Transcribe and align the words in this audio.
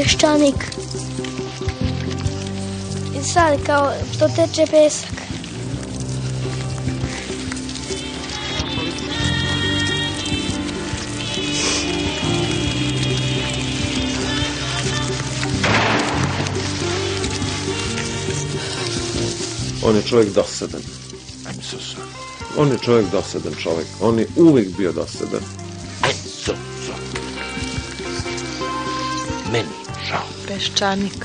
peščanik. 0.00 0.64
I 3.20 3.24
sad 3.24 3.58
kao 3.66 3.92
to 4.18 4.28
teče 4.36 4.66
pesak. 4.70 5.20
On 19.82 19.96
je 19.96 20.02
čovjek 20.02 20.34
dosadan. 20.34 20.82
On 22.56 22.68
je 22.68 22.78
čovjek 22.78 23.10
dosadan 23.12 23.54
čovjek. 23.54 23.86
On 24.00 24.18
je 24.18 24.26
uvijek 24.36 24.76
bio 24.76 24.92
dosadan. 24.92 25.59
Peščanik. 30.50 31.24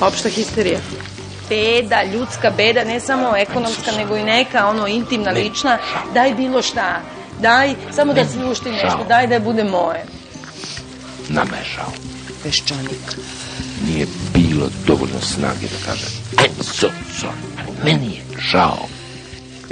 Opšta 0.00 0.28
histerija. 0.28 0.78
Beda, 1.48 1.98
ljudska 2.12 2.50
beda, 2.56 2.84
ne 2.84 3.00
samo 3.00 3.34
ekonomska, 3.36 3.92
nego 3.96 4.16
i 4.16 4.24
neka, 4.24 4.68
ono, 4.68 4.86
intimna, 4.86 5.30
lična. 5.30 5.78
Daj 6.14 6.34
bilo 6.34 6.62
šta. 6.62 7.02
Daj, 7.40 7.74
samo 7.92 8.14
da 8.14 8.24
se 8.24 8.44
ušti 8.44 8.70
nešto. 8.70 9.04
Daj 9.08 9.26
da 9.26 9.40
bude 9.40 9.64
moje. 9.64 10.06
Nama 11.28 11.56
je 11.56 11.64
žao. 11.74 11.92
Peščanik. 12.42 13.18
Nije 13.86 14.06
bilo 14.34 14.70
dovoljno 14.86 15.20
snage 15.20 15.68
da 15.68 15.84
kaže 15.86 16.06
Enzo, 16.46 16.90
meni 17.84 18.14
je 18.16 18.40
žao. 18.40 18.93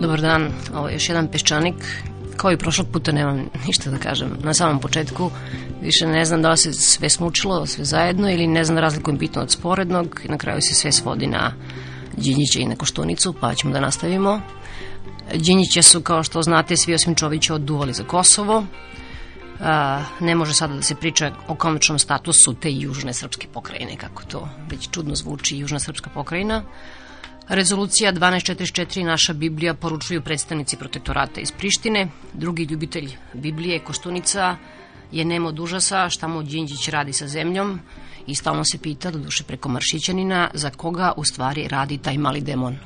Dobar 0.00 0.20
dan, 0.20 0.52
ovo 0.74 0.88
je 0.88 0.94
još 0.94 1.08
jedan 1.08 1.28
peščanik. 1.28 1.74
Kao 2.36 2.52
i 2.52 2.56
prošlog 2.56 2.86
puta 2.92 3.12
nemam 3.12 3.50
ništa 3.66 3.90
da 3.90 3.98
kažem. 3.98 4.36
Na 4.42 4.54
samom 4.54 4.80
početku 4.80 5.30
više 5.82 6.06
ne 6.06 6.24
znam 6.24 6.42
da 6.42 6.50
li 6.50 6.56
se 6.56 6.72
sve 6.72 7.10
smučilo, 7.10 7.66
sve 7.66 7.84
zajedno 7.84 8.30
ili 8.30 8.46
ne 8.46 8.64
znam 8.64 8.74
da 8.74 8.80
razlikujem 8.80 9.18
bitno 9.18 9.42
od 9.42 9.50
sporednog. 9.50 10.20
Na 10.28 10.38
kraju 10.38 10.60
se 10.60 10.74
sve 10.74 10.92
svodi 10.92 11.26
na 11.26 11.52
Đinjića 12.16 12.60
i 12.60 12.66
na 12.66 12.76
Koštunicu, 12.76 13.34
pa 13.40 13.54
ćemo 13.54 13.72
da 13.72 13.80
nastavimo. 13.80 14.40
Đinjiće 15.34 15.82
su, 15.82 16.00
kao 16.00 16.22
što 16.22 16.42
znate, 16.42 16.76
svi 16.76 16.94
osim 16.94 17.14
Čovića 17.14 17.54
oduvali 17.54 17.92
za 17.92 18.04
Kosovo. 18.04 18.64
A, 19.60 20.02
ne 20.20 20.34
može 20.34 20.54
sada 20.54 20.74
da 20.74 20.82
se 20.82 20.94
priča 20.94 21.32
o 21.48 21.54
konačnom 21.54 21.98
statusu 21.98 22.54
te 22.54 22.72
južne 22.72 23.12
srpske 23.12 23.46
pokrajine, 23.52 23.96
kako 23.96 24.22
to 24.24 24.48
već 24.70 24.88
čudno 24.90 25.14
zvuči, 25.14 25.58
južna 25.58 25.78
srpska 25.78 26.10
pokrajina. 26.14 26.62
Rezolucija 27.50 28.12
1244 28.12 29.04
naša 29.04 29.32
Biblija 29.32 29.74
poručuju 29.74 30.22
predstavnici 30.22 30.76
protektorata 30.76 31.40
iz 31.40 31.52
Prištine. 31.52 32.08
Drugi 32.32 32.64
ljubitelj 32.64 33.10
Biblije, 33.34 33.78
Koštunica, 33.78 34.56
je 35.12 35.24
nemo 35.24 35.48
od 35.48 35.60
užasa 35.60 36.08
šta 36.08 36.28
mu 36.28 36.42
Đinđić 36.42 36.88
radi 36.88 37.12
sa 37.12 37.26
zemljom 37.28 37.80
i 38.26 38.34
stalno 38.34 38.64
se 38.64 38.78
pita, 38.78 39.10
do 39.10 39.18
duše 39.18 39.44
preko 39.44 39.68
Maršićanina, 39.68 40.50
za 40.54 40.70
koga 40.70 41.12
u 41.16 41.24
stvari 41.24 41.68
radi 41.68 41.98
taj 41.98 42.18
mali 42.18 42.40
demon. 42.40 42.76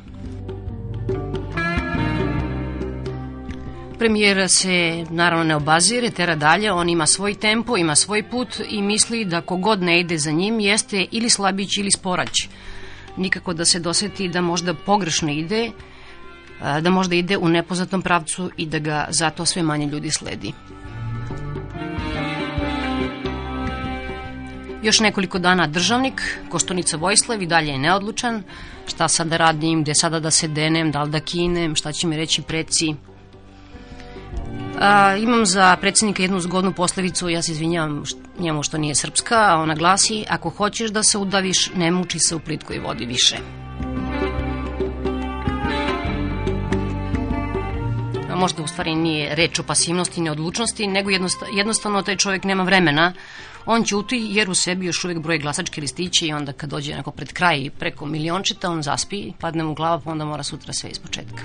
Premijer 3.99 4.49
se 4.49 5.05
naravno 5.11 5.45
ne 5.45 5.57
obazire, 5.57 6.11
tera 6.11 6.35
dalje, 6.35 6.73
on 6.73 6.89
ima 6.89 7.07
svoj 7.07 7.35
tempo, 7.35 7.77
ima 7.77 7.95
svoj 7.95 8.31
put 8.31 8.61
i 8.69 8.83
misli 8.83 9.25
da 9.25 9.41
kogod 9.41 9.83
ne 9.83 10.01
ide 10.01 10.19
za 10.19 10.31
njim 10.31 10.61
jeste 10.61 11.07
ili 11.11 11.31
slabić 11.31 11.77
ili 11.77 11.91
sporać 11.91 12.49
nikako 13.17 13.53
da 13.55 13.65
se 13.65 13.81
doseti 13.81 14.29
da 14.29 14.41
možda 14.41 14.75
pogrešno 14.75 15.33
ide, 15.33 15.71
da 16.81 16.91
možda 16.91 17.15
ide 17.15 17.37
u 17.37 17.49
nepoznatom 17.49 18.03
pravcu 18.03 18.51
i 18.57 18.67
da 18.67 18.79
ga 18.79 19.07
zato 19.11 19.47
sve 19.47 19.63
manje 19.63 19.87
ljudi 19.87 20.11
sledi. 20.11 20.53
Još 24.83 25.01
nekoliko 25.01 25.39
dana 25.39 25.67
državnik, 25.67 26.39
Koštunica 26.49 26.97
Vojslav 26.97 27.43
i 27.43 27.47
dalje 27.47 27.71
je 27.73 27.79
neodlučan, 27.79 28.43
šta 28.87 29.09
sad 29.09 29.27
da 29.27 29.37
radim, 29.37 29.83
gde 29.83 29.95
sada 29.95 30.21
da 30.21 30.31
se 30.31 30.49
denem, 30.49 30.91
da 30.91 31.03
li 31.03 31.11
da 31.11 31.21
kinem, 31.21 31.75
šta 31.75 31.93
će 31.93 32.07
mi 32.07 32.17
reći 32.17 32.43
preci. 32.43 32.95
A, 34.81 35.17
imam 35.17 35.47
za 35.47 35.77
predsednika 35.81 36.23
jednu 36.23 36.41
zgodnu 36.41 36.73
poslovicu, 36.73 37.29
ja 37.29 37.43
se 37.43 37.53
izvinjavam 37.53 38.03
njemu 38.39 38.63
što 38.63 38.79
nije 38.79 38.95
srpska, 38.95 39.37
a 39.49 39.57
ona 39.57 39.75
glasi, 39.75 40.25
ako 40.29 40.51
hoćeš 40.51 40.91
da 40.91 41.03
se 41.03 41.19
udaviš, 41.19 41.71
ne 41.75 41.91
muči 41.91 42.19
se 42.19 42.37
u 42.37 42.41
plitkoj 42.41 42.79
vodi 42.79 43.07
više. 43.07 43.37
A 48.31 48.37
možda 48.37 48.63
u 48.63 48.67
stvari 48.67 48.95
nije 48.95 49.35
reč 49.35 49.59
o 49.59 49.63
pasivnosti 49.63 50.21
i 50.21 50.23
neodlučnosti, 50.23 50.87
nego 50.87 51.11
jednostavno, 51.57 52.03
taj 52.03 52.17
čovjek 52.17 52.45
nema 52.45 52.63
vremena. 52.63 53.13
On 53.67 53.85
ćuti 53.85 54.27
jer 54.31 54.51
u 54.51 54.55
sebi 54.55 54.87
još 54.87 55.05
uvijek 55.05 55.19
broje 55.21 55.39
glasačke 55.39 55.81
listiće 55.81 56.27
i 56.27 56.33
onda 56.33 56.53
kad 56.53 56.71
dođe 56.71 56.95
neko 56.95 57.11
pred 57.11 57.33
kraj 57.33 57.71
preko 57.79 58.07
miliončeta, 58.07 58.71
on 58.71 58.83
zaspi, 58.83 59.33
padne 59.41 59.65
mu 59.65 59.75
glava, 59.75 60.01
pa 60.05 60.11
onda 60.11 60.25
mora 60.25 60.43
sutra 60.43 60.73
sve 60.73 60.91
iz 60.91 60.99
početka. 60.99 61.43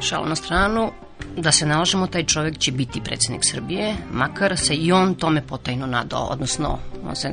Šalo 0.00 0.26
na 0.26 0.36
stranu, 0.36 0.92
da 1.36 1.52
se 1.52 1.66
nalažemo, 1.66 2.06
taj 2.06 2.24
čovjek 2.24 2.58
će 2.58 2.72
biti 2.72 3.00
predsednik 3.00 3.42
Srbije, 3.44 3.94
makar 4.12 4.56
se 4.56 4.74
i 4.74 4.92
on 4.92 5.14
tome 5.14 5.42
potajno 5.46 5.86
nadao, 5.86 6.24
odnosno 6.24 6.78
on 7.04 7.16
se 7.16 7.32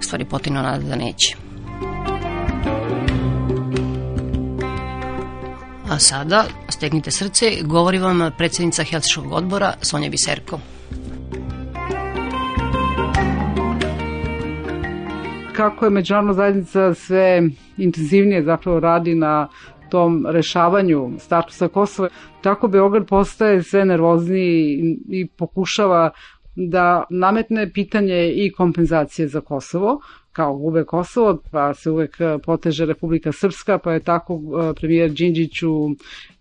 stvari 0.00 0.24
potajno 0.24 0.62
nada 0.62 0.84
da 0.84 0.96
neće. 0.96 1.36
A 5.90 5.98
sada, 5.98 6.44
stegnite 6.68 7.10
srce, 7.10 7.46
govori 7.62 7.98
vam 7.98 8.30
predsednica 8.38 8.84
Helsiškog 8.84 9.32
odbora 9.32 9.74
Sonja 9.82 10.10
Biserko. 10.10 10.60
Kako 15.56 15.84
je 15.84 15.90
međunarodna 15.90 16.32
zajednica 16.32 16.94
sve 16.94 17.42
intenzivnije 17.76 18.42
zapravo 18.42 18.80
radi 18.80 19.14
na 19.14 19.48
tom 19.90 20.26
rešavanju 20.26 21.10
statusa 21.18 21.68
Kosova, 21.68 22.08
tako 22.42 22.68
Beograd 22.68 23.06
postaje 23.06 23.62
sve 23.62 23.84
nervozniji 23.84 24.80
i 25.08 25.26
pokušava 25.26 26.10
da 26.56 27.04
nametne 27.10 27.72
pitanje 27.72 28.32
i 28.32 28.52
kompenzacije 28.52 29.28
za 29.28 29.40
Kosovo, 29.40 30.00
kao 30.32 30.56
gube 30.56 30.84
Kosovo, 30.84 31.42
pa 31.50 31.74
se 31.74 31.90
uvek 31.90 32.16
poteže 32.44 32.86
Republika 32.86 33.32
Srpska, 33.32 33.78
pa 33.78 33.92
je 33.92 34.00
tako 34.00 34.34
e, 34.34 34.74
premijer 34.74 35.10
Đinđić 35.10 35.62
u 35.62 35.90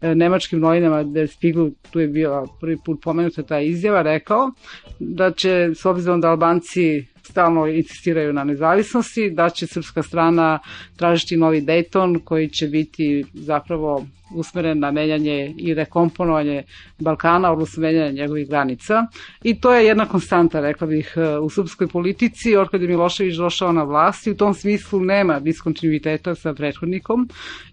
e, 0.02 0.16
nemačkim 0.16 0.60
novinama 0.60 1.04
Der 1.04 1.28
Spiegel, 1.28 1.70
tu 1.92 2.00
je 2.00 2.08
bila 2.08 2.48
prvi 2.62 2.78
put 2.86 3.02
pomenuta 3.04 3.44
ta 3.44 3.60
izjava, 3.60 4.02
rekao 4.02 4.52
da 5.00 5.32
će, 5.32 5.70
s 5.76 5.86
obzirom 5.86 6.22
da 6.22 6.30
Albanci 6.30 7.06
stalno 7.30 7.68
insistiraju 7.68 8.34
na 8.34 8.44
nezavisnosti, 8.44 9.30
da 9.30 9.50
će 9.50 9.68
srpska 9.68 10.04
strana 10.04 10.60
tražiti 10.96 11.38
novi 11.38 11.62
Dayton 11.62 12.20
koji 12.24 12.50
će 12.50 12.68
biti 12.68 13.26
zapravo 13.34 14.06
usmeren 14.36 14.80
na 14.80 14.92
menjanje 14.92 15.54
i 15.58 15.74
rekomponovanje 15.74 16.64
Balkana, 17.00 17.52
odnosno 17.52 17.82
menjanje 17.82 18.12
njegovih 18.14 18.50
granica. 18.50 19.06
I 19.44 19.62
to 19.62 19.74
je 19.76 19.86
jedna 19.86 20.06
konstanta, 20.06 20.60
rekla 20.60 20.88
bih, 20.88 21.16
u 21.42 21.50
srpskoj 21.50 21.88
politici, 21.88 22.56
od 22.56 22.70
kada 22.70 22.84
je 22.84 22.88
Milošević 22.88 23.36
došao 23.36 23.72
na 23.72 23.84
vlast 23.84 24.28
i 24.28 24.32
u 24.32 24.38
tom 24.38 24.54
smislu 24.54 25.00
nema 25.00 25.40
diskontinuiteta 25.40 26.36
sa 26.36 26.54
prethodnikom. 26.54 27.30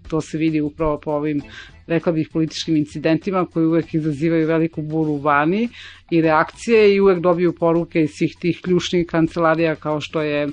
To 0.09 0.21
se 0.21 0.39
vidi 0.39 0.61
upravo 0.61 1.01
po 1.01 1.11
ovim 1.11 1.43
rekla 1.87 2.13
bih, 2.13 2.29
političkim 2.33 2.77
incidentima 2.77 3.47
koji 3.47 3.67
uvek 3.67 3.95
izazivaju 3.95 4.47
veliku 4.47 4.83
buru 4.83 5.17
vani 5.17 5.69
i 6.11 6.21
reakcije 6.21 6.95
i 6.95 7.01
uvek 7.01 7.21
dobiju 7.21 7.53
poruke 7.53 8.03
iz 8.03 8.11
svih 8.11 8.37
tih 8.41 8.61
ključnih 8.65 9.07
kancelarija 9.07 9.75
kao 9.75 10.01
što 10.01 10.23
je 10.23 10.49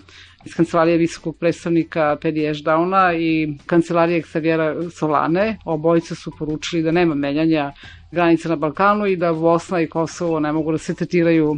iz 0.45 0.53
kancelarije 0.55 0.97
visokog 0.97 1.37
predstavnika 1.37 2.17
Pedi 2.21 2.45
Ešdauna 2.45 3.13
i 3.13 3.57
kancelarije 3.65 4.21
Xaviera 4.21 4.89
Solane. 4.89 5.57
Obojica 5.65 6.15
su 6.15 6.31
poručili 6.39 6.83
da 6.83 6.91
nema 6.91 7.15
menjanja 7.15 7.71
granica 8.11 8.49
na 8.49 8.55
Balkanu 8.55 9.05
i 9.05 9.15
da 9.15 9.33
Bosna 9.33 9.81
i 9.81 9.87
Kosovo 9.87 10.39
ne 10.39 10.51
mogu 10.51 10.71
da 10.71 10.77
se 10.77 10.95
tretiraju 10.95 11.57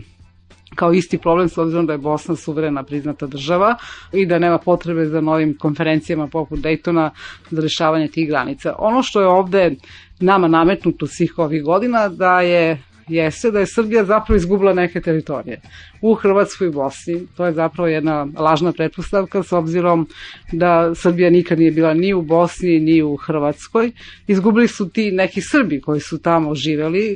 kao 0.76 0.94
isti 0.94 1.18
problem 1.18 1.50
s 1.50 1.58
obzirom 1.58 1.86
da 1.86 1.94
je 1.94 1.98
Bosna 1.98 2.36
suverena 2.36 2.84
priznata 2.84 3.28
država 3.28 3.76
i 4.14 4.26
da 4.26 4.40
nema 4.40 4.58
potrebe 4.58 5.06
za 5.06 5.22
novim 5.22 5.58
konferencijama 5.58 6.28
poput 6.28 6.60
Daytona 6.60 7.10
za 7.52 7.62
rešavanje 7.62 8.08
tih 8.08 8.28
granica. 8.28 8.76
Ono 8.80 9.04
što 9.04 9.22
je 9.22 9.28
ovde 9.28 9.76
nama 10.20 10.48
nametnuto 10.48 11.08
svih 11.08 11.34
ovih 11.38 11.64
godina 11.64 12.10
da 12.10 12.42
je 12.42 12.82
jeste 13.08 13.52
da 13.52 13.60
je 13.60 13.66
Srbija 13.66 14.06
zapravo 14.06 14.38
izgubila 14.38 14.74
neke 14.74 15.02
teritorije 15.02 15.62
u 16.02 16.14
Hrvatskoj 16.14 16.68
i 16.68 16.72
Bosni. 16.72 17.28
To 17.38 17.46
je 17.46 17.54
zapravo 17.54 17.88
jedna 17.88 18.28
lažna 18.38 18.72
pretpostavka 18.72 19.44
s 19.44 19.52
obzirom 19.52 20.08
da 20.52 20.96
Srbija 20.96 21.30
nikad 21.30 21.60
nije 21.60 21.72
bila 21.72 21.94
ni 21.94 22.14
u 22.14 22.22
Bosni 22.22 22.80
ni 22.80 23.02
u 23.02 23.16
Hrvatskoj. 23.16 23.92
Izgubili 24.28 24.68
su 24.68 24.90
ti 24.90 25.12
neki 25.12 25.42
Srbi 25.42 25.82
koji 25.82 26.00
su 26.00 26.22
tamo 26.22 26.56
živeli, 26.56 27.16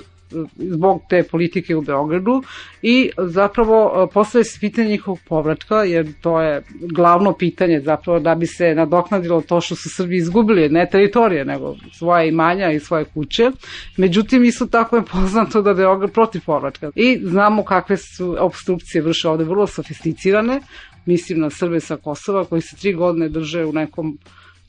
zbog 0.55 1.01
te 1.09 1.23
politike 1.23 1.75
u 1.75 1.81
Beogradu 1.81 2.43
i 2.81 3.09
zapravo 3.17 4.03
e, 4.03 4.13
postoje 4.13 4.43
se 4.43 4.59
pitanje 4.59 4.89
njihovog 4.89 5.19
povratka, 5.27 5.75
jer 5.75 6.07
to 6.21 6.41
je 6.41 6.63
glavno 6.81 7.33
pitanje 7.33 7.81
zapravo 7.85 8.19
da 8.19 8.35
bi 8.35 8.47
se 8.47 8.75
nadoknadilo 8.75 9.41
to 9.41 9.61
što 9.61 9.75
su 9.75 9.89
Srbi 9.89 10.17
izgubili, 10.17 10.69
ne 10.69 10.87
teritorije, 10.91 11.45
nego 11.45 11.75
svoje 11.93 12.29
imanja 12.29 12.71
i 12.71 12.79
svoje 12.79 13.05
kuće. 13.05 13.51
Međutim, 13.97 14.43
isto 14.43 14.65
tako 14.65 14.95
je 14.95 15.05
poznato 15.11 15.61
da 15.61 15.73
Beograd 15.73 16.11
protiv 16.11 16.41
povratka. 16.45 16.91
I 16.95 17.19
znamo 17.23 17.63
kakve 17.63 17.97
su 17.97 18.35
obstrukcije 18.39 19.01
vrše 19.01 19.29
ovde 19.29 19.43
vrlo 19.43 19.67
sofisticirane, 19.67 20.61
mislim 21.05 21.39
na 21.39 21.49
Srbe 21.49 21.79
sa 21.79 21.97
Kosova 21.97 22.45
koji 22.45 22.61
se 22.61 22.75
tri 22.75 22.93
godine 22.93 23.29
drže 23.29 23.65
u 23.65 23.73
nekom 23.73 24.17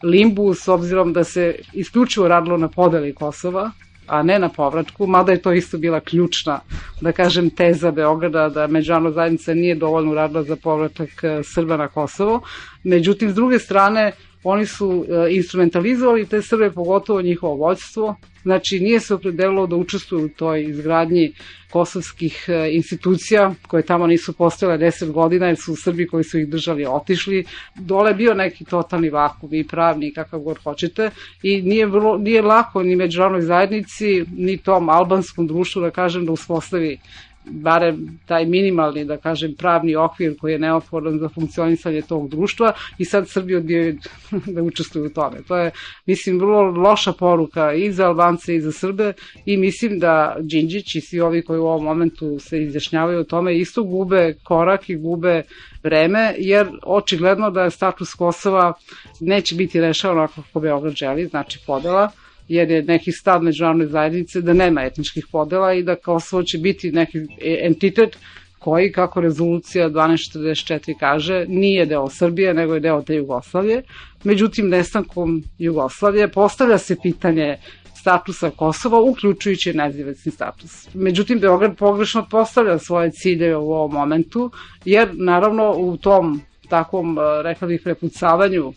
limbu 0.03 0.55
s 0.55 0.69
obzirom 0.69 1.13
da 1.13 1.25
se 1.25 1.55
isključivo 1.73 2.29
radilo 2.29 2.57
na 2.57 2.69
podeli 2.69 3.15
Kosova, 3.15 3.71
a 4.11 4.23
ne 4.23 4.39
na 4.39 4.49
povratku, 4.49 5.07
mada 5.07 5.33
je 5.33 5.43
to 5.43 5.53
isto 5.53 5.79
bila 5.79 6.01
ključna, 6.01 6.61
da 7.01 7.13
kažem, 7.13 7.51
teza 7.51 7.91
Beograda 7.91 8.49
da 8.49 8.67
međunarodna 8.67 9.11
zajednica 9.11 9.55
nije 9.55 9.75
dovoljno 9.75 10.11
uradila 10.11 10.43
za 10.43 10.57
povratak 10.57 11.25
e, 11.25 11.41
Srba 11.45 11.77
na 11.77 11.89
Kosovo. 11.89 12.41
Međutim, 12.85 13.31
s 13.31 13.35
druge 13.35 13.59
strane, 13.59 14.13
oni 14.45 14.67
su 14.67 15.05
e, 15.09 15.35
instrumentalizovali 15.35 16.27
te 16.27 16.43
Srbe, 16.43 16.71
pogotovo 16.71 17.23
njihovo 17.23 17.55
vođstvo. 17.55 18.17
Znači, 18.43 18.81
nije 18.81 19.01
se 19.01 19.15
opredelilo 19.15 19.67
da 19.67 19.77
učestvuju 19.77 20.25
u 20.25 20.29
toj 20.29 20.65
izgradnji 20.65 21.33
kosovskih 21.71 22.45
e, 22.49 22.69
institucija 22.73 23.55
koje 23.69 23.83
tamo 23.83 24.07
nisu 24.07 24.33
postojale 24.33 24.79
10 24.79 25.13
godina 25.13 25.47
jer 25.47 25.57
su 25.57 25.77
Srbi 25.77 26.07
koji 26.07 26.25
su 26.25 26.39
ih 26.39 26.49
držali 26.49 26.87
otišli. 26.89 27.45
Dole 27.75 28.11
je 28.11 28.15
bio 28.15 28.35
neki 28.35 28.65
totalni 28.65 29.11
vakum 29.11 29.55
i 29.55 29.67
pravni 29.67 30.07
i 30.07 30.13
kakav 30.13 30.41
god 30.41 30.59
hoćete 30.59 31.11
i 31.43 31.63
nije, 31.63 31.87
vrlo, 31.87 32.19
nije 32.19 32.43
lako 32.43 32.83
ni 32.83 32.97
međunarodnoj 32.97 33.43
zajednici 33.43 34.25
ni 34.37 34.57
tom 34.57 34.89
albanskom 34.89 35.47
društvu 35.47 35.83
da 35.83 35.91
kažem 35.91 36.27
da 36.27 36.33
uspostavi 36.33 36.99
barem 37.45 38.19
taj 38.27 38.47
minimalni, 38.47 39.05
da 39.05 39.17
kažem, 39.17 39.55
pravni 39.55 39.97
okvir 39.97 40.37
koji 40.41 40.53
je 40.53 40.59
neophodan 40.59 41.19
za 41.19 41.29
funkcionisanje 41.29 42.03
tog 42.03 42.29
društva 42.29 42.73
i 42.99 43.05
sad 43.05 43.29
Srbi 43.29 43.57
odbijaju 43.57 43.99
da 44.55 44.63
učestvuju 44.63 45.07
u 45.07 45.09
tome. 45.09 45.43
To 45.49 45.57
je, 45.57 45.71
mislim, 46.07 46.39
vrlo 46.39 46.63
loša 46.63 47.13
poruka 47.13 47.73
i 47.73 47.93
za 47.93 48.07
Albance 48.07 48.55
i 48.55 48.61
za 48.61 48.73
Srbe 48.73 49.13
i 49.47 49.57
mislim 49.57 49.99
da 49.99 50.37
Đinđić 50.41 50.95
i 50.95 51.01
svi 51.01 51.21
ovi 51.21 51.43
koji 51.43 51.61
u 51.61 51.67
ovom 51.67 51.85
momentu 51.85 52.39
se 52.39 52.63
izjašnjavaju 52.63 53.21
o 53.21 53.25
tome 53.25 53.59
isto 53.59 53.83
gube 53.83 54.35
korak 54.45 54.91
i 54.91 54.97
gube 54.97 55.43
vreme, 55.83 56.35
jer 56.39 56.69
očigledno 56.83 57.51
da 57.51 57.63
je 57.63 57.71
status 57.71 58.15
Kosova 58.15 58.73
neće 59.21 59.55
biti 59.55 59.81
rešao 59.81 60.13
onako 60.13 60.43
kako 60.43 60.61
Beograd 60.61 60.95
želi, 60.95 61.27
znači 61.27 61.59
podela, 61.67 62.11
jer 62.51 62.71
je 62.71 62.83
neki 62.83 63.13
stav 63.13 63.43
međunarodne 63.43 63.87
zajednice 63.87 64.41
da 64.41 64.53
nema 64.53 64.83
etničkih 64.83 65.27
podela 65.33 65.73
i 65.75 65.83
da 65.83 65.97
Kosovo 65.97 66.43
će 66.43 66.59
biti 66.59 66.93
neki 66.93 67.19
entitet 67.41 68.17
koji, 68.59 68.93
kako 68.93 69.21
rezolucija 69.21 69.91
1244 69.91 70.95
kaže, 71.01 71.45
nije 71.49 71.87
deo 71.87 72.09
Srbije, 72.09 72.55
nego 72.55 72.75
je 72.75 72.81
deo 72.81 73.03
te 73.03 73.15
Jugoslavije. 73.15 73.83
Međutim, 74.25 74.69
nestankom 74.69 75.43
Jugoslavije 75.59 76.29
postavlja 76.29 76.79
se 76.79 76.97
pitanje 77.03 77.57
statusa 78.01 78.51
Kosova, 78.51 79.01
uključujući 79.01 79.73
nezavisni 79.73 80.33
status. 80.33 80.95
Međutim, 80.95 81.39
Beograd 81.39 81.77
pogrešno 81.77 82.27
postavlja 82.31 82.79
svoje 82.79 83.11
cilje 83.11 83.57
u 83.57 83.73
ovom 83.73 83.93
momentu, 83.93 84.51
jer 84.85 85.09
naravno 85.13 85.75
u 85.77 85.97
tom 85.97 86.41
takvom, 86.71 87.19
e, 87.19 87.43
rekla 87.43 87.69
bih, 87.69 87.81
prepucavanju 87.85 88.73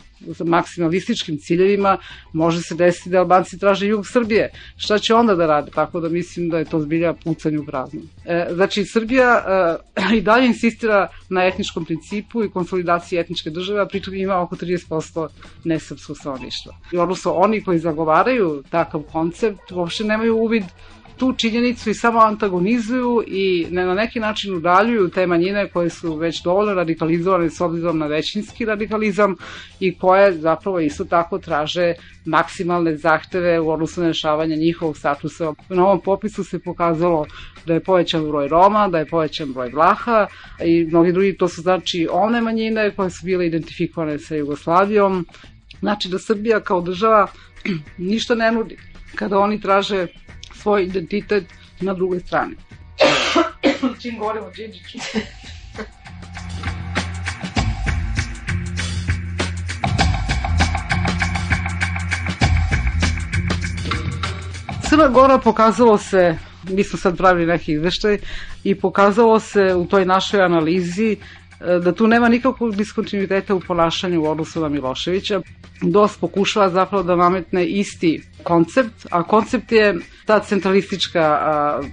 maksimalističkim 0.45 1.37
ciljevima, 1.37 1.97
može 2.33 2.61
se 2.61 2.75
desiti 2.75 3.09
da 3.09 3.19
Albanci 3.19 3.59
traže 3.59 3.87
jug 3.87 4.07
Srbije. 4.07 4.51
Šta 4.77 4.99
će 4.99 5.15
onda 5.15 5.35
da 5.35 5.45
rade? 5.45 5.71
Tako 5.71 5.99
da 5.99 6.09
mislim 6.09 6.49
da 6.49 6.59
je 6.59 6.65
to 6.65 6.79
zbilja 6.79 7.13
pucanje 7.13 7.59
u 7.59 7.65
prazno. 7.65 8.01
E, 8.25 8.47
znači, 8.51 8.85
Srbija 8.85 9.43
e, 9.95 10.15
i 10.17 10.21
dalje 10.21 10.47
insistira 10.47 11.07
na 11.29 11.45
etničkom 11.45 11.85
principu 11.85 12.43
i 12.43 12.49
konsolidaciji 12.49 13.19
etničke 13.19 13.49
države, 13.49 13.81
a 13.81 13.85
pritom 13.85 14.13
ima 14.13 14.41
oko 14.41 14.55
30% 14.55 15.27
nesrpskog 15.63 16.17
stanovništva. 16.17 16.73
I 16.91 16.97
odnosno, 16.97 17.31
oni 17.31 17.63
koji 17.63 17.79
zagovaraju 17.79 18.63
takav 18.69 19.01
koncept 19.01 19.71
uopšte 19.71 20.03
nemaju 20.03 20.37
uvid 20.37 20.63
tu 21.17 21.33
činjenicu 21.33 21.89
i 21.89 21.93
samo 21.93 22.19
antagonizuju 22.19 23.23
i 23.27 23.67
ne 23.71 23.85
na 23.85 23.93
neki 23.93 24.19
način 24.19 24.55
udaljuju 24.55 25.09
te 25.09 25.27
manjine 25.27 25.69
koje 25.69 25.89
su 25.89 26.15
već 26.15 26.43
dovoljno 26.43 26.73
radikalizovane 26.73 27.49
s 27.49 27.61
obzirom 27.61 27.97
na 27.97 28.07
većinski 28.07 28.65
radikalizam 28.65 29.35
i 29.79 29.97
koje 29.97 30.33
zapravo 30.33 30.79
isto 30.79 31.05
tako 31.05 31.37
traže 31.39 31.93
maksimalne 32.25 32.97
zahteve 32.97 33.59
u 33.59 33.71
odnosu 33.71 34.01
na 34.01 34.07
rešavanje 34.07 34.55
njihovog 34.55 34.97
statusa. 34.97 35.53
Na 35.69 35.85
ovom 35.85 36.01
popisu 36.01 36.43
se 36.43 36.59
pokazalo 36.59 37.25
da 37.65 37.73
je 37.73 37.83
povećan 37.83 38.27
broj 38.27 38.47
Roma, 38.47 38.87
da 38.87 38.99
je 38.99 39.05
povećan 39.05 39.53
broj 39.53 39.69
Vlaha 39.69 40.27
i 40.65 40.85
mnogi 40.85 41.11
drugi, 41.11 41.37
to 41.37 41.47
su 41.47 41.61
znači 41.61 42.07
one 42.11 42.41
manjine 42.41 42.91
koje 42.95 43.09
su 43.09 43.25
bile 43.25 43.47
identifikovane 43.47 44.19
sa 44.19 44.35
Jugoslavijom. 44.35 45.25
Znači 45.79 46.09
da 46.09 46.19
Srbija 46.19 46.59
kao 46.59 46.81
država 46.81 47.27
ništa 47.97 48.35
ne 48.35 48.51
nudi 48.51 48.77
kada 49.15 49.39
oni 49.39 49.61
traže 49.61 50.07
svoj 50.63 50.83
identitet 50.83 51.43
na 51.81 51.93
drugoj 51.93 52.19
strani. 52.19 52.55
Čim 54.01 54.19
govorimo 54.19 54.47
o. 54.47 54.99
Crna 64.89 65.07
Gora 65.07 65.37
pokazalo 65.37 65.97
se, 65.97 66.37
mi 66.69 66.83
smo 66.83 66.99
sad 66.99 67.17
pravili 67.17 67.45
neki 67.45 67.73
izveštaj, 67.73 68.17
i 68.63 68.75
pokazalo 68.75 69.39
se 69.39 69.75
u 69.75 69.85
toj 69.85 70.05
našoj 70.05 70.41
analizi 70.41 71.17
da 71.83 71.91
tu 71.91 72.07
nema 72.07 72.29
nikakvog 72.29 72.75
diskontinuiteta 72.75 73.55
u 73.55 73.59
ponašanju 73.59 74.21
u 74.21 74.29
odnosu 74.29 74.61
na 74.61 74.69
Miloševića. 74.69 75.41
DOS 75.81 76.17
pokušava 76.17 76.69
zapravo 76.69 77.03
da 77.03 77.15
nametne 77.15 77.65
isti 77.65 78.21
koncept, 78.43 79.07
a 79.11 79.23
koncept 79.23 79.71
je 79.71 79.95
ta 80.25 80.39
centralistička 80.39 81.39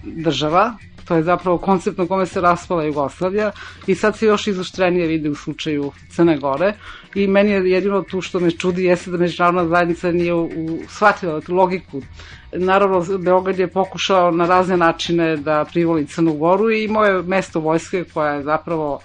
država, 0.05 0.75
to 1.11 1.17
je 1.17 1.23
zapravo 1.23 1.59
koncept 1.59 1.99
na 1.99 2.07
kome 2.07 2.27
se 2.27 2.41
raspala 2.41 2.85
Jugoslavija 2.85 3.51
i 3.87 3.95
sad 3.95 4.19
se 4.19 4.27
još 4.27 4.47
izoštrenije 4.47 5.07
vidi 5.07 5.29
u 5.29 5.35
slučaju 5.35 5.93
Crne 6.11 6.39
Gore 6.39 6.75
i 7.15 7.27
meni 7.27 7.51
je 7.51 7.71
jedino 7.71 8.03
tu 8.03 8.21
što 8.21 8.41
me 8.41 8.51
čudi 8.51 8.85
jeste 8.85 9.11
da 9.11 9.19
međunarodna 9.19 9.69
zajednica 9.69 10.13
nije 10.13 10.35
u, 10.35 10.45
u, 10.45 10.79
shvatila 10.89 11.41
tu 11.41 11.55
logiku. 11.55 12.03
Naravno, 12.53 13.19
Beograd 13.19 13.59
je 13.59 13.67
pokušao 13.67 14.31
na 14.31 14.47
razne 14.47 14.77
načine 14.77 15.37
da 15.37 15.65
privoli 15.73 16.07
Crnu 16.07 16.33
Goru 16.35 16.71
i 16.71 16.89
moje 16.89 17.23
mesto 17.23 17.61
vojske 17.61 18.05
koja 18.15 18.33
je 18.33 18.43
zapravo 18.43 19.01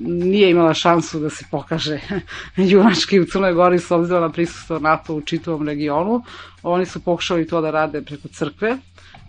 nije 0.00 0.50
imala 0.50 0.74
šansu 0.74 1.20
da 1.20 1.30
se 1.30 1.44
pokaže 1.50 2.00
junački 2.56 3.20
u 3.20 3.24
Crnoj 3.24 3.52
Gori 3.52 3.78
s 3.78 3.90
obzirom 3.90 4.22
na 4.22 4.30
prisustvo 4.32 4.78
NATO 4.78 5.14
u 5.14 5.20
čitavom 5.20 5.68
regionu. 5.68 6.22
Oni 6.62 6.86
su 6.86 7.00
pokušali 7.00 7.46
to 7.46 7.60
da 7.60 7.70
rade 7.70 8.02
preko 8.02 8.28
crkve, 8.28 8.76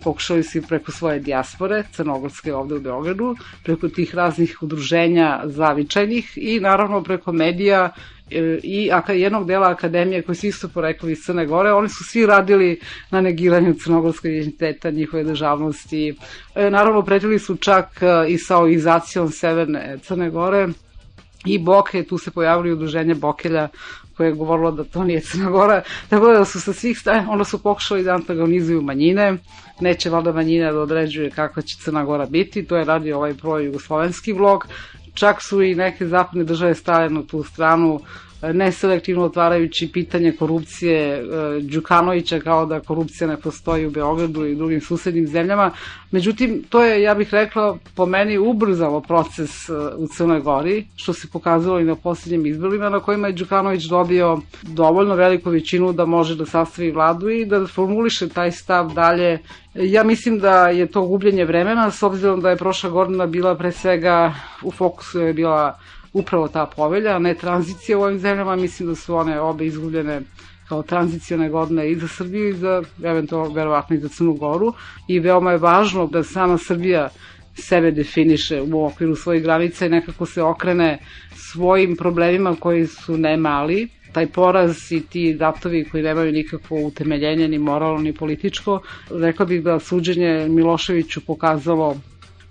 pokušali 0.04 0.42
su 0.42 0.62
preko 0.62 0.92
svoje 0.92 1.20
dijaspore, 1.20 1.84
crnogorske 1.92 2.54
ovde 2.54 2.74
u 2.74 2.80
Beogradu, 2.80 3.36
preko 3.64 3.88
tih 3.88 4.14
raznih 4.14 4.58
udruženja 4.62 5.40
zavičajnih 5.44 6.32
i 6.36 6.60
naravno 6.60 7.02
preko 7.02 7.32
medija 7.32 7.92
E, 7.92 8.11
i 8.62 8.90
jednog 9.08 9.46
dela 9.46 9.70
akademije 9.70 10.22
koji 10.22 10.36
su 10.36 10.46
isto 10.46 10.68
porekli 10.68 11.12
iz 11.12 11.18
Crne 11.24 11.46
Gore, 11.46 11.72
oni 11.72 11.88
su 11.88 12.04
svi 12.04 12.26
radili 12.26 12.80
na 13.10 13.20
negiranju 13.20 13.74
crnogorskog 13.74 14.30
identiteta, 14.30 14.90
njihove 14.90 15.24
državnosti. 15.24 16.14
E, 16.54 16.70
naravno, 16.70 17.02
pretili 17.02 17.38
su 17.38 17.56
čak 17.56 18.02
e, 18.02 18.30
i 18.32 18.38
sa 18.38 18.58
oizacijom 18.58 19.30
Severne 19.30 19.98
Crne 20.02 20.30
Gore. 20.30 20.68
I 21.44 21.58
Boke, 21.58 22.04
tu 22.04 22.18
se 22.18 22.30
pojavili 22.30 22.72
udruženje 22.72 23.14
Bokelja 23.14 23.68
koje 24.16 24.28
je 24.28 24.32
govorilo 24.32 24.70
da 24.70 24.84
to 24.84 25.04
nije 25.04 25.20
Crna 25.20 25.50
Gora, 25.50 25.82
tako 26.08 26.32
da 26.32 26.44
su 26.44 26.60
sa 26.60 26.72
svih 26.72 26.98
staje, 26.98 27.26
onda 27.28 27.44
su 27.44 27.62
pokušali 27.62 28.04
da 28.04 28.14
antagonizuju 28.14 28.82
manjine, 28.82 29.36
neće 29.80 30.10
valjda 30.10 30.32
manjina 30.32 30.72
da 30.72 30.80
određuje 30.80 31.30
kakva 31.30 31.62
će 31.62 31.76
Crna 31.76 32.04
Gora 32.04 32.26
biti, 32.26 32.64
to 32.64 32.76
je 32.76 32.84
radio 32.84 33.16
ovaj 33.16 33.34
broj 33.34 33.64
jugoslovenski 33.64 34.32
vlog, 34.32 34.68
čak 35.14 35.42
su 35.42 35.62
i 35.62 35.74
neke 35.74 36.06
zapadne 36.06 36.44
države 36.44 36.74
stale 36.74 37.10
na 37.10 37.22
tu 37.22 37.44
stranu 37.44 38.00
neselektivno 38.42 39.24
otvarajući 39.24 39.90
pitanje 39.92 40.32
korupcije 40.32 40.98
e, 40.98 41.22
Đukanovića 41.60 42.40
kao 42.40 42.66
da 42.66 42.80
korupcija 42.80 43.28
ne 43.28 43.36
postoji 43.36 43.86
u 43.86 43.90
Beogradu 43.90 44.46
i 44.46 44.54
drugim 44.54 44.80
susednim 44.80 45.26
zemljama. 45.26 45.70
Međutim, 46.10 46.64
to 46.68 46.84
je, 46.84 47.02
ja 47.02 47.14
bih 47.14 47.28
rekla, 47.32 47.78
po 47.96 48.06
meni 48.06 48.38
ubrzalo 48.38 49.00
proces 49.00 49.68
e, 49.68 49.72
u 49.96 50.06
Crnoj 50.06 50.40
Gori, 50.40 50.86
što 50.96 51.12
se 51.12 51.28
pokazalo 51.32 51.80
i 51.80 51.84
na 51.84 51.94
posljednjim 51.94 52.46
izborima 52.46 52.88
na 52.88 53.00
kojima 53.00 53.26
je 53.26 53.32
Đukanović 53.32 53.84
dobio 53.84 54.40
dovoljno 54.62 55.14
veliku 55.14 55.50
većinu 55.50 55.92
da 55.92 56.06
može 56.06 56.36
da 56.36 56.46
sastavi 56.46 56.90
vladu 56.90 57.28
i 57.28 57.44
da 57.44 57.66
formuliše 57.66 58.28
taj 58.28 58.50
stav 58.50 58.92
dalje. 58.94 59.38
Ja 59.74 60.04
mislim 60.04 60.38
da 60.38 60.68
je 60.68 60.86
to 60.86 61.02
gubljenje 61.02 61.44
vremena, 61.44 61.90
s 61.90 62.02
obzirom 62.02 62.40
da 62.40 62.50
je 62.50 62.56
prošla 62.56 62.90
godina 62.90 63.26
bila 63.26 63.54
pre 63.54 63.72
svega 63.72 64.34
u 64.62 64.70
fokusu 64.70 65.20
je 65.20 65.32
bila 65.32 65.78
upravo 66.12 66.48
ta 66.48 66.66
povelja, 66.66 67.16
a 67.16 67.18
ne 67.18 67.34
tranzicija 67.34 67.98
u 67.98 68.02
ovim 68.02 68.18
zemljama. 68.18 68.56
Mislim 68.56 68.88
da 68.88 68.94
su 68.94 69.14
one 69.14 69.40
obe 69.40 69.66
izgubljene 69.66 70.20
kao 70.68 70.82
tranzicijone 70.82 71.48
godine 71.48 71.90
i 71.90 71.96
za 71.96 72.08
Srbiju 72.08 72.48
i 72.48 72.52
za, 72.52 72.82
eventualno, 73.04 73.54
verovatno 73.54 73.96
i 73.96 73.98
za 73.98 74.08
Crnu 74.08 74.34
Goru. 74.34 74.72
I 75.08 75.18
veoma 75.20 75.52
je 75.52 75.58
važno 75.58 76.06
da 76.06 76.22
sama 76.22 76.58
Srbija 76.58 77.08
sebe 77.54 77.90
definiše 77.90 78.62
u 78.62 78.84
okviru 78.86 79.16
svojih 79.16 79.42
granica 79.42 79.86
i 79.86 79.88
nekako 79.88 80.26
se 80.26 80.42
okrene 80.42 80.98
svojim 81.34 81.96
problemima 81.96 82.56
koji 82.60 82.86
su 82.86 83.18
ne 83.18 83.36
mali, 83.36 83.88
taj 84.12 84.26
poraz 84.26 84.92
i 84.92 85.00
ti 85.00 85.36
ratovi 85.40 85.84
koji 85.84 86.02
nemaju 86.02 86.32
nikakvo 86.32 86.86
utemeljenje 86.86 87.48
ni 87.48 87.58
moralno 87.58 88.00
ni 88.02 88.14
političko, 88.14 88.80
rekla 89.10 89.46
bih 89.46 89.62
da 89.62 89.78
suđenje 89.78 90.48
Miloševiću 90.48 91.20
pokazalo 91.26 91.96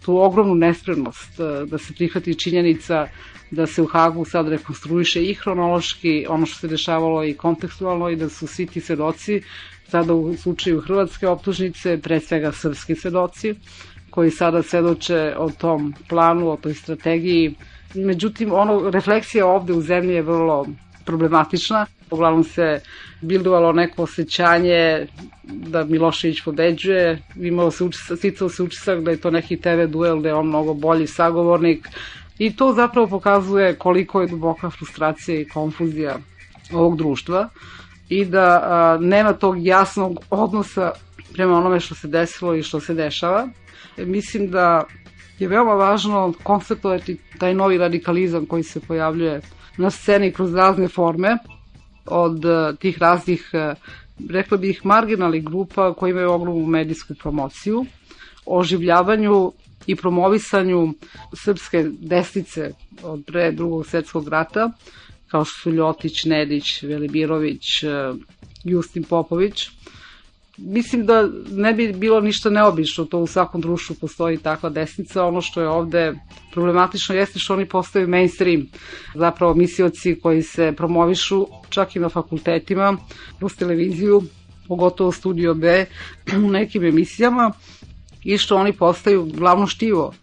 tu 0.05 0.17
ogromnu 0.17 0.55
nespremnost 0.55 1.39
da 1.67 1.77
se 1.77 1.93
prihvati 1.93 2.39
činjenica 2.39 3.07
da 3.51 3.67
se 3.67 3.81
u 3.81 3.85
Hagu 3.85 4.25
sad 4.25 4.47
rekonstruiše 4.47 5.23
i 5.23 5.33
hronološki 5.33 6.25
ono 6.29 6.45
što 6.45 6.59
se 6.59 6.67
dešavalo 6.67 7.23
i 7.23 7.33
kontekstualno 7.33 8.09
i 8.09 8.15
da 8.15 8.29
su 8.29 8.47
svi 8.47 8.65
ti 8.65 8.81
svedoci 8.81 9.41
sada 9.91 10.13
u 10.13 10.35
slučaju 10.35 10.81
hrvatske 10.81 11.27
optužnice, 11.27 11.97
pre 11.97 12.19
svega 12.19 12.51
srpski 12.51 12.95
svedoci, 12.95 13.55
koji 14.09 14.31
sada 14.31 14.63
svedoče 14.63 15.33
o 15.37 15.49
tom 15.49 15.93
planu, 16.09 16.49
o 16.49 16.57
toj 16.57 16.73
strategiji. 16.73 17.55
Međutim, 17.95 18.53
ono, 18.53 18.89
refleksija 18.89 19.45
ovde 19.47 19.73
u 19.73 19.81
zemlji 19.81 20.13
je 20.13 20.21
vrlo 20.21 20.65
problematična. 21.05 21.85
Uglavnom 22.11 22.43
se 22.43 22.81
bildovalo 23.21 23.71
neko 23.71 24.03
osjećanje 24.03 25.07
da 25.43 25.85
Milošević 25.85 26.41
pobeđuje, 26.41 27.21
imao 27.35 27.71
se 27.71 27.83
učisak, 27.83 28.17
sticao 28.17 28.49
se 28.49 28.63
učisak 28.63 28.99
da 28.99 29.11
je 29.11 29.17
to 29.17 29.31
neki 29.31 29.57
TV 29.57 29.85
duel, 29.87 30.21
da 30.21 30.29
je 30.29 30.35
on 30.35 30.47
mnogo 30.47 30.73
bolji 30.73 31.07
sagovornik, 31.07 31.87
I 32.41 32.55
to 32.55 32.73
zapravo 32.73 33.07
pokazuje 33.07 33.75
koliko 33.75 34.21
je 34.21 34.27
duboka 34.27 34.69
frustracija 34.69 35.41
i 35.41 35.45
konfuzija 35.45 36.17
ovog 36.73 36.97
društva 36.97 37.49
i 38.09 38.25
da 38.25 38.61
a, 38.63 38.97
nema 39.01 39.33
tog 39.33 39.65
jasnog 39.65 40.19
odnosa 40.29 40.91
prema 41.33 41.57
onome 41.57 41.79
što 41.79 41.95
se 41.95 42.07
desilo 42.07 42.55
i 42.55 42.63
što 42.63 42.79
se 42.79 42.93
dešava. 42.93 43.47
E, 43.97 44.05
mislim 44.05 44.49
da 44.49 44.83
je 45.39 45.47
veoma 45.47 45.73
važno 45.73 46.33
konceptovati 46.43 47.17
taj 47.37 47.53
novi 47.53 47.77
radikalizam 47.77 48.45
koji 48.45 48.63
se 48.63 48.79
pojavljuje 48.79 49.41
na 49.77 49.89
sceni 49.89 50.31
kroz 50.31 50.53
razne 50.53 50.87
forme 50.87 51.37
od 52.05 52.45
a, 52.45 52.73
tih 52.79 52.97
raznih, 52.99 53.49
a, 53.53 53.73
rekla 54.29 54.57
bih, 54.57 54.81
marginalnih 54.85 55.43
grupa 55.43 55.93
koji 55.93 56.11
imaju 56.11 56.31
ogromnu 56.31 56.65
medijsku 56.65 57.13
promociju, 57.15 57.85
oživljavanju 58.45 59.51
i 59.87 59.95
promovisanju 59.95 60.93
srpske 61.33 61.85
desnice 61.99 62.71
od 63.03 63.23
pre 63.27 63.51
drugog 63.51 63.85
svetskog 63.85 64.27
rata, 64.27 64.71
kao 65.27 65.45
što 65.45 65.59
su 65.59 65.71
Ljotić, 65.71 66.25
Nedić, 66.25 66.83
Velibirović, 66.83 67.83
e, 67.83 67.87
Justin 68.63 69.03
Popović. 69.03 69.69
Mislim 70.63 71.05
da 71.05 71.29
ne 71.51 71.73
bi 71.73 71.93
bilo 71.93 72.21
ništa 72.21 72.49
neobično, 72.49 73.05
to 73.05 73.19
u 73.19 73.27
svakom 73.27 73.61
društvu 73.61 73.95
postoji 74.01 74.37
takva 74.37 74.69
desnica. 74.69 75.25
Ono 75.25 75.41
što 75.41 75.61
je 75.61 75.67
ovde 75.69 76.13
problematično 76.53 77.15
jeste 77.15 77.39
što 77.39 77.53
oni 77.53 77.65
postaju 77.65 78.07
mainstream, 78.07 78.65
zapravo 79.15 79.53
misioci 79.53 80.19
koji 80.21 80.43
se 80.43 80.73
promovišu 80.77 81.47
čak 81.69 81.95
i 81.95 81.99
na 81.99 82.09
fakultetima, 82.09 82.97
kroz 83.39 83.55
televiziju, 83.55 84.21
pogotovo 84.67 85.11
Studio 85.11 85.53
B, 85.53 85.85
u 86.45 86.51
nekim 86.51 86.83
emisijama 86.83 87.51
i 88.23 88.37
što 88.37 88.57
oni 88.57 88.73
postaju 88.73 89.25
glavno 89.25 89.67
štivo. 89.67 90.13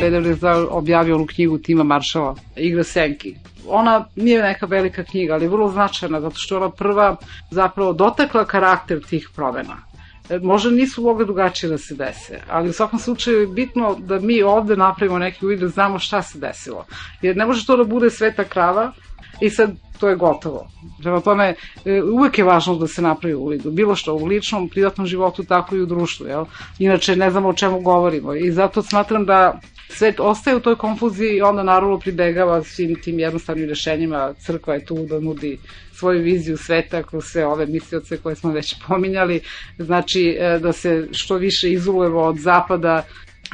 Federer 0.00 0.26
je 0.26 0.36
objavio 0.70 1.14
onu 1.16 1.26
knjigu 1.26 1.58
Tima 1.58 1.82
Maršala, 1.84 2.34
Igra 2.56 2.84
senki. 2.84 3.34
Ona 3.68 4.04
nije 4.16 4.42
neka 4.42 4.66
velika 4.66 5.04
knjiga, 5.04 5.34
ali 5.34 5.48
vrlo 5.48 5.68
značajna, 5.68 6.20
zato 6.20 6.36
što 6.38 6.56
ona 6.56 6.70
prva 6.70 7.16
zapravo 7.50 7.92
dotakla 7.92 8.44
karakter 8.44 9.02
tih 9.02 9.28
promena 9.36 9.90
E, 10.30 10.38
možda 10.38 10.70
nisu 10.70 11.02
mogli 11.02 11.26
drugačije 11.26 11.70
da 11.70 11.78
se 11.78 11.94
dese, 11.94 12.40
ali 12.48 12.68
u 12.68 12.72
svakom 12.72 12.98
slučaju 12.98 13.40
je 13.40 13.46
bitno 13.46 13.96
da 13.98 14.20
mi 14.20 14.42
ovde 14.42 14.76
napravimo 14.76 15.18
neki 15.18 15.46
uvid 15.46 15.60
da 15.60 15.68
znamo 15.68 15.98
šta 15.98 16.22
se 16.22 16.38
desilo. 16.38 16.84
Jer 17.22 17.36
ne 17.36 17.46
može 17.46 17.66
to 17.66 17.76
da 17.76 17.84
bude 17.84 18.10
sveta 18.10 18.44
krava 18.44 18.92
i 19.40 19.50
sad 19.50 19.70
to 19.98 20.08
je 20.08 20.16
gotovo. 20.16 20.68
Prema 21.02 21.20
tome, 21.20 21.54
e, 21.84 22.02
uvek 22.02 22.38
je 22.38 22.44
važno 22.44 22.74
da 22.74 22.86
se 22.86 23.02
napravi 23.02 23.34
uvid. 23.34 23.66
Bilo 23.66 23.96
što 23.96 24.14
u 24.14 24.26
ličnom, 24.26 24.68
privatnom 24.68 25.06
životu, 25.06 25.44
tako 25.44 25.76
i 25.76 25.80
u 25.80 25.86
društvu. 25.86 26.26
Jel? 26.26 26.44
Inače, 26.78 27.16
ne 27.16 27.30
znamo 27.30 27.48
o 27.48 27.52
čemu 27.52 27.80
govorimo. 27.80 28.34
I 28.34 28.52
zato 28.52 28.82
smatram 28.82 29.26
da 29.26 29.60
svet 29.90 30.20
ostaje 30.20 30.56
u 30.56 30.60
toj 30.60 30.76
konfuziji 30.76 31.36
i 31.36 31.42
onda 31.42 31.62
naravno 31.62 31.98
pribegava 31.98 32.62
svim 32.64 33.02
tim 33.02 33.18
jednostavnim 33.18 33.68
rešenjima. 33.68 34.34
Crkva 34.38 34.74
je 34.74 34.84
tu 34.84 35.06
da 35.06 35.20
nudi 35.20 35.58
svoju 35.92 36.22
viziju 36.22 36.56
sveta 36.56 37.02
kroz 37.02 37.24
sve 37.24 37.46
ove 37.46 37.66
mislioce 37.66 38.16
koje 38.16 38.36
smo 38.36 38.52
već 38.52 38.74
pominjali. 38.88 39.40
Znači 39.78 40.36
e, 40.40 40.58
da 40.58 40.72
se 40.72 41.08
što 41.12 41.36
više 41.36 41.72
izolujemo 41.72 42.20
od 42.20 42.38
zapada 42.38 43.04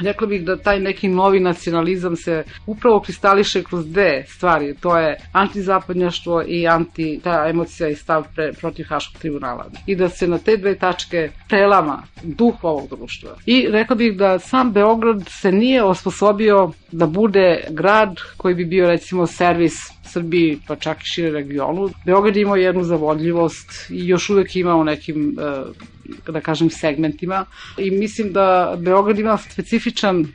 Rekla 0.03 0.27
bih 0.27 0.43
da 0.43 0.57
taj 0.57 0.79
neki 0.79 1.07
novi 1.07 1.39
nacionalizam 1.39 2.15
se 2.15 2.43
upravo 2.65 2.99
kristališe 2.99 3.63
kroz 3.63 3.87
dve 3.87 4.23
stvari. 4.27 4.75
To 4.79 4.97
je 4.97 5.17
antizapadnjaštvo 5.31 6.43
i 6.47 6.67
anti, 6.67 7.19
ta 7.23 7.45
emocija 7.49 7.89
i 7.89 7.95
stav 7.95 8.25
pre, 8.35 8.53
protiv 8.53 8.85
Haškog 8.89 9.21
tribunala. 9.21 9.65
I 9.85 9.95
da 9.95 10.09
se 10.09 10.27
na 10.27 10.37
te 10.37 10.57
dve 10.57 10.75
tačke 10.75 11.29
prelama 11.49 12.03
duh 12.23 12.63
ovog 12.63 12.89
društva. 12.89 13.29
I 13.45 13.67
rekla 13.69 13.95
bih 13.95 14.17
da 14.17 14.39
sam 14.39 14.71
Beograd 14.71 15.23
se 15.29 15.51
nije 15.51 15.83
osposobio 15.83 16.71
da 16.91 17.05
bude 17.05 17.63
grad 17.69 18.19
koji 18.37 18.55
bi 18.55 18.65
bio 18.65 18.87
recimo 18.87 19.27
servis 19.27 19.96
Srbiji, 20.07 20.59
pa 20.67 20.75
čak 20.75 20.97
i 20.97 21.11
šire 21.13 21.31
regionu. 21.31 21.89
Beograd 22.05 22.37
imao 22.37 22.55
jednu 22.55 22.83
zavodljivost 22.83 23.89
i 23.89 24.07
još 24.07 24.29
uvek 24.29 24.55
ima 24.55 24.75
u 24.75 24.83
nekim 24.83 25.37
uh, 26.27 26.33
da 26.33 26.41
kažem, 26.41 26.69
segmentima. 26.69 27.45
I 27.77 27.91
mislim 27.91 28.33
da 28.33 28.77
Beograd 28.79 29.19
ima 29.19 29.37
specifičan 29.37 30.25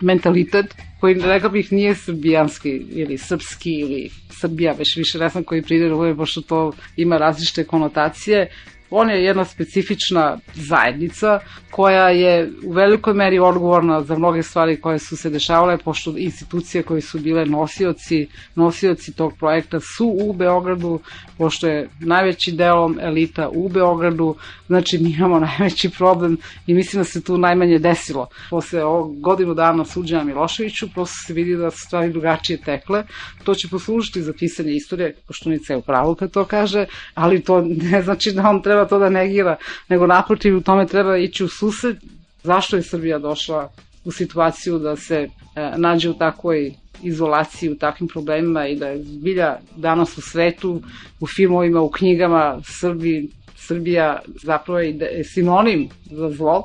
mentalitet 0.00 0.74
koji 1.00 1.14
rekao 1.14 1.50
bih 1.50 1.72
nije 1.72 1.94
srbijanski 1.94 2.70
ili 2.90 3.18
srpski 3.18 3.70
ili 3.70 4.10
Srbija, 4.40 4.72
već 4.72 4.96
više 4.96 5.18
ne 5.18 5.28
znam 5.28 5.44
koji 5.44 5.62
prider 5.62 5.92
pošto 6.16 6.40
to 6.40 6.72
ima 6.96 7.18
različite 7.18 7.64
konotacije 7.64 8.48
On 8.90 9.10
je 9.10 9.24
jedna 9.24 9.44
specifična 9.44 10.38
zajednica 10.54 11.40
koja 11.70 12.08
je 12.08 12.50
u 12.64 12.72
velikoj 12.72 13.14
meri 13.14 13.38
odgovorna 13.38 14.02
za 14.02 14.16
mnoge 14.18 14.42
stvari 14.42 14.80
koje 14.80 14.98
su 14.98 15.16
se 15.16 15.30
dešavale, 15.30 15.78
pošto 15.78 16.14
institucije 16.16 16.82
koje 16.82 17.00
su 17.00 17.18
bile 17.18 17.46
nosioci, 17.46 18.28
nosioci 18.54 19.12
tog 19.16 19.32
projekta 19.38 19.80
su 19.80 20.16
u 20.20 20.32
Beogradu, 20.32 21.00
pošto 21.38 21.66
je 21.66 21.88
najveći 22.00 22.52
delom 22.52 22.98
elita 23.00 23.48
u 23.48 23.68
Beogradu, 23.68 24.34
znači 24.66 24.98
mi 24.98 25.10
imamo 25.10 25.38
najveći 25.48 25.90
problem 25.90 26.36
i 26.66 26.74
mislim 26.74 27.00
da 27.00 27.04
se 27.04 27.22
tu 27.22 27.38
najmanje 27.38 27.78
desilo. 27.78 28.28
Posle 28.50 28.84
ovog 28.84 29.20
godinu 29.20 29.54
dana 29.54 29.84
suđena 29.84 30.24
Miloševiću, 30.24 30.88
prosto 30.94 31.16
se 31.26 31.32
vidi 31.32 31.56
da 31.56 31.70
su 31.70 31.78
stvari 31.78 32.12
drugačije 32.12 32.58
tekle. 32.64 33.04
To 33.44 33.54
će 33.54 33.68
poslužiti 33.68 34.22
za 34.22 34.32
pisanje 34.38 34.72
istorije, 34.72 35.14
pošto 35.26 35.50
Nica 35.50 35.72
je 35.72 35.76
u 35.76 35.82
pravu 35.82 36.14
kad 36.14 36.30
to 36.30 36.44
kaže, 36.44 36.86
ali 37.14 37.42
to 37.42 37.60
ne 37.60 38.02
znači 38.02 38.32
da 38.32 38.48
on 38.48 38.62
treba 38.62 38.77
treba 38.78 38.88
to 38.88 38.98
da 38.98 39.10
negira, 39.10 39.56
nego 39.88 40.06
naprotiv 40.06 40.56
u 40.56 40.60
tome 40.60 40.86
treba 40.86 41.16
ići 41.16 41.44
u 41.44 41.48
susret 41.48 41.96
zašto 42.42 42.76
je 42.76 42.82
Srbija 42.82 43.18
došla 43.18 43.72
u 44.04 44.12
situaciju 44.12 44.78
da 44.78 44.96
se 44.96 45.16
e, 45.16 45.28
nađe 45.76 46.10
u 46.10 46.14
takvoj 46.14 46.72
izolaciji, 47.02 47.70
u 47.70 47.78
takvim 47.78 48.08
problemima 48.08 48.66
i 48.68 48.76
da 48.76 48.88
je 48.88 49.02
zbilja 49.02 49.56
danas 49.76 50.18
u 50.18 50.20
svetu, 50.20 50.82
u 51.20 51.26
filmovima, 51.26 51.80
u 51.80 51.90
knjigama 51.90 52.60
Srbi, 52.64 53.28
Srbija 53.56 54.20
zapravo 54.42 54.80
je 54.80 55.24
sinonim 55.24 55.88
za 56.10 56.30
zlo 56.30 56.62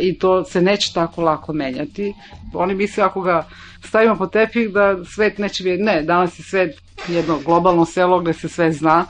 i 0.00 0.18
to 0.18 0.44
se 0.44 0.62
neće 0.62 0.92
tako 0.94 1.22
lako 1.22 1.52
menjati. 1.52 2.14
Oni 2.54 2.74
misle 2.74 3.04
ako 3.04 3.20
ga 3.20 3.46
stavimo 3.84 4.16
po 4.16 4.26
tepih 4.26 4.70
da 4.70 5.04
svet 5.04 5.38
neće 5.38 5.64
biti, 5.64 5.82
ne, 5.82 6.02
danas 6.02 6.38
je 6.38 6.42
svet 6.42 6.80
jedno 7.08 7.38
globalno 7.44 7.84
selo 7.84 8.20
gde 8.20 8.32
se 8.32 8.48
sve 8.48 8.72
zna, 8.72 9.06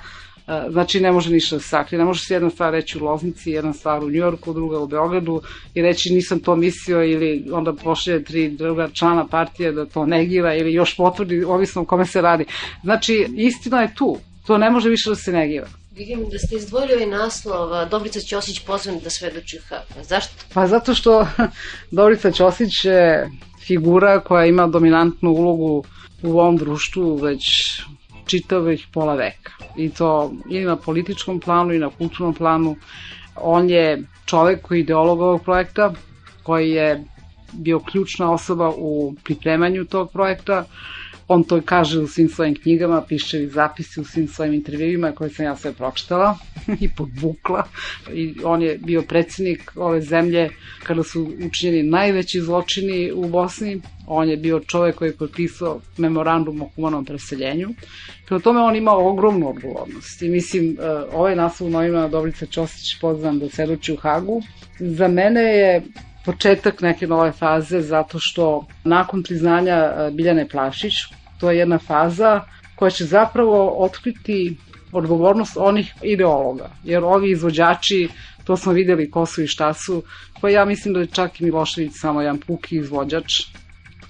znači 0.71 1.01
ne 1.01 1.13
može 1.13 1.31
ništa 1.31 1.57
da 1.57 1.63
se 1.63 1.69
sakrije, 1.69 1.99
ne 1.99 2.05
može 2.05 2.25
se 2.25 2.35
jedna 2.35 2.51
stvar 2.51 2.73
reći 2.73 2.99
u 2.99 3.05
Loznici, 3.05 3.51
jedna 3.51 3.73
stvar 3.73 4.05
u 4.05 4.11
Njujorku, 4.11 4.53
druga 4.53 4.79
u 4.79 4.87
Beogradu 4.87 5.43
i 5.75 5.83
reći 5.83 6.15
nisam 6.15 6.41
to 6.41 6.57
mislio 6.57 7.05
ili 7.05 7.47
onda 7.53 7.73
pošlje 7.73 8.25
tri 8.25 8.49
druga 8.49 8.89
člana 8.93 9.27
partije 9.27 9.73
da 9.73 9.87
to 9.87 10.07
negira 10.07 10.55
ili 10.55 10.73
još 10.73 10.97
potvrdi, 10.97 11.45
ovisno 11.45 11.83
o 11.83 11.85
kome 11.85 12.07
se 12.07 12.21
radi. 12.21 12.45
Znači, 12.83 13.27
istina 13.37 13.83
je 13.83 13.95
tu, 13.95 14.19
to 14.47 14.59
ne 14.59 14.71
može 14.71 14.89
više 14.89 15.11
da 15.11 15.17
se 15.17 15.33
negira. 15.33 15.67
Vidim 15.97 16.29
da 16.31 16.39
ste 16.39 16.57
izdvojili 16.57 16.95
ovaj 16.95 17.07
naslov 17.07 17.89
Dobrica 17.91 18.21
Ćosić 18.21 18.61
pozvan 18.67 18.99
da 18.99 19.11
svedoči 19.11 19.59
u 19.59 20.03
Zašto? 20.03 20.35
Pa 20.55 20.67
zato 20.67 20.95
što 20.95 21.27
Dobrica 21.91 22.33
Ćosić 22.33 22.85
je 22.85 23.31
figura 23.67 24.21
koja 24.21 24.47
ima 24.47 24.67
dominantnu 24.67 25.31
ulogu 25.31 25.85
u 26.23 26.39
ovom 26.41 26.57
društvu 26.57 27.17
već 27.17 27.43
čitavih 28.27 28.87
pola 28.93 29.15
veka. 29.15 29.53
I 29.77 29.91
to 29.91 30.11
i 30.49 30.61
na 30.61 30.77
političkom 30.77 31.41
planu 31.41 31.73
i 31.73 31.79
na 31.79 31.91
kulturnom 31.91 32.35
planu. 32.35 32.77
On 33.37 33.71
je 33.71 33.87
čovek 34.27 34.63
koji 34.63 34.79
je 34.79 34.83
ideolog 34.83 35.21
ovog 35.21 35.43
projekta, 35.43 35.93
koji 36.43 36.71
je 36.71 37.05
bio 37.55 37.81
ključna 37.81 38.33
osoba 38.33 38.71
u 38.71 38.93
pripremanju 39.25 39.85
tog 39.87 40.13
projekta, 40.13 40.65
On 41.29 41.45
to 41.45 41.61
kaže 41.65 42.01
u 42.01 42.07
svim 42.07 42.29
svojim 42.29 42.55
knjigama, 42.55 43.03
piše 43.09 43.43
i 43.43 43.49
zapisi 43.49 44.01
u 44.01 44.05
svim 44.05 44.29
svojim 44.29 44.55
intervjuima 44.55 45.13
koje 45.13 45.31
sam 45.31 45.45
ja 45.45 45.57
sve 45.57 45.73
pročitala 45.73 46.39
i 46.81 46.89
podvukla. 46.89 47.63
I 48.13 48.35
on 48.45 48.63
je 48.63 48.79
bio 48.79 49.03
predsednik 49.03 49.73
ove 49.77 50.01
zemlje 50.01 50.51
kada 50.83 51.03
su 51.03 51.33
učinjeni 51.47 51.83
najveći 51.83 52.41
zločini 52.41 53.13
u 53.13 53.29
Bosni. 53.29 53.81
On 54.07 54.29
je 54.29 54.37
bio 54.37 54.61
čovek 54.61 54.95
koji 54.95 55.09
je 55.09 55.17
potpisao 55.17 55.81
memorandum 55.97 56.63
o 56.63 56.69
humanom 56.75 57.05
preseljenju. 57.05 57.69
Prema 58.27 58.41
tome 58.41 58.61
on 58.61 58.77
ima 58.77 58.93
ogromnu 58.93 59.49
odgovornost. 59.49 60.23
I 60.23 60.29
mislim, 60.29 60.77
e, 60.81 60.89
ovaj 61.13 61.37
naslov 61.37 61.71
novima 61.71 62.09
Dobrica 62.09 62.47
Ćosić 62.47 63.01
pozvan 63.01 63.39
da 63.39 63.49
seduči 63.49 63.93
u 63.93 63.97
Hagu. 63.97 64.43
Za 64.79 65.09
mene 65.09 65.41
je 65.41 65.83
početak 66.25 66.81
neke 66.81 67.07
nove 67.07 67.33
faze 67.33 67.81
zato 67.81 68.19
što 68.21 68.67
nakon 68.85 69.23
priznanja 69.23 69.75
e, 69.75 70.11
Biljane 70.11 70.49
Plašić, 70.49 70.93
to 71.41 71.51
je 71.51 71.59
jedna 71.59 71.79
faza 71.79 72.41
koja 72.77 72.91
će 72.91 73.05
zapravo 73.05 73.75
otkriti 73.79 74.57
odgovornost 74.93 75.57
onih 75.57 75.95
ideologa, 76.03 76.71
jer 76.85 77.05
ovi 77.05 77.31
izvođači, 77.31 78.09
to 78.45 78.57
smo 78.57 78.73
videli 78.73 79.11
ko 79.11 79.27
su 79.27 79.43
i 79.43 79.47
šta 79.47 79.73
su, 79.73 80.03
pa 80.41 80.49
ja 80.49 80.65
mislim 80.65 80.95
da 80.95 81.01
je 81.01 81.07
čak 81.07 81.41
i 81.41 81.45
Milošević 81.45 81.93
samo 81.95 82.21
jedan 82.21 82.39
puki 82.39 82.77
izvođač, 82.77 83.33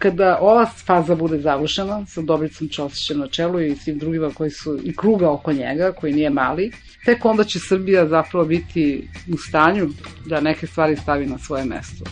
kada 0.04 0.38
ova 0.40 0.66
faza 0.66 1.14
bude 1.14 1.38
završena 1.38 2.06
sa 2.06 2.20
Dobricom 2.22 2.68
Ćosićem 2.68 3.18
na 3.18 3.26
čelu 3.28 3.60
i 3.60 3.76
svim 3.76 3.98
drugima 3.98 4.30
koji 4.34 4.50
su 4.50 4.78
i 4.84 4.96
kruga 4.96 5.30
oko 5.30 5.52
njega, 5.52 5.92
koji 5.92 6.12
nije 6.12 6.30
mali, 6.30 6.72
tek 7.04 7.24
onda 7.24 7.44
će 7.44 7.58
Srbija 7.58 8.08
zapravo 8.08 8.44
biti 8.44 9.08
u 9.32 9.36
stanju 9.36 9.88
da 10.26 10.40
neke 10.40 10.66
stvari 10.66 10.96
stavi 10.96 11.26
na 11.26 11.38
svoje 11.38 11.64
mesto. 11.64 12.04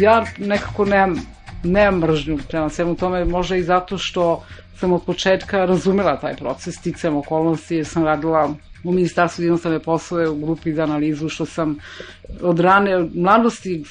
Ja 0.00 0.24
nekako 0.38 0.84
nemam, 0.84 1.20
nemam 1.64 2.00
mržnju 2.00 2.38
prema 2.48 2.68
svemu 2.68 2.96
tome, 2.96 3.24
možda 3.24 3.56
i 3.56 3.62
zato 3.62 3.98
što 3.98 4.44
sam 4.80 4.92
od 4.92 5.02
početka 5.04 5.64
razumela 5.64 6.16
taj 6.16 6.36
proces, 6.36 6.74
sticam 6.74 7.16
okolnosti, 7.16 7.76
jer 7.76 7.86
sam 7.86 8.04
radila 8.04 8.54
u 8.84 8.92
Ministarstvu 8.92 9.44
jednostavne 9.44 9.78
poslove 9.78 10.28
u 10.28 10.36
grupi 10.36 10.72
za 10.72 10.82
analizu, 10.82 11.28
što 11.28 11.46
sam 11.46 11.76
od 12.42 12.60
rane 12.60 13.08
mladosti 13.14 13.84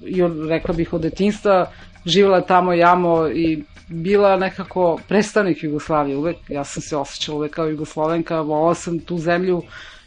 i 0.00 0.22
od, 0.22 0.48
rekla 0.48 0.74
bih 0.74 0.92
od 0.92 1.00
detinstva 1.00 1.70
živjela 2.06 2.40
tamo 2.40 2.72
jamo 2.72 3.28
i 3.28 3.62
bila 3.88 4.36
nekako 4.36 4.98
predstavnik 5.08 5.62
Jugoslavije 5.62 6.16
uvek. 6.16 6.36
Ja 6.48 6.64
sam 6.64 6.82
se 6.82 6.96
osjećala 6.96 7.38
uvek 7.38 7.54
kao 7.54 7.66
Jugoslovenka, 7.66 8.40
volala 8.40 8.74
sam 8.74 8.98
tu 8.98 9.18
zemlju 9.18 9.62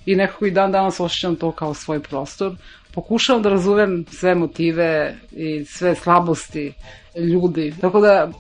i 0.06 0.16
nekako 0.16 0.46
i 0.46 0.52
dan 0.52 0.72
danas 0.72 1.00
osjećam 1.00 1.36
to 1.36 1.52
kao 1.52 1.74
svoj 1.74 2.00
prostor. 2.00 2.56
Pokušavam 2.94 3.42
da 3.42 3.50
razumem 3.50 4.06
sve 4.12 4.36
motive 4.36 5.16
i 5.32 5.66
sve 5.66 5.96
slabosti 5.96 6.74
ljudi. 7.16 7.74
Tako 7.82 8.02
da 8.02 8.32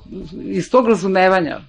iz 0.46 0.72
tog 0.72 0.88
razumevanja 0.88 1.60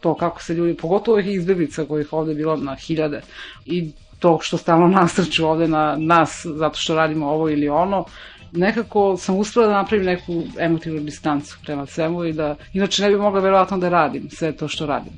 to 0.00 0.14
kako 0.14 0.42
se 0.42 0.54
ljudi, 0.54 0.76
pogotovo 0.76 1.14
ovih 1.14 1.26
izbjeglica 1.26 1.84
kojih 1.84 2.12
ovde 2.12 2.34
bilo 2.34 2.56
na 2.56 2.74
hiljade 2.74 3.20
i 3.66 3.90
to 4.18 4.38
što 4.42 4.56
stalno 4.56 4.88
nasrću 5.00 5.46
ovde 5.46 5.68
na 5.68 5.96
nas 5.98 6.46
zato 6.54 6.78
što 6.78 6.94
radimo 6.94 7.26
ovo 7.26 7.48
ili 7.48 7.68
ono, 7.68 8.04
nekako 8.52 9.16
sam 9.16 9.36
uspela 9.36 9.66
da 9.66 9.72
napravim 9.72 10.06
neku 10.06 10.42
emotivnu 10.58 11.00
distancu 11.00 11.58
prema 11.64 11.86
svemu 11.86 12.24
i 12.24 12.32
da, 12.32 12.56
inače 12.72 13.02
ne 13.02 13.10
bi 13.10 13.16
mogla 13.16 13.40
verovatno 13.40 13.78
da 13.78 13.88
radim 13.88 14.30
sve 14.30 14.52
to 14.52 14.68
što 14.68 14.86
radim. 14.86 15.12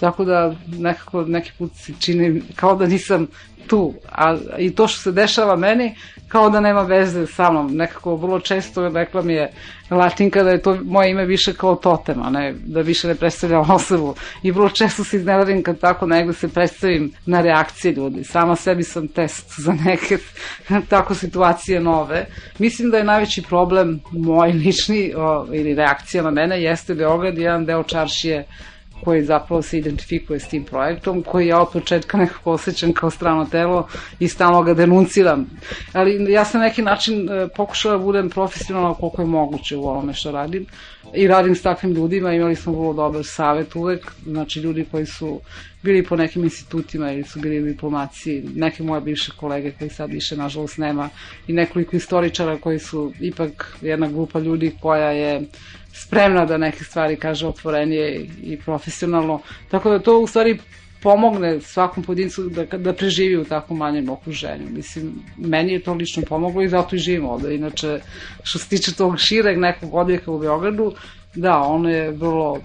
Tako 0.00 0.24
da 0.24 0.54
nekako 0.66 1.22
neki 1.22 1.52
put 1.58 1.72
se 1.74 1.92
čini 2.00 2.42
kao 2.56 2.76
da 2.76 2.86
nisam 2.86 3.26
tu, 3.66 3.94
a 4.12 4.36
i 4.58 4.74
to 4.74 4.88
što 4.88 5.00
se 5.00 5.12
dešava 5.12 5.56
meni, 5.56 5.94
kao 6.28 6.50
da 6.50 6.60
nema 6.60 6.82
veze 6.82 7.26
sa 7.26 7.50
mnom. 7.50 7.76
Nekako 7.76 8.16
vrlo 8.16 8.40
često 8.40 8.88
rekla 8.88 9.22
mi 9.22 9.32
je 9.32 9.52
Latinka 9.90 10.42
da 10.42 10.50
je 10.50 10.62
to 10.62 10.78
moje 10.84 11.10
ime 11.10 11.24
više 11.24 11.54
kao 11.54 11.74
totem, 11.74 12.22
a 12.22 12.30
ne 12.30 12.54
da 12.64 12.80
više 12.80 13.08
ne 13.08 13.14
predstavlja 13.14 13.60
osobu. 13.74 14.14
I 14.42 14.50
vrlo 14.50 14.68
često 14.68 15.04
se 15.04 15.16
iznenadim 15.16 15.62
kad 15.62 15.78
tako 15.78 16.06
negde 16.06 16.32
se 16.32 16.48
predstavim 16.48 17.12
na 17.26 17.40
reakcije 17.40 17.92
ljudi. 17.92 18.24
Sama 18.24 18.56
sebi 18.56 18.82
sam 18.82 19.08
test 19.08 19.54
za 19.58 19.72
neke 19.84 20.18
tako 20.88 21.14
situacije 21.14 21.80
nove. 21.80 22.26
Mislim 22.58 22.90
da 22.90 22.98
je 22.98 23.04
najveći 23.04 23.42
problem 23.42 24.00
moj 24.12 24.52
lični 24.52 25.12
o, 25.16 25.46
ili 25.52 25.74
reakcija 25.74 26.22
na 26.22 26.30
mene 26.30 26.62
jeste 26.62 26.94
Beograd, 26.94 27.38
jedan 27.38 27.66
deo 27.66 27.82
čaršije 27.82 28.46
koji 29.04 29.24
zapravo 29.24 29.62
se 29.62 29.78
identifikuje 29.78 30.40
s 30.40 30.48
tim 30.48 30.64
projektom, 30.64 31.22
koji 31.22 31.46
ja 31.46 31.60
od 31.60 31.68
početka 31.72 32.18
nekako 32.18 32.52
osjećam 32.52 32.92
kao 32.92 33.10
strano 33.10 33.44
telo 33.44 33.88
i 34.18 34.28
stalno 34.28 34.62
ga 34.62 34.74
denunciram. 34.74 35.46
Ali 35.92 36.32
ja 36.32 36.44
sam 36.44 36.60
na 36.60 36.66
neki 36.66 36.82
način 36.82 37.28
e, 37.30 37.48
pokušala 37.56 37.96
da 37.96 38.04
budem 38.04 38.30
profesionalno 38.30 38.94
koliko 38.94 39.22
je 39.22 39.26
moguće 39.26 39.76
u 39.76 39.84
ovome 39.88 40.14
što 40.14 40.30
radim 40.32 40.66
i 41.14 41.26
radim 41.26 41.54
s 41.54 41.62
takvim 41.62 41.92
ljudima, 41.92 42.32
imali 42.32 42.56
smo 42.56 42.72
vrlo 42.72 42.92
dobar 42.92 43.24
savet 43.24 43.76
uvek, 43.76 44.12
znači 44.26 44.60
ljudi 44.60 44.86
koji 44.90 45.06
su 45.06 45.40
bili 45.82 46.04
po 46.04 46.16
nekim 46.16 46.44
institutima 46.44 47.12
ili 47.12 47.24
su 47.24 47.40
bili 47.40 47.62
u 47.62 47.66
diplomaciji, 47.66 48.44
neke 48.54 48.82
moje 48.82 49.00
bivše 49.00 49.32
kolege 49.36 49.70
koji 49.78 49.90
sad 49.90 50.10
više 50.10 50.36
nažalost 50.36 50.78
nema 50.78 51.08
i 51.46 51.52
nekoliko 51.52 51.96
istoričara 51.96 52.56
koji 52.56 52.78
su 52.78 53.12
ipak 53.20 53.76
jedna 53.82 54.08
grupa 54.08 54.38
ljudi 54.38 54.72
koja 54.80 55.10
je 55.10 55.42
spremna 56.02 56.44
da 56.44 56.58
neke 56.58 56.84
stvari 56.84 57.16
kaže 57.16 57.46
otvorenije 57.46 58.26
i 58.42 58.56
profesionalno. 58.56 59.40
Tako 59.70 59.90
da 59.90 59.98
to 59.98 60.18
u 60.18 60.26
stvari 60.26 60.58
pomogne 61.02 61.60
svakom 61.60 62.02
pojedincu 62.02 62.42
da, 62.42 62.64
da 62.64 62.92
preživi 62.92 63.36
u 63.36 63.44
tako 63.44 63.74
manjem 63.74 64.08
okruženju. 64.08 64.66
Mislim, 64.70 65.12
meni 65.36 65.72
je 65.72 65.82
to 65.82 65.94
lično 65.94 66.22
pomoglo 66.28 66.62
i 66.62 66.68
zato 66.68 66.96
i 66.96 66.98
živim 66.98 67.26
ovde. 67.26 67.54
Inače, 67.54 68.00
što 68.42 68.58
se 68.58 68.68
tiče 68.68 68.94
tog 68.94 69.18
šireg 69.18 69.58
nekog 69.58 69.94
odjeka 69.94 70.30
u 70.30 70.38
Beogradu, 70.38 70.92
da, 71.34 71.58
ono 71.58 71.88
je 71.88 72.10
vrlo 72.10 72.60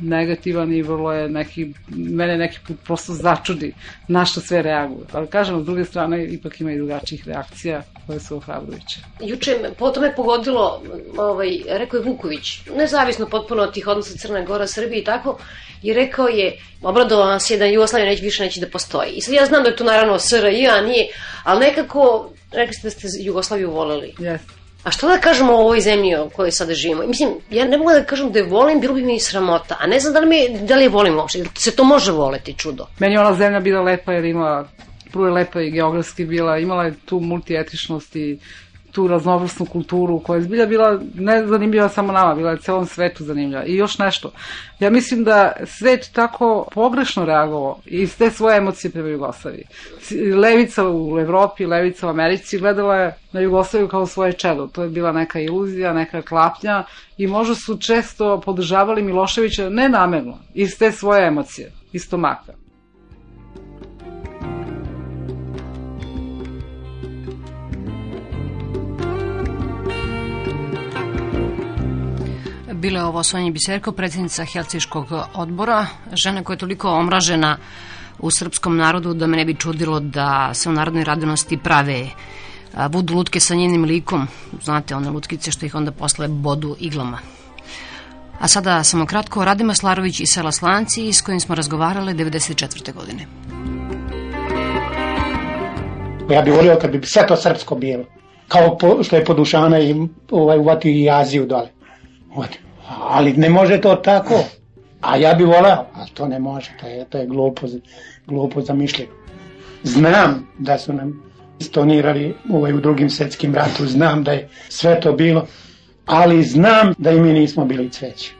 negativan 0.00 0.72
i 0.72 0.82
vrlo 0.82 1.12
je 1.12 1.28
neki, 1.28 1.72
mene 1.88 2.38
neki 2.38 2.58
put 2.66 2.76
prosto 2.84 3.12
začudi 3.12 3.72
na 4.08 4.24
što 4.24 4.40
sve 4.40 4.62
reaguju. 4.62 5.06
Ali 5.12 5.26
kažem, 5.26 5.62
s 5.62 5.66
druge 5.66 5.84
strane, 5.84 6.24
ipak 6.24 6.60
ima 6.60 6.72
i 6.72 6.76
drugačijih 6.76 7.28
reakcija 7.28 7.82
su 8.20 8.36
ohrabrujuće. 8.36 9.00
Juče, 9.20 9.58
potom 9.78 10.04
je 10.04 10.14
pogodilo, 10.14 10.82
ovaj, 11.16 11.58
rekao 11.68 11.98
je 11.98 12.04
Vuković, 12.04 12.60
nezavisno 12.76 13.26
potpuno 13.26 13.62
od 13.62 13.74
tih 13.74 13.88
odnosa 13.88 14.18
Crna 14.18 14.42
Gora, 14.42 14.66
Srbije 14.66 15.00
i 15.00 15.04
tako, 15.04 15.38
i 15.82 15.92
rekao 15.92 16.28
je, 16.28 16.58
obradovao 16.82 17.26
nas 17.26 17.50
je 17.50 17.58
da 17.58 17.64
Jugoslavija 17.64 18.10
neće 18.10 18.22
više 18.22 18.42
neće 18.42 18.60
da 18.60 18.68
postoji. 18.68 19.10
I 19.10 19.20
sad 19.20 19.34
ja 19.34 19.46
znam 19.46 19.62
da 19.62 19.68
je 19.68 19.76
to 19.76 19.84
naravno 19.84 20.18
SRI, 20.18 20.66
a 20.66 20.80
nije, 20.80 21.08
ali 21.44 21.60
nekako, 21.60 22.30
rekli 22.52 22.74
ste 22.74 22.86
da 22.86 22.90
ste 22.90 23.08
Jugoslaviju 23.20 23.70
voleli. 23.70 24.14
Jeste. 24.18 24.64
A 24.84 24.90
što 24.90 25.08
da 25.08 25.18
kažemo 25.18 25.52
o 25.52 25.60
ovoj 25.60 25.80
zemlji 25.80 26.16
u 26.16 26.30
kojoj 26.30 26.50
sada 26.50 26.74
živimo? 26.74 27.06
Mislim, 27.06 27.30
ja 27.50 27.64
ne 27.64 27.78
mogu 27.78 27.90
da 27.90 28.04
kažem 28.04 28.32
da 28.32 28.38
je 28.38 28.44
volim, 28.44 28.80
bilo 28.80 28.94
bi 28.94 29.02
mi 29.02 29.20
sramota. 29.20 29.76
A 29.80 29.86
ne 29.86 30.00
znam 30.00 30.12
da 30.12 30.20
li, 30.20 30.26
mi, 30.26 30.58
da 30.66 30.76
li 30.76 30.82
je 30.82 30.88
volim 30.88 31.16
uopšte. 31.16 31.44
Se 31.54 31.76
to 31.76 31.84
može 31.84 32.12
voleti, 32.12 32.54
čudo. 32.58 32.86
Meni 32.98 33.18
ona 33.18 33.34
zemlja 33.34 33.60
bila 33.60 33.82
lepa 33.82 34.12
jer 34.12 34.24
ima 34.24 34.64
prvo 35.14 35.26
je 35.26 35.32
lepa 35.32 35.60
i 35.62 35.70
geografski 35.70 36.24
bila, 36.24 36.58
imala 36.58 36.84
je 36.84 36.94
tu 37.04 37.20
multietičnost 37.20 38.16
i 38.16 38.38
tu 38.92 39.08
raznovrsnu 39.08 39.66
kulturu 39.66 40.18
koja 40.18 40.36
je 40.36 40.42
zbilja 40.42 40.66
bila 40.66 41.00
ne 41.14 41.46
zanimljiva 41.46 41.88
samo 41.88 42.12
nama, 42.12 42.34
bila 42.34 42.50
je 42.50 42.58
celom 42.58 42.86
svetu 42.86 43.24
zanimljiva. 43.24 43.64
I 43.64 43.76
još 43.76 43.98
nešto, 43.98 44.32
ja 44.80 44.90
mislim 44.90 45.24
da 45.24 45.52
svet 45.66 46.10
tako 46.12 46.66
pogrešno 46.72 47.24
reagovao 47.24 47.78
iz 47.86 48.16
te 48.18 48.30
svoje 48.30 48.58
emocije 48.58 48.90
prema 48.90 49.08
Jugoslaviji. 49.08 49.64
Levica 50.36 50.88
u 50.88 51.18
Evropi, 51.20 51.66
levica 51.66 52.06
u 52.06 52.10
Americi 52.10 52.58
gledala 52.58 52.96
je 52.96 53.14
na 53.32 53.40
Jugoslaviju 53.40 53.88
kao 53.88 54.06
svoje 54.06 54.32
čedo. 54.32 54.66
To 54.66 54.82
je 54.82 54.88
bila 54.88 55.12
neka 55.12 55.40
iluzija, 55.40 55.92
neka 55.92 56.22
klapnja 56.22 56.84
i 57.18 57.26
možda 57.26 57.54
su 57.54 57.78
često 57.78 58.40
podržavali 58.40 59.02
Miloševića 59.02 59.68
ne 59.68 59.88
namerno, 59.88 60.38
iz 60.54 60.78
te 60.78 60.92
svoje 60.92 61.26
emocije, 61.26 61.72
iz 61.92 62.02
stomaka. 62.02 62.63
Bila 72.84 73.00
je 73.00 73.04
ovo 73.04 73.22
Sonja 73.22 73.50
Biserko, 73.50 73.92
predsjednica 73.92 74.44
Helsinškog 74.44 75.06
odbora, 75.34 75.86
žena 76.12 76.42
koja 76.44 76.54
je 76.54 76.58
toliko 76.58 76.90
omražena 76.90 77.56
u 78.18 78.30
srpskom 78.30 78.76
narodu 78.76 79.14
da 79.14 79.26
me 79.26 79.36
ne 79.36 79.44
bi 79.44 79.54
čudilo 79.54 80.00
da 80.00 80.50
se 80.54 80.68
u 80.68 80.72
narodnoj 80.72 81.04
radonosti 81.04 81.56
prave 81.56 82.10
budu 82.90 83.14
lutke 83.14 83.40
sa 83.40 83.54
njenim 83.54 83.84
likom, 83.84 84.26
znate, 84.62 84.94
one 84.94 85.10
lutkice 85.10 85.50
što 85.50 85.66
ih 85.66 85.74
onda 85.74 85.92
posle 85.92 86.28
bodu 86.28 86.76
iglama. 86.80 87.18
A 88.40 88.48
sada 88.48 88.82
samo 88.84 89.06
kratko, 89.06 89.44
Radima 89.44 89.74
Slarović 89.74 90.20
iz 90.20 90.28
sela 90.28 90.52
Slanci 90.52 91.12
s 91.12 91.20
kojim 91.20 91.40
smo 91.40 91.54
razgovarale 91.54 92.14
94. 92.14 92.92
godine. 92.94 93.26
Ja 96.30 96.42
bih 96.42 96.54
volio 96.54 96.76
kad 96.80 96.90
bi 96.90 97.06
sve 97.06 97.26
to 97.26 97.36
srpsko 97.36 97.74
bilo. 97.74 98.04
Kao 98.48 98.78
po, 98.78 99.02
što 99.02 99.16
je 99.16 99.24
podušana 99.24 99.80
i 99.80 99.94
ovaj, 100.30 100.58
uvati 100.58 100.90
i 101.02 101.10
Aziju 101.10 101.46
dole. 101.46 101.68
Uvati. 102.36 102.63
Ali 102.88 103.32
ne 103.32 103.48
može 103.48 103.80
to 103.80 103.94
tako. 103.94 104.44
A 105.00 105.16
ja 105.16 105.34
bih 105.34 105.46
voleo, 105.46 105.86
ali 105.94 106.10
to 106.14 106.28
ne 106.28 106.38
može, 106.38 106.70
to 106.80 106.86
je, 106.86 107.04
to 107.04 107.18
je 107.18 107.26
glupo, 107.26 107.66
glupo 108.26 108.60
zamišljeno. 108.60 109.12
Znam 109.82 110.48
da 110.58 110.78
su 110.78 110.92
nam 110.92 111.22
stonirali 111.60 112.34
ovaj, 112.50 112.72
u 112.72 112.80
drugim 112.80 113.10
svetskim 113.10 113.54
ratu, 113.54 113.86
znam 113.86 114.24
da 114.24 114.32
je 114.32 114.48
sve 114.68 115.00
to 115.00 115.12
bilo, 115.12 115.46
ali 116.06 116.42
znam 116.42 116.94
da 116.98 117.10
i 117.10 117.20
mi 117.20 117.32
nismo 117.32 117.64
bili 117.64 117.90
cveće. 117.90 118.32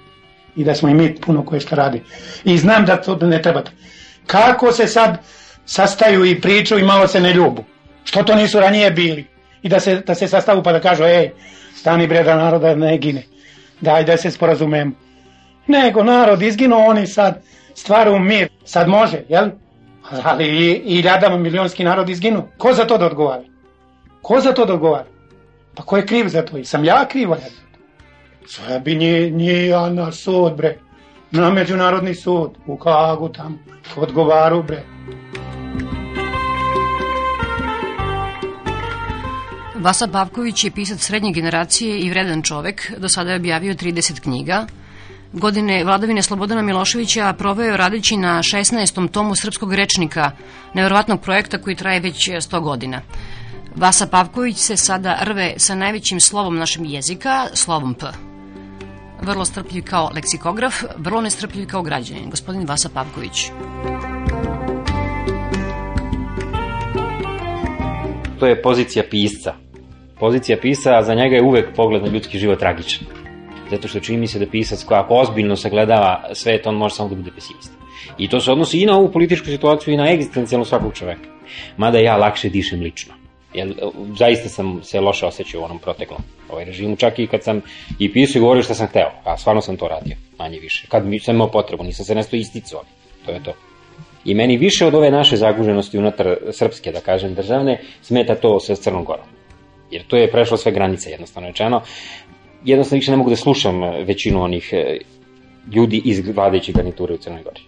I 0.57 0.65
da 0.65 0.75
smo 0.75 0.89
i 0.89 0.95
mi 0.95 1.15
puno 1.15 1.45
koje 1.45 1.61
što 1.61 1.77
radi. 1.77 2.03
I 2.45 2.59
znam 2.59 2.85
da 2.85 2.97
to 2.97 3.17
ne 3.17 3.43
treba. 3.43 3.63
Kako 4.27 4.73
se 4.73 4.87
sad 4.87 5.19
sastaju 5.67 6.25
i 6.25 6.41
pričaju 6.41 6.81
i 6.81 6.85
malo 6.85 7.07
se 7.09 7.21
ne 7.21 7.33
ljubu? 7.33 7.65
Što 8.05 8.23
to 8.23 8.35
nisu 8.35 8.61
ranije 8.61 8.91
bili? 8.91 9.27
I 9.63 9.69
da 9.69 9.81
se, 9.81 10.01
da 10.07 10.15
se 10.15 10.29
sastavu 10.29 10.63
pa 10.63 10.73
da 10.73 10.81
kažu, 10.81 11.05
ej, 11.05 11.31
stani 11.77 12.07
bre 12.07 12.23
da 12.23 12.37
naroda 12.37 12.75
ne 12.75 12.99
gine. 12.99 13.23
Daj 13.85 14.05
da 14.05 14.17
se 14.17 14.31
sporazumemo. 14.31 14.93
Nego 15.67 16.03
narod 16.03 16.43
izginuo, 16.43 16.87
oni 16.87 17.07
sad 17.07 17.43
stvaru 17.75 18.19
mir. 18.19 18.49
Sad 18.65 18.89
može, 18.89 19.23
jel? 19.29 19.51
Ali 20.25 20.45
i, 20.45 20.83
i 20.85 21.01
ljadama 21.01 21.37
milionski 21.37 21.85
narod 21.85 22.09
izginu. 22.09 22.43
Ko 22.59 22.73
za 22.73 22.85
to 22.85 22.99
da 22.99 23.07
odgovara? 23.07 23.43
Ko 24.23 24.41
za 24.41 24.53
to 24.53 24.65
da 24.65 24.75
odgovara? 24.75 25.05
Pa 25.75 25.83
ko 25.83 25.97
je 25.97 26.07
kriv 26.07 26.29
za 26.29 26.43
to? 26.43 26.59
I 26.59 26.65
sam 26.65 26.85
ja 26.85 27.05
kriva 27.09 27.37
za 27.37 27.47
to? 27.47 27.65
Sve 28.47 28.81
bi 28.81 28.95
nije, 28.95 29.31
nije 29.31 29.67
ja 29.67 29.89
na 29.91 30.13
sud, 30.13 30.57
bre. 30.57 30.79
Na 31.31 31.51
međunarodni 31.51 32.15
sud. 32.15 32.51
U 32.67 32.77
Kagu 32.77 33.29
tamo. 33.29 33.59
Odgovaru, 33.97 34.63
bre. 34.63 34.83
Vasa 39.85 40.07
Pavković 40.09 40.65
je 40.65 40.71
pisac 40.71 41.01
srednje 41.01 41.33
generacije 41.33 41.99
i 41.99 42.11
vredan 42.11 42.43
čovek. 42.43 42.93
Do 42.99 43.09
sada 43.09 43.31
je 43.31 43.37
objavio 43.37 43.75
30 43.75 44.21
knjiga. 44.21 44.67
Godine 45.33 45.85
vladavine 45.85 46.23
Slobodana 46.23 46.63
Miloševića 46.63 47.33
proveo 47.33 47.71
je 47.71 47.77
radeći 47.77 48.17
na 48.17 48.39
16. 48.39 49.11
tomu 49.11 49.35
srpskog 49.35 49.75
rečnika, 49.75 50.31
neverovatnog 50.75 51.21
projekta 51.21 51.59
koji 51.59 51.77
traje 51.77 52.01
već 52.01 52.29
100 52.29 52.61
godina. 52.61 53.01
Vasa 53.77 54.07
Pavković 54.07 54.57
se 54.57 54.77
sada 54.77 55.19
rve 55.23 55.55
sa 55.57 55.75
najvećim 55.75 56.21
slovom 56.21 56.57
našeg 56.57 56.91
jezika, 56.91 57.47
slovom 57.53 57.95
P. 57.95 58.07
Vrlo 59.23 59.45
strpljiv 59.45 59.85
kao 59.85 60.11
leksikograf, 60.15 60.83
vrlo 60.97 61.21
nestrpljiv 61.21 61.67
kao 61.67 61.83
građanin, 61.83 62.31
gospodin 62.31 62.67
Vasa 62.67 62.89
Pavković. 62.89 63.51
To 68.39 68.47
je 68.47 68.63
pozicija 68.63 69.05
pisca. 69.11 69.64
Pozicija 70.19 70.59
pisca, 70.63 70.99
a 70.99 71.03
za 71.03 71.15
njega 71.15 71.37
je 71.37 71.43
uvek 71.43 71.75
pogled 71.77 72.03
na 72.03 72.09
ljudski 72.09 72.39
život 72.39 72.59
tragičan. 72.59 73.07
Zato 73.71 73.89
što 73.89 74.01
čini 74.01 74.19
mi 74.19 74.27
se 74.27 74.39
da 74.39 74.47
pisac 74.47 74.85
ako 74.89 75.15
ozbiljno 75.15 75.57
sagledava 75.57 76.31
svet, 76.33 76.67
on 76.67 76.75
može 76.75 76.95
samo 76.95 77.09
da 77.09 77.15
bude 77.15 77.31
pesimista. 77.35 77.75
I 78.19 78.29
to 78.29 78.41
se 78.41 78.53
odnosi 78.53 78.81
i 78.81 78.87
na 78.87 78.99
ovu 78.99 79.13
političku 79.13 79.47
situaciju 79.47 79.95
i 79.95 79.97
na 79.97 80.11
egzistencijalno 80.11 80.65
svakog 80.65 80.95
čoveka. 80.95 81.29
Mada 81.77 81.99
ja 81.99 82.17
lakše 82.17 82.49
dišem 82.49 82.81
lično. 82.81 83.15
Jer 83.55 83.75
zaista 84.19 84.49
sam 84.49 84.81
se 84.83 85.01
loše 85.01 85.27
osjećao 85.27 85.61
u 85.61 85.65
onom 85.65 85.79
proteklom 85.79 86.21
ovaj 86.49 86.65
režimu, 86.65 86.97
čak 86.97 87.19
i 87.19 87.27
kad 87.27 87.43
sam 87.43 87.61
i 87.99 88.13
pisao 88.13 88.39
i 88.39 88.43
govorio 88.43 88.63
šta 88.63 88.75
sam 88.75 88.87
hteo, 88.87 89.11
a 89.25 89.37
stvarno 89.37 89.61
sam 89.61 89.77
to 89.77 89.89
radio, 89.89 90.17
manje 90.39 90.59
više. 90.59 90.87
Kad 90.89 91.07
mi 91.07 91.21
sam 91.21 91.35
imao 91.35 91.51
potrebu, 91.51 91.85
nisam 91.85 92.05
se 92.05 92.15
nesto 92.15 92.37
isticao, 92.37 92.83
to 93.27 93.33
je 93.33 93.43
to. 93.43 93.53
I 94.25 94.35
meni 94.35 94.57
više 94.57 94.87
od 94.87 94.95
ove 94.95 95.11
naše 95.11 95.37
zaguženosti 95.37 95.99
unutar 95.99 96.37
srpske, 96.53 96.93
da 96.93 97.01
kažem, 97.01 97.35
državne, 97.35 97.81
smeta 98.03 98.35
to 98.35 98.61
sa 98.61 98.75
Crnom 98.75 99.05
Gorom. 99.05 99.27
Jer 99.95 100.03
to 100.07 100.17
je 100.17 100.31
prešlo 100.31 100.57
sve 100.57 100.73
granice, 100.73 101.11
jednostavno 101.11 101.49
rečeno. 101.49 101.81
Jednostavno 102.65 103.01
više 103.01 103.11
ne 103.11 103.17
mogu 103.17 103.31
da 103.31 103.37
slušam 103.37 103.81
većinu 104.07 104.43
onih 104.43 104.71
e, 104.73 104.99
ljudi 105.75 106.03
iz 106.05 106.29
vladajuće 106.29 106.73
garniture 106.73 107.15
u 107.15 107.17
Crnoj 107.17 107.43
Gori. 107.43 107.61